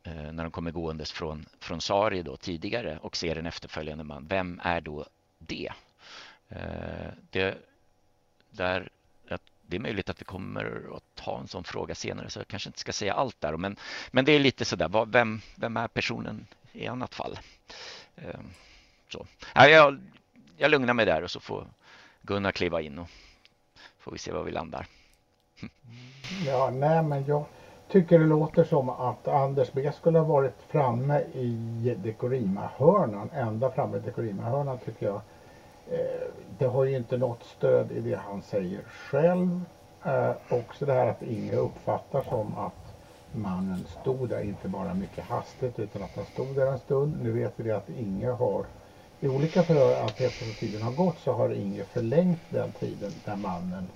eh, 0.04 0.32
när 0.32 0.44
de 0.44 0.52
kommer 0.52 0.72
gåendes 0.72 1.12
från, 1.12 1.46
från 1.60 1.82
Sari 1.82 2.22
då 2.22 2.38
tidigare 2.38 2.98
och 2.98 3.16
ser 3.16 3.36
en 3.36 3.46
efterföljande 3.46 4.04
man. 4.04 4.28
Vem 4.28 4.62
är 4.64 4.82
då 4.82 5.06
det? 5.40 5.72
Eh, 6.50 7.12
det, 7.32 7.58
där, 8.50 8.90
det 9.70 9.76
är 9.76 9.80
möjligt 9.80 10.10
att 10.10 10.22
vi 10.22 10.26
kommer 10.26 10.96
att 10.98 11.16
ta 11.16 11.40
en 11.40 11.48
sån 11.48 11.64
fråga 11.64 11.96
senare 11.96 12.30
så 12.30 12.40
jag 12.40 12.48
kanske 12.48 12.70
inte 12.70 12.80
ska 12.80 12.92
säga 12.92 13.14
allt 13.14 13.42
där. 13.42 13.58
Men, 13.58 13.76
men 14.12 14.26
det 14.26 14.32
är 14.32 14.40
lite 14.40 14.66
sådär, 14.66 15.06
vem, 15.06 15.42
vem 15.56 15.78
är 15.78 15.88
personen 15.88 16.48
i 16.72 16.88
annat 16.88 17.16
fall? 17.16 17.40
Ehm, 18.26 18.50
så. 19.10 19.26
Ja, 19.56 19.68
jag, 19.68 20.00
jag 20.58 20.72
lugnar 20.72 20.94
mig 20.94 21.06
där 21.06 21.24
och 21.24 21.32
så 21.32 21.40
får 21.40 21.68
Gunnar 22.22 22.52
kliva 22.52 22.82
in 22.82 23.00
och 23.00 23.10
får 24.00 24.12
vi 24.12 24.18
se 24.18 24.32
var 24.32 24.44
vi 24.44 24.52
landar. 24.52 24.86
Ja, 26.46 26.70
nej 26.74 27.04
men 27.04 27.26
jag 27.26 27.46
tycker 27.88 28.20
det 28.20 28.26
låter 28.26 28.64
som 28.64 28.90
att 28.90 29.28
Anders 29.28 29.72
B 29.72 29.92
skulle 29.92 30.20
ha 30.20 30.26
varit 30.26 30.62
framme 30.68 31.20
i 31.20 31.96
Dekorima-hörnan, 32.04 33.30
ända 33.34 33.72
framme 33.72 33.98
i 33.98 34.00
Dekorima-hörnan 34.00 34.78
tycker 34.86 35.06
jag. 35.06 35.22
Ehm, 35.92 36.32
det 36.58 36.66
har 36.66 36.86
ju 36.86 36.98
inte 36.98 37.18
något 37.18 37.44
stöd 37.44 37.92
i 37.92 38.00
det 38.00 38.16
han 38.16 38.42
säger 38.42 38.82
själv. 38.84 39.62
Ehm, 40.04 40.34
också 40.50 40.86
det 40.86 40.94
här 40.94 41.08
att 41.08 41.22
ingen 41.22 41.56
uppfattar 41.56 42.24
som 42.24 42.58
att 42.58 42.89
mannen 43.32 43.86
stod 44.02 44.30
där, 44.30 44.44
inte 44.44 44.68
bara 44.68 44.94
mycket 44.94 45.24
hastigt 45.24 45.80
utan 45.80 46.04
att 46.04 46.16
han 46.16 46.26
stod 46.26 46.56
där 46.56 46.68
en 46.68 46.80
stund. 46.80 47.24
Nu 47.24 47.32
vet 47.32 47.54
vi 47.56 47.72
att 47.72 47.90
Inge 47.90 48.30
har 48.30 48.66
i 49.20 49.28
olika 49.28 49.64
förhör 49.64 50.06
att 50.06 50.22
eftersom 50.22 50.54
tiden 50.54 50.82
har 50.82 50.92
gått 50.92 51.20
så 51.20 51.32
har 51.32 51.54
Inge 51.54 51.84
förlängt 51.84 52.40
den 52.50 52.72
tiden 52.72 53.12
där 53.26 53.36
mannen 53.36 53.88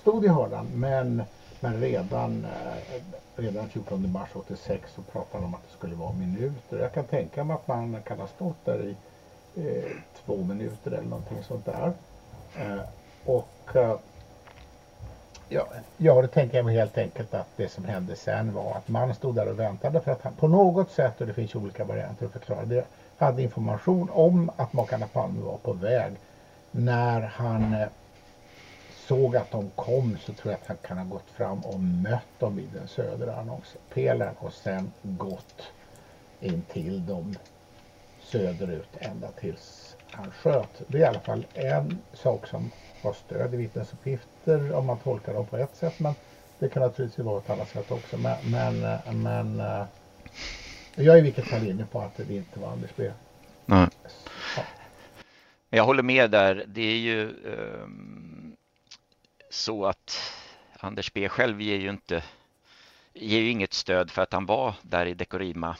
stod 0.00 0.24
i 0.24 0.28
hörnan. 0.28 0.66
Men, 0.74 1.22
men 1.60 1.80
redan, 1.80 2.44
eh, 2.44 3.02
redan 3.36 3.68
14 3.68 4.12
mars 4.12 4.28
86 4.34 4.90
så 4.94 5.02
pratade 5.02 5.36
han 5.36 5.44
om 5.44 5.54
att 5.54 5.62
det 5.62 5.76
skulle 5.76 5.94
vara 5.94 6.12
minuter. 6.12 6.78
Jag 6.78 6.92
kan 6.92 7.04
tänka 7.04 7.44
mig 7.44 7.54
att 7.54 7.68
mannen 7.68 8.02
kan 8.02 8.18
ha 8.18 8.26
stått 8.26 8.64
där 8.64 8.82
i 8.84 8.96
eh, 9.56 9.90
två 10.24 10.36
minuter 10.36 10.90
eller 10.90 11.08
någonting 11.08 11.42
sånt 11.42 11.64
där. 11.64 11.92
Eh, 12.56 12.80
och 13.24 13.76
eh, 13.76 13.98
Ja, 15.48 15.66
ja, 15.96 16.22
det 16.22 16.28
tänker 16.28 16.56
jag 16.56 16.64
mig 16.64 16.76
helt 16.76 16.98
enkelt 16.98 17.34
att 17.34 17.48
det 17.56 17.68
som 17.68 17.84
hände 17.84 18.16
sen 18.16 18.54
var 18.54 18.74
att 18.74 18.88
man 18.88 19.14
stod 19.14 19.34
där 19.34 19.48
och 19.48 19.58
väntade 19.58 20.00
för 20.00 20.12
att 20.12 20.22
han 20.22 20.32
på 20.32 20.48
något 20.48 20.90
sätt, 20.90 21.20
och 21.20 21.26
det 21.26 21.32
finns 21.32 21.54
olika 21.54 21.84
varianter 21.84 22.26
att 22.26 22.32
förklara 22.32 22.64
det, 22.64 22.84
hade 23.18 23.42
information 23.42 24.10
om 24.12 24.50
att 24.56 24.72
makarna 24.72 25.06
Palme 25.06 25.40
var 25.40 25.56
på 25.56 25.72
väg. 25.72 26.12
När 26.70 27.20
han 27.20 27.74
eh, 27.74 27.88
såg 29.08 29.36
att 29.36 29.50
de 29.50 29.70
kom 29.74 30.18
så 30.20 30.32
tror 30.32 30.52
jag 30.52 30.60
att 30.60 30.66
han 30.66 30.76
kan 30.76 30.98
ha 30.98 31.04
gått 31.04 31.30
fram 31.30 31.60
och 31.60 31.80
mött 31.80 32.38
dem 32.38 32.56
vid 32.56 32.68
den 32.74 32.88
södra 32.88 33.36
annonspelaren 33.36 34.34
och 34.38 34.52
sen 34.52 34.92
gått 35.02 35.62
in 36.40 36.62
till 36.72 37.06
dem 37.06 37.34
söderut 38.20 38.96
ända 38.98 39.28
tills 39.30 39.96
han 40.10 40.30
sköt. 40.30 40.82
Det 40.86 40.98
är 40.98 41.02
i 41.02 41.04
alla 41.04 41.20
fall 41.20 41.46
en 41.54 41.98
sak 42.12 42.46
som 42.46 42.70
har 43.06 43.12
stöd 43.12 43.54
i 43.54 43.56
vittnesuppgifter 43.56 44.72
om 44.74 44.86
man 44.86 44.98
tolkar 44.98 45.34
dem 45.34 45.46
på 45.46 45.56
ett 45.56 45.76
sätt 45.76 46.00
men 46.00 46.14
det 46.58 46.68
kan 46.68 46.82
naturligtvis 46.82 47.24
vara 47.26 47.38
ett 47.38 47.50
annat 47.50 47.68
sätt 47.68 47.90
också. 47.90 48.18
Men, 48.18 48.36
men, 48.50 48.84
eh, 48.84 49.12
men 49.12 49.60
eh, 49.60 49.84
jag 50.94 51.14
är 51.14 51.18
i 51.18 51.22
vilket 51.22 51.48
fall 51.48 51.68
inne 51.68 51.86
på 51.86 52.00
att 52.00 52.16
det 52.16 52.34
inte 52.34 52.60
var 52.60 52.72
Anders 52.72 52.90
B. 52.96 53.10
Nej. 53.66 53.88
Ja. 54.56 54.62
Jag 55.70 55.84
håller 55.84 56.02
med 56.02 56.30
där. 56.30 56.64
Det 56.68 56.82
är 56.82 56.98
ju 56.98 57.44
um, 57.44 58.56
så 59.50 59.86
att 59.86 60.18
Anders 60.80 61.12
B 61.12 61.28
själv 61.28 61.60
ger 61.60 61.76
ju 61.76 61.90
inte 61.90 62.22
ger 63.12 63.40
ju 63.40 63.50
inget 63.50 63.72
stöd 63.72 64.10
för 64.10 64.22
att 64.22 64.32
han 64.32 64.46
var 64.46 64.74
där 64.82 65.06
i 65.06 65.14
Dekorima 65.14 65.76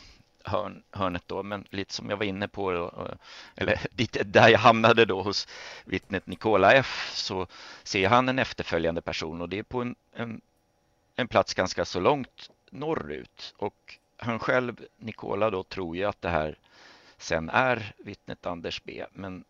hörn, 0.46 0.82
hörnet 0.90 1.22
då, 1.26 1.42
men 1.42 1.64
lite 1.70 1.92
som 1.94 2.10
jag 2.10 2.16
var 2.16 2.24
inne 2.24 2.48
på, 2.48 2.72
eh, 2.72 3.16
eller 3.56 3.78
där 4.24 4.48
jag 4.48 4.58
hamnade 4.58 5.04
då 5.04 5.22
hos 5.22 5.48
vittnet 5.84 6.26
Nikola 6.26 6.72
F, 6.72 7.10
så 7.14 7.46
ser 7.82 8.08
han 8.08 8.28
en 8.28 8.38
efterföljande 8.38 9.00
person 9.00 9.40
och 9.40 9.48
det 9.48 9.58
är 9.58 9.62
på 9.62 9.80
en, 9.80 9.94
en, 10.12 10.40
en 11.16 11.28
plats 11.28 11.54
ganska 11.54 11.84
så 11.84 12.00
långt 12.00 12.50
norrut 12.70 13.54
och 13.56 13.98
han 14.16 14.38
själv, 14.38 14.84
Nikola 14.96 15.50
då, 15.50 15.62
tror 15.62 15.96
ju 15.96 16.04
att 16.04 16.22
det 16.22 16.28
här 16.28 16.58
sen 17.18 17.50
är 17.50 17.94
vittnet 17.98 18.46
Anders 18.46 18.82
B. 18.84 19.04
Men 19.12 19.44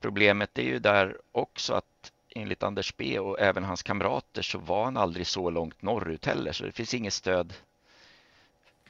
problemet 0.00 0.58
är 0.58 0.62
ju 0.62 0.78
där 0.78 1.18
också 1.32 1.74
att 1.74 2.12
enligt 2.34 2.62
Anders 2.62 2.96
B 2.96 3.18
och 3.18 3.40
även 3.40 3.64
hans 3.64 3.82
kamrater 3.82 4.42
så 4.42 4.58
var 4.58 4.84
han 4.84 4.96
aldrig 4.96 5.26
så 5.26 5.50
långt 5.50 5.82
norrut 5.82 6.24
heller 6.24 6.52
så 6.52 6.64
det 6.64 6.72
finns 6.72 6.94
inget 6.94 7.12
stöd 7.12 7.54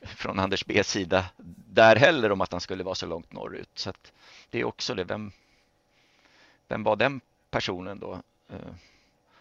från 0.05 0.39
Anders 0.39 0.67
B's 0.67 0.83
sida 0.83 1.25
där 1.73 1.97
heller 1.97 2.33
om 2.33 2.41
att 2.41 2.53
han 2.53 2.61
skulle 2.61 2.85
vara 2.85 2.95
så 2.95 3.07
långt 3.07 3.33
norrut. 3.33 3.71
Så 3.75 3.93
det 4.51 4.61
är 4.61 4.65
också 4.65 4.95
det, 4.95 5.05
vem, 5.05 5.33
vem 6.69 6.83
var 6.83 6.97
den 6.97 7.21
personen 7.51 7.99
då? 7.99 8.13
Eh, 8.51 8.75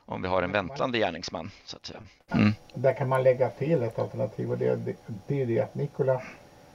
om 0.06 0.22
vi 0.22 0.28
har 0.28 0.42
en 0.42 0.52
väntande 0.52 0.98
gärningsman 0.98 1.52
så 1.66 1.78
att 1.78 1.86
säga. 1.86 2.02
Mm. 2.32 2.54
Där 2.74 2.94
kan 2.94 3.10
man 3.10 3.24
lägga 3.24 3.50
till 3.50 3.84
ett 3.84 4.00
alternativ 4.00 4.52
och 4.52 4.58
det, 4.58 4.76
det, 4.76 4.96
det 5.28 5.42
är 5.42 5.46
det 5.46 5.60
att 5.60 5.76
Nikola 5.76 6.22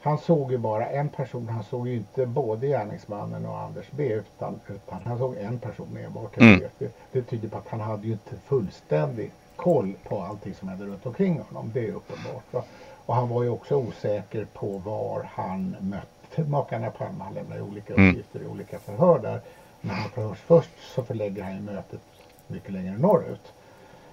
han 0.02 0.18
såg 0.18 0.52
ju 0.52 0.58
bara 0.58 0.86
en 0.86 1.08
person, 1.08 1.48
han 1.48 1.64
såg 1.64 1.88
ju 1.88 1.94
inte 1.94 2.26
både 2.26 2.66
gärningsmannen 2.66 3.46
och 3.46 3.58
Anders 3.58 3.86
B 3.90 4.12
utan, 4.12 4.60
utan 4.68 5.02
han 5.04 5.18
såg 5.18 5.36
en 5.36 5.58
person 5.58 5.96
enbart. 5.96 6.36
Mm. 6.36 6.62
Det, 6.78 6.92
det 7.12 7.22
tyder 7.22 7.48
på 7.48 7.58
att 7.58 7.68
han 7.68 7.80
hade 7.80 8.06
ju 8.06 8.12
inte 8.12 8.36
fullständig 8.46 9.30
koll 9.56 9.94
på 10.08 10.20
allting 10.22 10.54
som 10.54 10.68
hände 10.68 10.84
runt 10.84 11.06
omkring 11.06 11.40
honom, 11.40 11.70
det 11.74 11.88
är 11.88 11.92
uppenbart. 11.92 12.44
Va? 12.50 12.64
Och 13.08 13.14
han 13.14 13.28
var 13.28 13.42
ju 13.42 13.48
också 13.48 13.76
osäker 13.76 14.46
på 14.54 14.78
var 14.78 15.28
han 15.34 15.76
mötte 15.80 16.50
makarna 16.50 16.90
Palme. 16.90 17.24
Han 17.24 17.34
lämnade 17.34 17.62
olika 17.62 17.94
mm. 17.94 18.08
uppgifter 18.08 18.38
mm. 18.38 18.50
i 18.50 18.54
olika 18.54 18.78
förhör 18.78 19.18
där. 19.18 19.40
När 19.80 19.94
han 19.94 20.10
förhörs 20.10 20.38
först 20.38 20.70
så 20.94 21.02
förlägger 21.02 21.42
han 21.42 21.64
mötet 21.64 22.00
mycket 22.46 22.72
längre 22.72 22.98
norrut. 22.98 23.52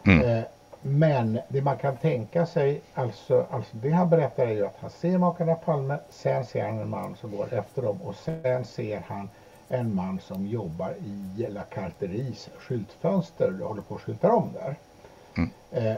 Mm. 0.05 0.21
Eh, 0.21 0.43
men 0.81 1.39
det 1.47 1.61
man 1.61 1.77
kan 1.77 1.97
tänka 1.97 2.45
sig, 2.45 2.81
alltså, 2.93 3.45
alltså 3.49 3.77
det 3.77 3.89
han 3.89 4.09
berättar 4.09 4.47
är 4.47 4.51
ju 4.51 4.65
att 4.65 4.77
han 4.79 4.89
ser 4.89 5.17
makarna 5.17 5.55
Palme, 5.55 5.97
sen 6.09 6.45
ser 6.45 6.65
han 6.65 6.79
en 6.79 6.89
man 6.89 7.15
som 7.15 7.31
går 7.31 7.53
efter 7.53 7.81
dem 7.81 8.01
och 8.01 8.15
sen 8.15 8.65
ser 8.65 9.03
han 9.07 9.29
en 9.69 9.95
man 9.95 10.19
som 10.19 10.47
jobbar 10.47 10.93
i 10.99 11.47
La 11.49 11.63
Carteries 11.63 12.49
skyltfönster 12.57 13.61
och 13.61 13.67
håller 13.67 13.81
på 13.81 13.95
att 13.95 14.01
skylta 14.01 14.33
om 14.33 14.49
där. 14.53 14.75
Mm. 15.37 15.49
Eh, 15.71 15.97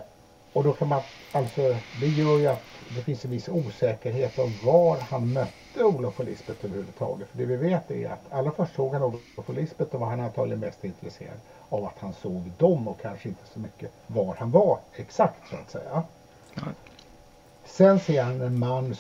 och 0.58 0.64
då 0.64 0.74
kan 0.74 0.88
man, 0.88 1.02
alltså 1.32 1.76
det 2.00 2.08
gör 2.08 2.38
ju 2.38 2.48
att 2.48 2.64
det 2.96 3.02
finns 3.02 3.26
en 3.26 3.32
viss 3.32 3.50
osäkerhet 3.50 4.40
om 4.40 4.54
var 4.64 4.98
han 4.98 5.34
mötte 5.34 5.84
Olof 5.84 6.20
och 6.20 6.26
Lisbeth 6.26 6.66
överhuvudtaget. 6.66 7.28
För 7.30 7.38
det 7.38 7.46
vi 7.46 7.56
vet 7.56 7.92
är 7.92 8.10
att 8.10 8.20
alla 8.30 8.52
först 8.52 8.76
såg 8.76 8.94
han 8.94 9.04
Olof 9.04 9.22
och 9.36 9.54
Lisbeth 9.54 9.96
och 9.96 10.00
var 10.00 10.08
han 10.08 10.20
antagligen 10.20 10.60
mest 10.60 10.84
intresserad 10.84 11.38
av 11.70 11.86
att 11.86 12.00
han 12.00 12.14
såg 12.14 12.52
dem 12.58 12.88
och 12.88 13.02
kanske 13.02 13.30
inte 13.30 13.42
så 13.54 13.60
mycket 13.60 13.92
var 14.08 14.36
han 14.36 14.52
var 14.52 14.80
exakt 14.96 15.50
så 15.50 15.56
att 15.56 15.72
säga. 15.72 16.04
Mm. 16.62 16.74
Sen 17.66 18.00
ser 18.00 18.24
han 18.24 18.42
en 18.42 18.60
man 18.60 18.96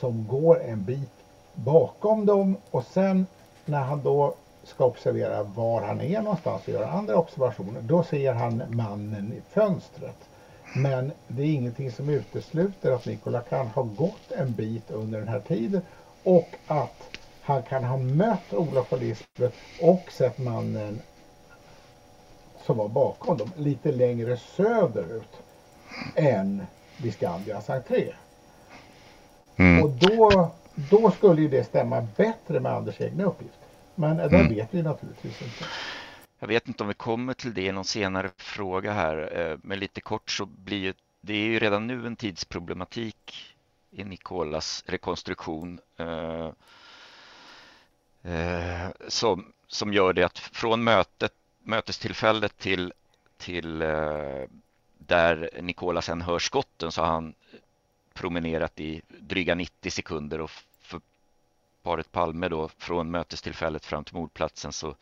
som 0.00 0.26
går 0.26 0.62
en 0.62 0.84
bit 0.84 1.12
bakom 1.54 2.26
dem 2.26 2.56
och 2.70 2.84
sen 2.84 3.26
när 3.64 3.82
han 3.82 4.02
då 4.02 4.34
ska 4.62 4.84
observera 4.84 5.42
var 5.42 5.82
han 5.82 6.00
är 6.00 6.22
någonstans 6.22 6.62
och 6.62 6.68
göra 6.68 6.90
andra 6.90 7.16
observationer, 7.16 7.80
då 7.82 8.02
ser 8.02 8.32
han 8.32 8.62
mannen 8.68 9.32
i 9.32 9.40
fönstret. 9.50 10.29
Men 10.72 11.12
det 11.28 11.42
är 11.42 11.46
ingenting 11.46 11.92
som 11.92 12.08
utesluter 12.08 12.92
att 12.92 13.06
Nikola 13.06 13.40
kan 13.40 13.66
ha 13.66 13.82
gått 13.82 14.32
en 14.32 14.52
bit 14.52 14.90
under 14.90 15.18
den 15.18 15.28
här 15.28 15.40
tiden 15.40 15.82
och 16.22 16.48
att 16.66 17.18
han 17.42 17.62
kan 17.62 17.84
ha 17.84 17.96
mött 17.96 18.52
Olof 18.52 18.92
och 18.92 19.00
Lisbeth 19.00 19.56
och 19.80 20.12
sett 20.12 20.38
mannen 20.38 21.00
som 22.66 22.76
var 22.76 22.88
bakom 22.88 23.36
dem 23.36 23.50
lite 23.56 23.92
längre 23.92 24.36
söderut 24.36 25.36
än 26.14 26.66
vid 26.96 27.14
Skandias 27.14 27.70
entré. 27.70 28.12
Mm. 29.56 29.84
Och 29.84 29.90
då, 29.90 30.50
då 30.90 31.10
skulle 31.10 31.42
ju 31.42 31.48
det 31.48 31.64
stämma 31.64 32.06
bättre 32.16 32.60
med 32.60 32.72
Anders 32.72 33.00
egna 33.00 33.24
uppgifter. 33.24 33.66
Men 33.94 34.16
det 34.16 34.24
mm. 34.24 34.48
vet 34.48 34.68
vi 34.70 34.82
naturligtvis 34.82 35.42
inte. 35.42 35.64
Jag 36.42 36.48
vet 36.48 36.68
inte 36.68 36.82
om 36.82 36.88
vi 36.88 36.94
kommer 36.94 37.34
till 37.34 37.54
det 37.54 37.62
i 37.66 37.72
någon 37.72 37.84
senare 37.84 38.30
fråga 38.36 38.92
här, 38.92 39.38
eh, 39.40 39.58
men 39.62 39.78
lite 39.78 40.00
kort 40.00 40.30
så 40.30 40.46
blir 40.46 40.78
ju, 40.78 40.94
det 41.20 41.32
är 41.34 41.44
ju 41.46 41.58
redan 41.58 41.86
nu 41.86 42.06
en 42.06 42.16
tidsproblematik 42.16 43.54
i 43.90 44.04
Nikolas 44.04 44.84
rekonstruktion 44.86 45.80
eh, 45.96 46.50
eh, 48.32 48.88
som, 49.08 49.52
som 49.66 49.92
gör 49.92 50.12
det 50.12 50.22
att 50.22 50.38
från 50.38 50.84
mötet, 50.84 51.32
mötestillfället 51.62 52.58
till, 52.58 52.92
till 53.36 53.82
eh, 53.82 54.44
där 54.98 55.50
Nikola 55.62 56.02
sen 56.02 56.22
hör 56.22 56.38
skotten 56.38 56.92
så 56.92 57.02
har 57.02 57.08
han 57.08 57.34
promenerat 58.12 58.80
i 58.80 59.02
dryga 59.08 59.54
90 59.54 59.90
sekunder 59.90 60.40
och 60.40 60.50
för 60.80 61.00
paret 61.82 62.12
Palme 62.12 62.48
då 62.48 62.68
från 62.78 63.10
mötestillfället 63.10 63.84
fram 63.84 64.04
till 64.04 64.14
mordplatsen 64.14 64.72
så 64.72 64.96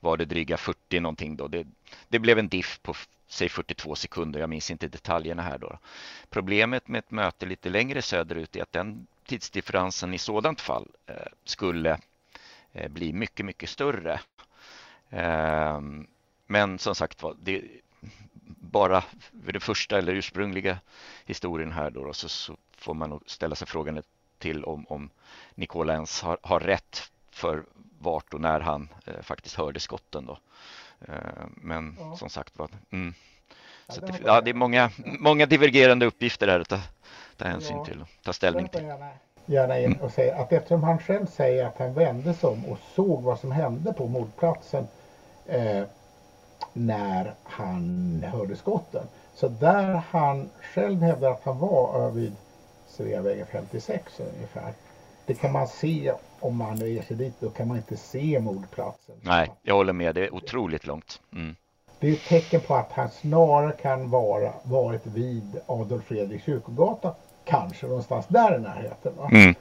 var 0.00 0.16
det 0.16 0.24
dryga 0.24 0.56
40 0.56 1.00
någonting 1.00 1.36
då. 1.36 1.48
Det, 1.48 1.66
det 2.08 2.18
blev 2.18 2.38
en 2.38 2.48
diff 2.48 2.80
på 2.82 2.94
säg 3.26 3.48
42 3.48 3.94
sekunder. 3.94 4.40
Jag 4.40 4.50
minns 4.50 4.70
inte 4.70 4.88
detaljerna 4.88 5.42
här 5.42 5.58
då. 5.58 5.78
Problemet 6.30 6.88
med 6.88 6.98
ett 6.98 7.10
möte 7.10 7.46
lite 7.46 7.68
längre 7.68 8.02
söderut 8.02 8.56
är 8.56 8.62
att 8.62 8.72
den 8.72 9.06
tidsdifferensen 9.26 10.14
i 10.14 10.18
sådant 10.18 10.60
fall 10.60 10.88
eh, 11.06 11.14
skulle 11.44 11.98
eh, 12.72 12.88
bli 12.88 13.12
mycket, 13.12 13.46
mycket 13.46 13.70
större. 13.70 14.20
Eh, 15.10 15.80
men 16.46 16.78
som 16.78 16.94
sagt 16.94 17.22
var, 17.22 17.36
det 17.42 17.62
bara 18.60 19.04
vid 19.30 19.54
den 19.54 19.60
första 19.60 19.98
eller 19.98 20.14
ursprungliga 20.14 20.78
historien 21.24 21.72
här 21.72 21.90
då, 21.90 22.12
så, 22.12 22.28
så, 22.28 22.56
får 22.76 22.94
man 22.94 23.10
nog 23.10 23.22
ställa 23.26 23.54
sig 23.54 23.66
frågan 23.66 24.02
till 24.38 24.64
om, 24.64 24.86
om 24.88 25.10
Nikola 25.54 25.92
ens 25.92 26.22
har, 26.22 26.38
har 26.42 26.60
rätt 26.60 27.10
för 27.40 27.64
vart 27.98 28.34
och 28.34 28.40
när 28.40 28.60
han 28.60 28.88
eh, 29.06 29.22
faktiskt 29.22 29.56
hörde 29.56 29.80
skotten. 29.80 30.26
Då. 30.26 30.38
Eh, 31.08 31.14
men 31.54 31.96
ja. 32.00 32.16
som 32.16 32.30
sagt 32.30 32.58
var, 32.58 32.68
mm. 32.90 33.14
Så 33.88 34.00
det, 34.00 34.20
ja, 34.24 34.40
det 34.40 34.50
är 34.50 34.54
många, 34.54 34.90
många 35.18 35.46
divergerande 35.46 36.06
uppgifter 36.06 36.46
där 36.46 36.60
att 36.60 36.68
ta, 36.68 36.80
ta 37.36 37.44
hänsyn 37.44 37.76
ja. 37.76 37.84
till 37.84 38.00
och 38.00 38.08
ta 38.24 38.32
ställning 38.32 38.68
till. 38.68 38.82
Gärna, 38.82 39.08
gärna 39.46 39.80
in 39.80 39.96
och 40.00 40.12
säga 40.12 40.36
att 40.36 40.52
eftersom 40.52 40.82
han 40.82 40.98
själv 40.98 41.26
säger 41.26 41.66
att 41.66 41.78
han 41.78 41.94
vände 41.94 42.34
sig 42.34 42.50
om 42.50 42.66
och 42.66 42.78
såg 42.94 43.22
vad 43.22 43.40
som 43.40 43.52
hände 43.52 43.92
på 43.92 44.06
mordplatsen 44.06 44.88
eh, 45.46 45.82
när 46.72 47.34
han 47.44 48.24
hörde 48.32 48.56
skotten. 48.56 49.06
Så 49.34 49.48
där 49.48 50.02
han 50.10 50.50
själv 50.74 51.02
hävdar 51.02 51.30
att 51.30 51.44
han 51.44 51.58
var 51.58 52.10
vid 52.10 52.36
Sveavägen 52.88 53.46
56 53.46 54.20
ungefär 54.20 54.72
det 55.30 55.34
kan 55.34 55.52
man 55.52 55.68
se 55.68 56.12
om 56.40 56.56
man 56.56 56.76
ger 56.76 57.02
sig 57.02 57.16
dit. 57.16 57.34
Då 57.40 57.50
kan 57.50 57.68
man 57.68 57.76
inte 57.76 57.96
se 57.96 58.40
mordplatsen. 58.40 59.14
Nej, 59.22 59.50
jag 59.62 59.74
håller 59.74 59.92
med. 59.92 60.14
Det 60.14 60.26
är 60.26 60.34
otroligt 60.34 60.86
långt. 60.86 61.20
Mm. 61.32 61.56
Det 62.00 62.08
är 62.08 62.12
ett 62.12 62.24
tecken 62.28 62.60
på 62.60 62.74
att 62.74 62.92
han 62.92 63.10
snarare 63.10 63.72
kan 63.72 64.10
vara 64.10 64.52
varit 64.62 65.06
vid 65.06 65.60
Adolf 65.66 66.04
Fredrik 66.04 66.44
kyrkogata. 66.44 67.14
Kanske 67.44 67.86
någonstans 67.86 68.26
där 68.28 68.56
i 68.56 68.60
närheten. 68.60 69.12
Mm. 69.32 69.54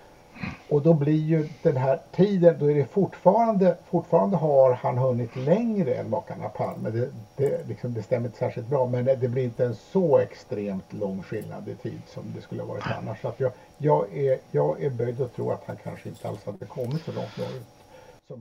Och 0.69 0.81
då 0.81 0.93
blir 0.93 1.23
ju 1.23 1.47
den 1.61 1.77
här 1.77 1.99
tiden, 2.11 2.55
då 2.59 2.71
är 2.71 2.75
det 2.75 2.85
fortfarande, 2.85 3.77
fortfarande 3.89 4.37
har 4.37 4.73
han 4.73 4.97
hunnit 4.97 5.35
längre 5.35 5.93
än 5.93 6.09
makarna 6.09 6.49
Palme. 6.49 6.89
Det, 6.89 7.09
det, 7.35 7.67
liksom, 7.67 7.93
det 7.93 8.03
stämmer 8.03 8.25
inte 8.25 8.37
särskilt 8.37 8.67
bra 8.67 8.87
men 8.87 9.05
det 9.05 9.27
blir 9.27 9.43
inte 9.43 9.65
en 9.65 9.75
så 9.75 10.17
extremt 10.17 10.93
lång 10.93 11.23
skillnad 11.23 11.67
i 11.69 11.75
tid 11.75 12.01
som 12.07 12.23
det 12.35 12.41
skulle 12.41 12.61
ha 12.61 12.73
varit 12.73 12.85
annars. 12.97 13.21
Så 13.21 13.27
att 13.27 13.39
jag, 13.39 13.51
jag, 13.77 14.17
är, 14.17 14.39
jag 14.51 14.83
är 14.83 14.89
böjd 14.89 15.21
att 15.21 15.35
tro 15.35 15.51
att 15.51 15.63
han 15.65 15.77
kanske 15.83 16.09
inte 16.09 16.27
alls 16.27 16.45
hade 16.45 16.65
kommit 16.65 17.05
så 17.05 17.11
långt 17.11 17.37
norrut. 17.37 17.67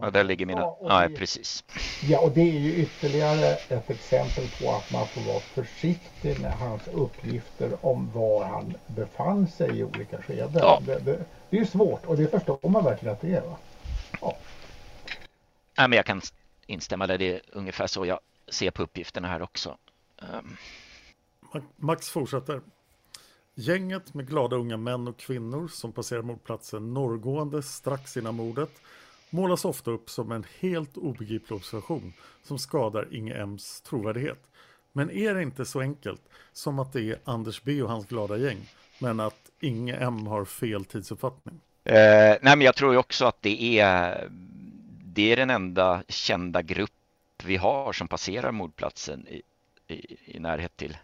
Ja, 0.00 0.10
där 0.10 0.24
ligger 0.24 0.46
mina... 0.46 0.60
Ja, 0.60 1.08
precis. 1.16 1.64
Ja, 2.08 2.20
och 2.20 2.30
det 2.30 2.40
är 2.40 2.58
ju 2.58 2.74
ytterligare 2.74 3.46
ett 3.68 3.90
exempel 3.90 4.44
på 4.62 4.70
att 4.70 4.92
man 4.92 5.06
får 5.06 5.20
vara 5.20 5.40
försiktig 5.40 6.40
med 6.40 6.52
hans 6.52 6.88
uppgifter 6.88 7.70
om 7.80 8.10
var 8.14 8.44
han 8.44 8.74
befann 8.86 9.48
sig 9.48 9.78
i 9.78 9.84
olika 9.84 10.22
skeden. 10.22 10.52
Ja. 10.54 10.82
Det, 10.86 10.98
det, 10.98 11.18
det 11.50 11.56
är 11.56 11.60
ju 11.60 11.66
svårt 11.66 12.06
och 12.06 12.16
det 12.16 12.28
förstår 12.30 12.68
man 12.68 12.84
verkligen 12.84 13.14
att 13.14 13.20
det 13.20 13.34
är. 13.34 13.40
Va? 13.40 13.58
Ja. 14.20 14.36
Ja, 15.74 15.88
men 15.88 15.96
jag 15.96 16.06
kan 16.06 16.20
instämma 16.66 17.06
där. 17.06 17.18
Det 17.18 17.34
är 17.34 17.40
ungefär 17.52 17.86
så 17.86 18.06
jag 18.06 18.20
ser 18.48 18.70
på 18.70 18.82
uppgifterna 18.82 19.28
här 19.28 19.42
också. 19.42 19.76
Um... 20.16 20.56
Max 21.76 22.10
fortsätter. 22.10 22.60
Gänget 23.54 24.14
med 24.14 24.28
glada 24.28 24.56
unga 24.56 24.76
män 24.76 25.08
och 25.08 25.16
kvinnor 25.16 25.68
som 25.68 25.92
passerar 25.92 26.22
mordplatsen 26.22 26.94
norrgående 26.94 27.62
strax 27.62 28.16
innan 28.16 28.34
mordet 28.34 28.70
målas 29.30 29.64
ofta 29.64 29.90
upp 29.90 30.10
som 30.10 30.32
en 30.32 30.46
helt 30.60 30.96
obegriplig 30.96 31.56
observation 31.56 32.12
som 32.42 32.58
skadar 32.58 33.14
Inge 33.14 33.34
M's 33.34 33.84
trovärdighet. 33.88 34.38
Men 34.92 35.10
är 35.10 35.34
det 35.34 35.42
inte 35.42 35.64
så 35.64 35.80
enkelt 35.80 36.22
som 36.52 36.78
att 36.78 36.92
det 36.92 37.02
är 37.02 37.20
Anders 37.24 37.62
B 37.62 37.82
och 37.82 37.90
hans 37.90 38.06
glada 38.06 38.36
gäng, 38.36 38.70
men 38.98 39.20
att 39.20 39.47
Inge 39.60 39.96
M 39.96 40.26
har 40.26 40.44
fel 40.44 40.84
tidsuppfattning? 40.84 41.60
Eh, 41.84 42.36
nej, 42.42 42.56
men 42.56 42.60
jag 42.60 42.76
tror 42.76 42.96
också 42.96 43.26
att 43.26 43.42
det 43.42 43.80
är, 43.80 44.28
det 45.04 45.32
är 45.32 45.36
den 45.36 45.50
enda 45.50 46.02
kända 46.08 46.62
grupp 46.62 46.90
vi 47.44 47.56
har 47.56 47.92
som 47.92 48.08
passerar 48.08 48.52
mordplatsen 48.52 49.26
i, 49.28 49.42
i, 49.88 50.16
i 50.24 50.38
närhet 50.38 50.76
till 50.76 50.96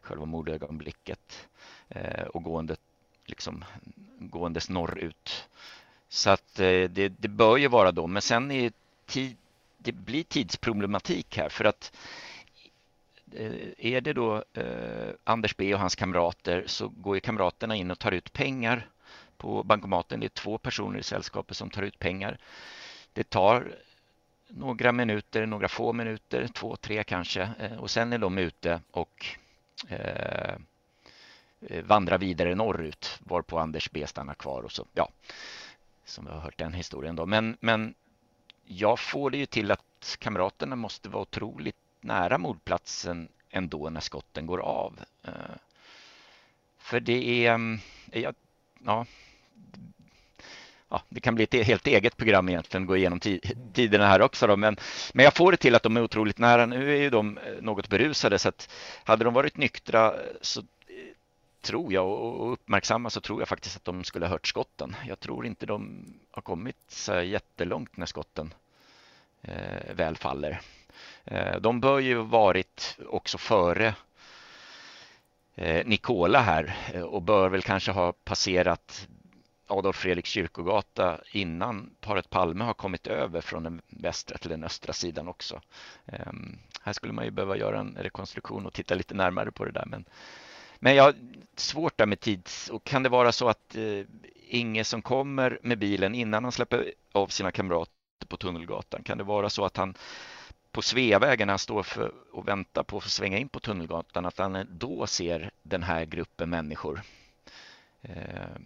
själva 0.00 0.24
mordögonblicket 0.24 1.48
eh, 1.88 2.22
och 2.22 2.42
gående, 2.42 2.76
liksom, 3.26 3.64
gåendes 4.18 4.68
norrut. 4.68 5.48
Så 6.08 6.30
att 6.30 6.60
eh, 6.60 6.82
det, 6.90 7.08
det 7.08 7.28
bör 7.28 7.56
ju 7.56 7.68
vara 7.68 7.92
då, 7.92 8.06
men 8.06 8.22
sen 8.22 8.50
är 8.50 8.72
tid, 9.06 9.36
det 9.78 9.92
blir 9.92 10.24
tidsproblematik 10.24 11.36
här 11.36 11.48
för 11.48 11.64
att 11.64 11.92
eh, 11.94 11.98
Eh, 13.36 13.52
är 13.78 14.00
det 14.00 14.12
då 14.12 14.44
eh, 14.52 15.10
Anders 15.24 15.56
B 15.56 15.74
och 15.74 15.80
hans 15.80 15.94
kamrater 15.94 16.64
så 16.66 16.88
går 16.88 17.16
ju 17.16 17.20
kamraterna 17.20 17.76
in 17.76 17.90
och 17.90 17.98
tar 17.98 18.12
ut 18.12 18.32
pengar 18.32 18.88
på 19.36 19.62
bankomaten. 19.62 20.20
Det 20.20 20.26
är 20.26 20.28
två 20.28 20.58
personer 20.58 20.98
i 20.98 21.02
sällskapet 21.02 21.56
som 21.56 21.70
tar 21.70 21.82
ut 21.82 21.98
pengar. 21.98 22.38
Det 23.12 23.30
tar 23.30 23.74
några 24.48 24.92
minuter, 24.92 25.46
några 25.46 25.68
få 25.68 25.92
minuter, 25.92 26.48
två, 26.54 26.76
tre 26.76 27.04
kanske 27.04 27.50
eh, 27.58 27.76
och 27.76 27.90
sen 27.90 28.12
är 28.12 28.18
de 28.18 28.38
ute 28.38 28.80
och 28.90 29.26
eh, 29.88 30.54
eh 31.68 31.84
vandrar 31.84 32.18
vidare 32.18 32.54
norrut 32.54 33.20
varpå 33.20 33.58
Anders 33.58 33.90
B 33.90 34.06
stannar 34.06 34.34
kvar 34.34 34.62
och 34.62 34.72
så 34.72 34.86
ja 34.92 35.08
som 36.04 36.24
vi 36.24 36.30
har 36.30 36.40
hört 36.40 36.58
den 36.58 36.72
historien 36.72 37.16
då. 37.16 37.26
Men, 37.26 37.56
men 37.60 37.94
jag 38.64 38.98
får 38.98 39.30
det 39.30 39.38
ju 39.38 39.46
till 39.46 39.70
att 39.70 40.16
kamraterna 40.18 40.76
måste 40.76 41.08
vara 41.08 41.22
otroligt 41.22 41.76
nära 42.02 42.38
mordplatsen 42.38 43.28
ändå 43.50 43.90
när 43.90 44.00
skotten 44.00 44.46
går 44.46 44.58
av. 44.60 45.00
Eh, 45.24 45.32
för 46.78 47.00
det 47.00 47.46
är, 47.46 47.54
mm, 47.54 47.80
ja, 48.12 48.32
ja, 48.84 49.06
ja, 50.88 51.02
det 51.08 51.20
kan 51.20 51.34
bli 51.34 51.44
ett 51.44 51.54
e-, 51.54 51.62
helt 51.62 51.86
eget 51.86 52.16
program 52.16 52.48
egentligen, 52.48 52.86
gå 52.86 52.96
igenom 52.96 53.20
tiderna 53.72 54.06
här 54.06 54.22
också 54.22 54.46
då, 54.46 54.56
men, 54.56 54.76
men 55.14 55.24
jag 55.24 55.34
får 55.34 55.52
det 55.52 55.56
till 55.56 55.74
att 55.74 55.82
de 55.82 55.96
är 55.96 56.02
otroligt 56.02 56.38
nära. 56.38 56.66
Nu 56.66 56.96
är 56.96 57.00
ju 57.00 57.10
de 57.10 57.38
eh, 57.38 57.52
något 57.60 57.88
berusade 57.88 58.38
så 58.38 58.48
att 58.48 58.70
hade 59.04 59.24
de 59.24 59.34
varit 59.34 59.56
nyktra 59.56 60.14
eh, 60.14 60.20
så 60.40 60.62
tror 61.62 61.92
jag 61.92 62.06
och 62.08 62.52
uppmärksamma 62.52 63.10
så 63.10 63.20
tror 63.20 63.40
jag 63.40 63.48
faktiskt 63.48 63.76
att 63.76 63.84
de 63.84 64.04
skulle 64.04 64.26
ha 64.26 64.30
hört 64.30 64.46
skotten. 64.46 64.96
Jag 65.06 65.20
tror 65.20 65.46
inte 65.46 65.66
de 65.66 66.04
har 66.30 66.42
kommit 66.42 66.76
så 66.88 67.20
jättelångt 67.20 67.96
när 67.96 68.06
skotten 68.06 68.54
eh, 69.42 69.94
väl 69.94 70.16
faller. 70.16 70.60
Eh, 71.24 71.56
de 71.60 71.80
bör 71.80 71.98
ju 71.98 72.14
varit 72.14 72.98
också 73.08 73.38
före 73.38 73.94
eh, 75.54 75.86
Nikola 75.86 76.40
här 76.40 76.76
eh, 76.94 77.02
och 77.02 77.22
bör 77.22 77.48
väl 77.48 77.62
kanske 77.62 77.92
ha 77.92 78.12
passerat 78.12 79.08
Adolf 79.66 79.96
Fredriks 79.96 80.30
kyrkogata 80.30 81.20
innan 81.30 81.90
paret 82.00 82.30
Palme 82.30 82.64
har 82.64 82.74
kommit 82.74 83.06
över 83.06 83.40
från 83.40 83.62
den 83.62 83.82
västra 83.88 84.38
till 84.38 84.50
den 84.50 84.64
östra 84.64 84.92
sidan 84.92 85.28
också. 85.28 85.60
Ehm, 86.06 86.58
här 86.82 86.92
skulle 86.92 87.12
man 87.12 87.24
ju 87.24 87.30
behöva 87.30 87.56
göra 87.56 87.80
en 87.80 87.96
rekonstruktion 88.00 88.66
och 88.66 88.72
titta 88.72 88.94
lite 88.94 89.14
närmare 89.14 89.50
på 89.50 89.64
det 89.64 89.72
där. 89.72 89.86
Men, 89.86 90.04
men 90.78 90.94
jag 90.94 91.04
har 91.04 91.14
svårt 91.56 91.98
där 91.98 92.06
med 92.06 92.20
tids... 92.20 92.70
Och 92.70 92.84
kan 92.84 93.02
det 93.02 93.08
vara 93.08 93.32
så 93.32 93.48
att 93.48 93.76
Inge 94.52 94.84
som 94.84 95.02
kommer 95.02 95.58
med 95.62 95.78
bilen 95.78 96.14
innan 96.14 96.44
han 96.44 96.52
släpper 96.52 96.92
av 97.12 97.26
sina 97.26 97.50
kamrater 97.50 98.26
på 98.28 98.36
Tunnelgatan, 98.36 99.02
kan 99.02 99.18
det 99.18 99.24
vara 99.24 99.50
så 99.50 99.64
att 99.64 99.76
han 99.76 99.94
på 100.72 100.82
Sveavägen 100.82 101.46
när 101.46 101.52
han 101.52 101.58
står 101.58 101.82
för 101.82 102.12
och 102.32 102.48
väntar 102.48 102.82
på 102.82 102.96
att 102.96 103.02
få 103.02 103.08
svänga 103.08 103.38
in 103.38 103.48
på 103.48 103.60
Tunnelgatan, 103.60 104.26
att 104.26 104.38
han 104.38 104.66
då 104.70 105.06
ser 105.06 105.50
den 105.62 105.82
här 105.82 106.04
gruppen 106.04 106.50
människor. 106.50 107.02
Eh, 108.02 108.56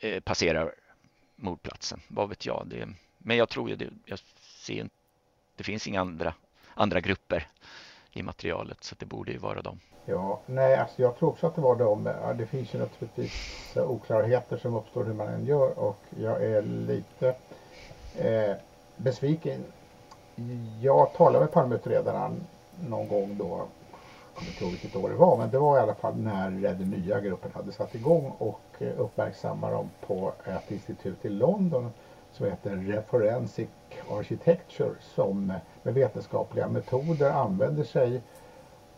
eh 0.00 0.20
passera 0.20 0.70
mordplatsen. 1.36 2.00
Vad 2.08 2.28
vet 2.28 2.46
jag? 2.46 2.66
Det, 2.66 2.88
men 3.18 3.36
jag 3.36 3.48
tror 3.48 3.70
ju 3.70 3.76
det. 3.76 3.90
Jag 4.04 4.18
ser, 4.40 4.88
det 5.56 5.64
finns 5.64 5.86
inga 5.86 6.00
andra, 6.00 6.34
andra 6.74 7.00
grupper 7.00 7.48
i 8.12 8.22
materialet 8.22 8.84
så 8.84 8.94
det 8.98 9.06
borde 9.06 9.32
ju 9.32 9.38
vara 9.38 9.62
dem. 9.62 9.80
Ja, 10.04 10.40
nej, 10.46 10.76
alltså 10.76 11.02
jag 11.02 11.18
tror 11.18 11.28
också 11.28 11.46
att 11.46 11.54
det 11.54 11.60
var 11.60 11.76
dem. 11.76 12.04
Det 12.38 12.46
finns 12.46 12.74
ju 12.74 12.78
naturligtvis 12.78 13.76
eh, 13.76 13.90
oklarheter 13.90 14.56
som 14.56 14.74
uppstår 14.74 15.04
hur 15.04 15.14
man 15.14 15.28
än 15.28 15.46
gör 15.46 15.78
och 15.78 16.02
jag 16.20 16.44
är 16.44 16.62
lite 16.62 17.34
eh, 18.18 18.56
besviken. 18.96 19.64
Jag 20.80 21.12
talade 21.12 21.40
med 21.40 21.52
Palmeutredaren 21.52 22.46
någon 22.88 23.08
gång 23.08 23.36
då. 23.38 23.44
Jag 23.48 24.34
kommer 24.34 24.50
inte 24.50 24.64
ihåg 24.64 24.70
vilket 24.70 24.96
år 24.96 25.08
det 25.08 25.14
var, 25.14 25.36
men 25.36 25.50
det 25.50 25.58
var 25.58 25.78
i 25.78 25.80
alla 25.80 25.94
fall 25.94 26.16
när 26.16 26.50
den 26.50 26.90
nya 26.90 27.20
gruppen 27.20 27.50
hade 27.54 27.72
satt 27.72 27.94
igång 27.94 28.32
och 28.38 28.60
eh, 28.78 29.00
uppmärksammade 29.00 29.74
dem 29.74 29.90
på 30.06 30.32
ett 30.44 30.70
institut 30.70 31.24
i 31.24 31.28
London 31.28 31.90
som 32.32 32.46
heter 32.46 33.02
Forensic 33.08 33.68
Architecture 34.10 34.90
som 35.00 35.52
med 35.82 35.94
vetenskapliga 35.94 36.68
metoder 36.68 37.30
använder 37.30 37.84
sig 37.84 38.20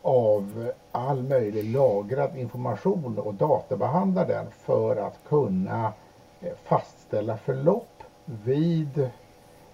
av 0.03 0.73
all 0.93 1.23
möjlig 1.23 1.65
lagrad 1.65 2.37
information 2.37 3.19
och 3.19 3.35
databehandlar 3.35 4.27
den 4.27 4.47
för 4.51 4.97
att 4.97 5.21
kunna 5.29 5.93
eh, 6.41 6.53
fastställa 6.65 7.37
förlopp 7.37 8.03
vid 8.25 9.11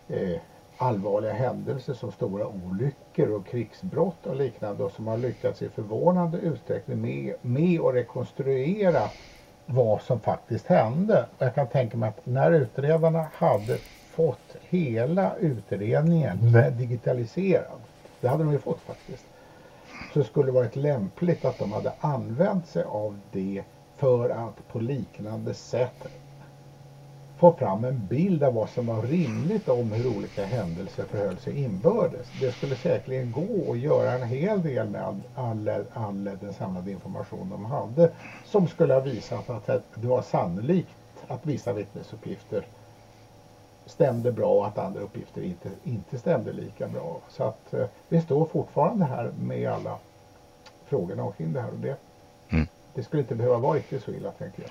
eh, 0.08 0.40
allvarliga 0.78 1.32
händelser 1.32 1.94
som 1.94 2.12
stora 2.12 2.46
olyckor 2.46 3.30
och 3.30 3.46
krigsbrott 3.46 4.26
och 4.26 4.36
liknande 4.36 4.84
och 4.84 4.92
som 4.92 5.06
har 5.06 5.16
lyckats 5.16 5.62
i 5.62 5.68
förvånande 5.68 6.38
utsträckning 6.38 7.00
med, 7.00 7.34
med 7.42 7.80
att 7.80 7.94
rekonstruera 7.94 9.10
vad 9.66 10.00
som 10.02 10.18
faktiskt 10.18 10.66
hände. 10.66 11.26
Jag 11.38 11.54
kan 11.54 11.66
tänka 11.66 11.96
mig 11.96 12.08
att 12.08 12.26
när 12.26 12.50
utredarna 12.50 13.26
hade 13.32 13.78
fått 14.10 14.56
hela 14.60 15.36
utredningen 15.36 16.38
digitaliserad, 16.78 17.80
det 18.20 18.28
hade 18.28 18.44
de 18.44 18.52
ju 18.52 18.58
fått 18.58 18.80
faktiskt, 18.80 19.26
så 20.14 20.24
skulle 20.24 20.46
det 20.46 20.52
varit 20.52 20.76
lämpligt 20.76 21.44
att 21.44 21.58
de 21.58 21.72
hade 21.72 21.92
använt 22.00 22.66
sig 22.66 22.84
av 22.84 23.18
det 23.32 23.62
för 23.96 24.28
att 24.30 24.68
på 24.68 24.78
liknande 24.78 25.54
sätt 25.54 26.06
få 27.44 27.52
fram 27.52 27.84
en 27.84 28.06
bild 28.06 28.42
av 28.42 28.54
vad 28.54 28.68
som 28.68 28.86
var 28.86 29.02
rimligt 29.02 29.68
om 29.68 29.92
hur 29.92 30.16
olika 30.16 30.44
händelser 30.44 31.04
förhöll 31.04 31.36
sig 31.36 31.62
inbördes. 31.64 32.26
Det 32.40 32.52
skulle 32.52 32.76
säkerligen 32.76 33.32
gå 33.32 33.72
att 33.72 33.78
göra 33.78 34.12
en 34.12 34.28
hel 34.28 34.62
del 34.62 34.88
med 34.88 35.04
all, 35.04 35.20
all, 35.34 35.84
all 35.92 36.24
den 36.24 36.52
samlade 36.52 36.90
information 36.90 37.50
de 37.50 37.64
hade 37.64 38.10
som 38.44 38.68
skulle 38.68 38.94
ha 38.94 39.00
visat 39.00 39.50
att 39.50 39.66
det 39.94 40.06
var 40.06 40.22
sannolikt 40.22 40.96
att 41.28 41.46
vissa 41.46 41.72
vittnesuppgifter 41.72 42.66
stämde 43.86 44.32
bra 44.32 44.52
och 44.52 44.66
att 44.66 44.78
andra 44.78 45.00
uppgifter 45.00 45.42
inte, 45.42 45.68
inte 45.84 46.18
stämde 46.18 46.52
lika 46.52 46.88
bra. 46.88 47.18
Så 47.28 47.44
att 47.44 47.74
eh, 47.74 47.86
vi 48.08 48.20
står 48.20 48.44
fortfarande 48.46 49.04
här 49.04 49.30
med 49.40 49.70
alla 49.70 49.98
frågorna 50.84 51.22
omkring 51.22 51.52
det 51.52 51.60
här 51.60 51.70
och 51.70 51.78
det, 51.78 51.96
mm. 52.48 52.66
det 52.94 53.02
skulle 53.02 53.22
inte 53.22 53.34
behöva 53.34 53.58
vara 53.58 53.76
riktigt 53.76 54.02
så 54.02 54.10
illa 54.10 54.30
tänker 54.30 54.62
jag. 54.62 54.70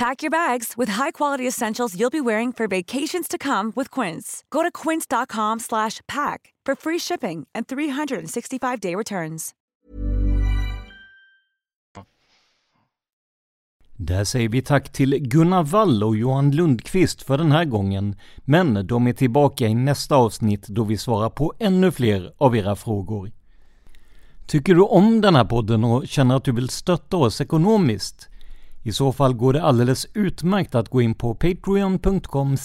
Pack 0.00 0.22
your 0.22 0.30
bags 0.30 0.78
with 0.78 0.92
high-quality 0.92 1.46
essentials 1.46 1.94
you'll 1.94 2.10
be 2.10 2.20
wearing 2.20 2.52
for 2.52 2.66
vacations 2.66 3.28
to 3.28 3.38
come 3.38 3.72
with 3.76 4.00
Quince. 4.00 4.44
Go 4.50 4.62
to 4.62 4.70
quince.com 4.70 5.58
slash 5.60 6.00
pack 6.06 6.54
for 6.66 6.74
free 6.74 6.98
shipping 6.98 7.46
and 7.54 7.66
365-day 7.66 8.94
returns. 8.94 9.54
Där 13.96 14.24
säger 14.24 14.48
vi 14.48 14.62
tack 14.62 14.92
till 14.92 15.18
Gunnar 15.18 15.62
Wall 15.62 16.02
och 16.02 16.16
Johan 16.16 16.50
Lundqvist 16.50 17.22
för 17.22 17.38
den 17.38 17.52
här 17.52 17.64
gången, 17.64 18.16
men 18.36 18.86
de 18.86 19.06
är 19.06 19.12
tillbaka 19.12 19.66
i 19.66 19.74
nästa 19.74 20.16
avsnitt 20.16 20.66
då 20.68 20.84
vi 20.84 20.98
svarar 20.98 21.30
på 21.30 21.52
ännu 21.58 21.90
fler 21.90 22.32
av 22.38 22.56
era 22.56 22.76
frågor. 22.76 23.32
Tycker 24.46 24.74
du 24.74 24.82
om 24.82 25.20
den 25.20 25.34
här 25.34 25.44
podden 25.44 25.84
och 25.84 26.08
känner 26.08 26.36
att 26.36 26.44
du 26.44 26.52
vill 26.52 26.68
stötta 26.68 27.16
oss 27.16 27.40
ekonomiskt? 27.40 28.29
I 28.82 28.92
så 28.92 29.12
fall 29.12 29.34
går 29.34 29.52
det 29.52 29.62
alldeles 29.62 30.06
utmärkt 30.14 30.74
att 30.74 30.88
gå 30.88 31.02
in 31.02 31.14
på 31.14 31.34
patreon.com 31.34 32.56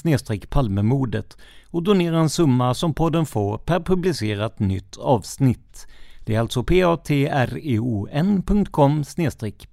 palmemodet 0.50 1.38
och 1.70 1.84
donera 1.84 2.20
en 2.20 2.30
summa 2.30 2.74
som 2.74 2.94
podden 2.94 3.26
får 3.26 3.58
per 3.58 3.80
publicerat 3.80 4.60
nytt 4.60 4.98
avsnitt. 4.98 5.88
Det 6.26 6.36
är 6.36 6.40
alltså 6.40 6.64
patreon.com 6.64 7.14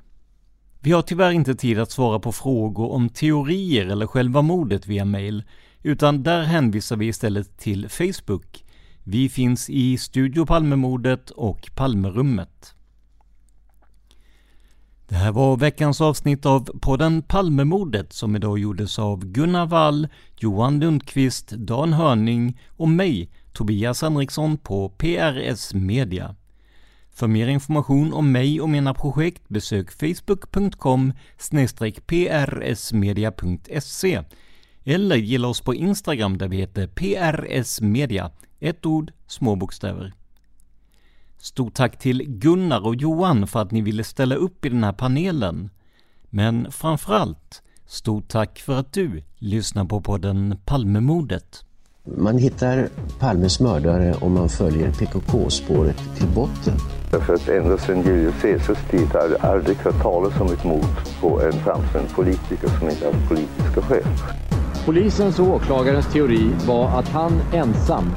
Vi 0.79 0.91
har 0.91 1.01
tyvärr 1.01 1.31
inte 1.31 1.55
tid 1.55 1.79
att 1.79 1.91
svara 1.91 2.19
på 2.19 2.31
frågor 2.31 2.91
om 2.91 3.09
teorier 3.09 3.85
eller 3.85 4.07
själva 4.07 4.41
mordet 4.41 4.87
via 4.87 5.05
mejl 5.05 5.43
utan 5.83 6.23
där 6.23 6.43
hänvisar 6.43 6.95
vi 6.95 7.07
istället 7.07 7.57
till 7.57 7.89
Facebook. 7.89 8.65
Vi 9.03 9.29
finns 9.29 9.69
i 9.69 9.97
Studio 9.97 10.45
Palmemordet 10.45 11.29
och 11.29 11.69
Palmerummet. 11.75 12.75
Det 15.11 15.17
här 15.17 15.31
var 15.31 15.57
veckans 15.57 16.01
avsnitt 16.01 16.45
av 16.45 16.59
podden 16.81 17.21
Palmemordet 17.21 18.13
som 18.13 18.35
idag 18.35 18.59
gjordes 18.59 18.99
av 18.99 19.25
Gunnar 19.25 19.65
Wall, 19.65 20.07
Johan 20.37 20.79
Lundqvist, 20.79 21.49
Dan 21.49 21.93
Hörning 21.93 22.59
och 22.69 22.89
mig, 22.89 23.29
Tobias 23.53 24.01
Henriksson 24.01 24.57
på 24.57 24.89
PRS 24.89 25.73
Media. 25.73 26.35
För 27.13 27.27
mer 27.27 27.47
information 27.47 28.13
om 28.13 28.31
mig 28.31 28.61
och 28.61 28.69
mina 28.69 28.93
projekt 28.93 29.49
besök 29.49 29.91
facebook.com 29.91 31.13
prsmedia.se. 32.57 34.23
eller 34.83 35.15
gilla 35.15 35.47
oss 35.47 35.61
på 35.61 35.75
Instagram 35.75 36.37
där 36.37 36.47
vi 36.47 36.57
heter 36.57 36.87
PRS 36.87 37.81
Media. 37.81 38.31
Ett 38.59 38.85
ord, 38.85 39.11
små 39.27 39.55
bokstäver. 39.55 40.13
Stort 41.41 41.73
tack 41.73 41.99
till 41.99 42.23
Gunnar 42.27 42.85
och 42.85 42.95
Johan 42.95 43.47
för 43.47 43.61
att 43.61 43.71
ni 43.71 43.81
ville 43.81 44.03
ställa 44.03 44.35
upp 44.35 44.65
i 44.65 44.69
den 44.69 44.83
här 44.83 44.93
panelen. 44.93 45.69
Men 46.29 46.71
framförallt, 46.71 47.61
stort 47.87 48.27
tack 48.27 48.59
för 48.59 48.79
att 48.79 48.93
du 48.93 49.23
lyssnar 49.37 49.85
på 49.85 50.01
podden 50.01 50.57
Palmemordet. 50.65 51.65
Man 52.03 52.37
hittar 52.37 52.89
Palmes 53.19 53.59
mördare 53.59 54.13
om 54.13 54.33
man 54.33 54.49
följer 54.49 54.91
PKK-spåret 54.91 55.97
till 56.17 56.27
botten. 56.27 56.77
Därför 57.11 57.33
att 57.33 57.49
ända 57.49 57.77
sedan 57.77 58.01
Julius 58.01 58.41
Caesars 58.41 58.89
tid 58.91 59.07
har 59.07 59.29
det 59.29 59.37
aldrig 59.37 59.77
hört 59.77 60.01
talas 60.01 60.39
om 60.39 60.47
ett 60.47 60.63
mord 60.63 61.21
på 61.21 61.41
en 61.41 61.53
framstående 61.53 62.09
politiker 62.15 62.69
som 62.79 62.89
inte 62.89 63.05
haft 63.05 63.29
politiska 63.29 63.81
skäl. 63.81 64.03
Polisens 64.85 65.39
och 65.39 65.47
åklagarens 65.47 66.13
teori 66.13 66.51
var 66.67 66.99
att 66.99 67.07
han 67.07 67.41
ensam 67.53 68.11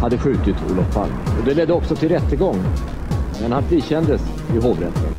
hade 0.00 0.18
skjutit 0.18 0.56
Olof 0.70 0.94
Palme. 0.94 1.14
Och 1.38 1.44
det 1.44 1.54
ledde 1.54 1.72
också 1.72 1.96
till 1.96 2.08
rättegång. 2.08 2.56
Men 3.40 3.52
han 3.52 3.62
frikändes 3.62 4.20
i 4.54 4.66
hovrätten. 4.66 5.14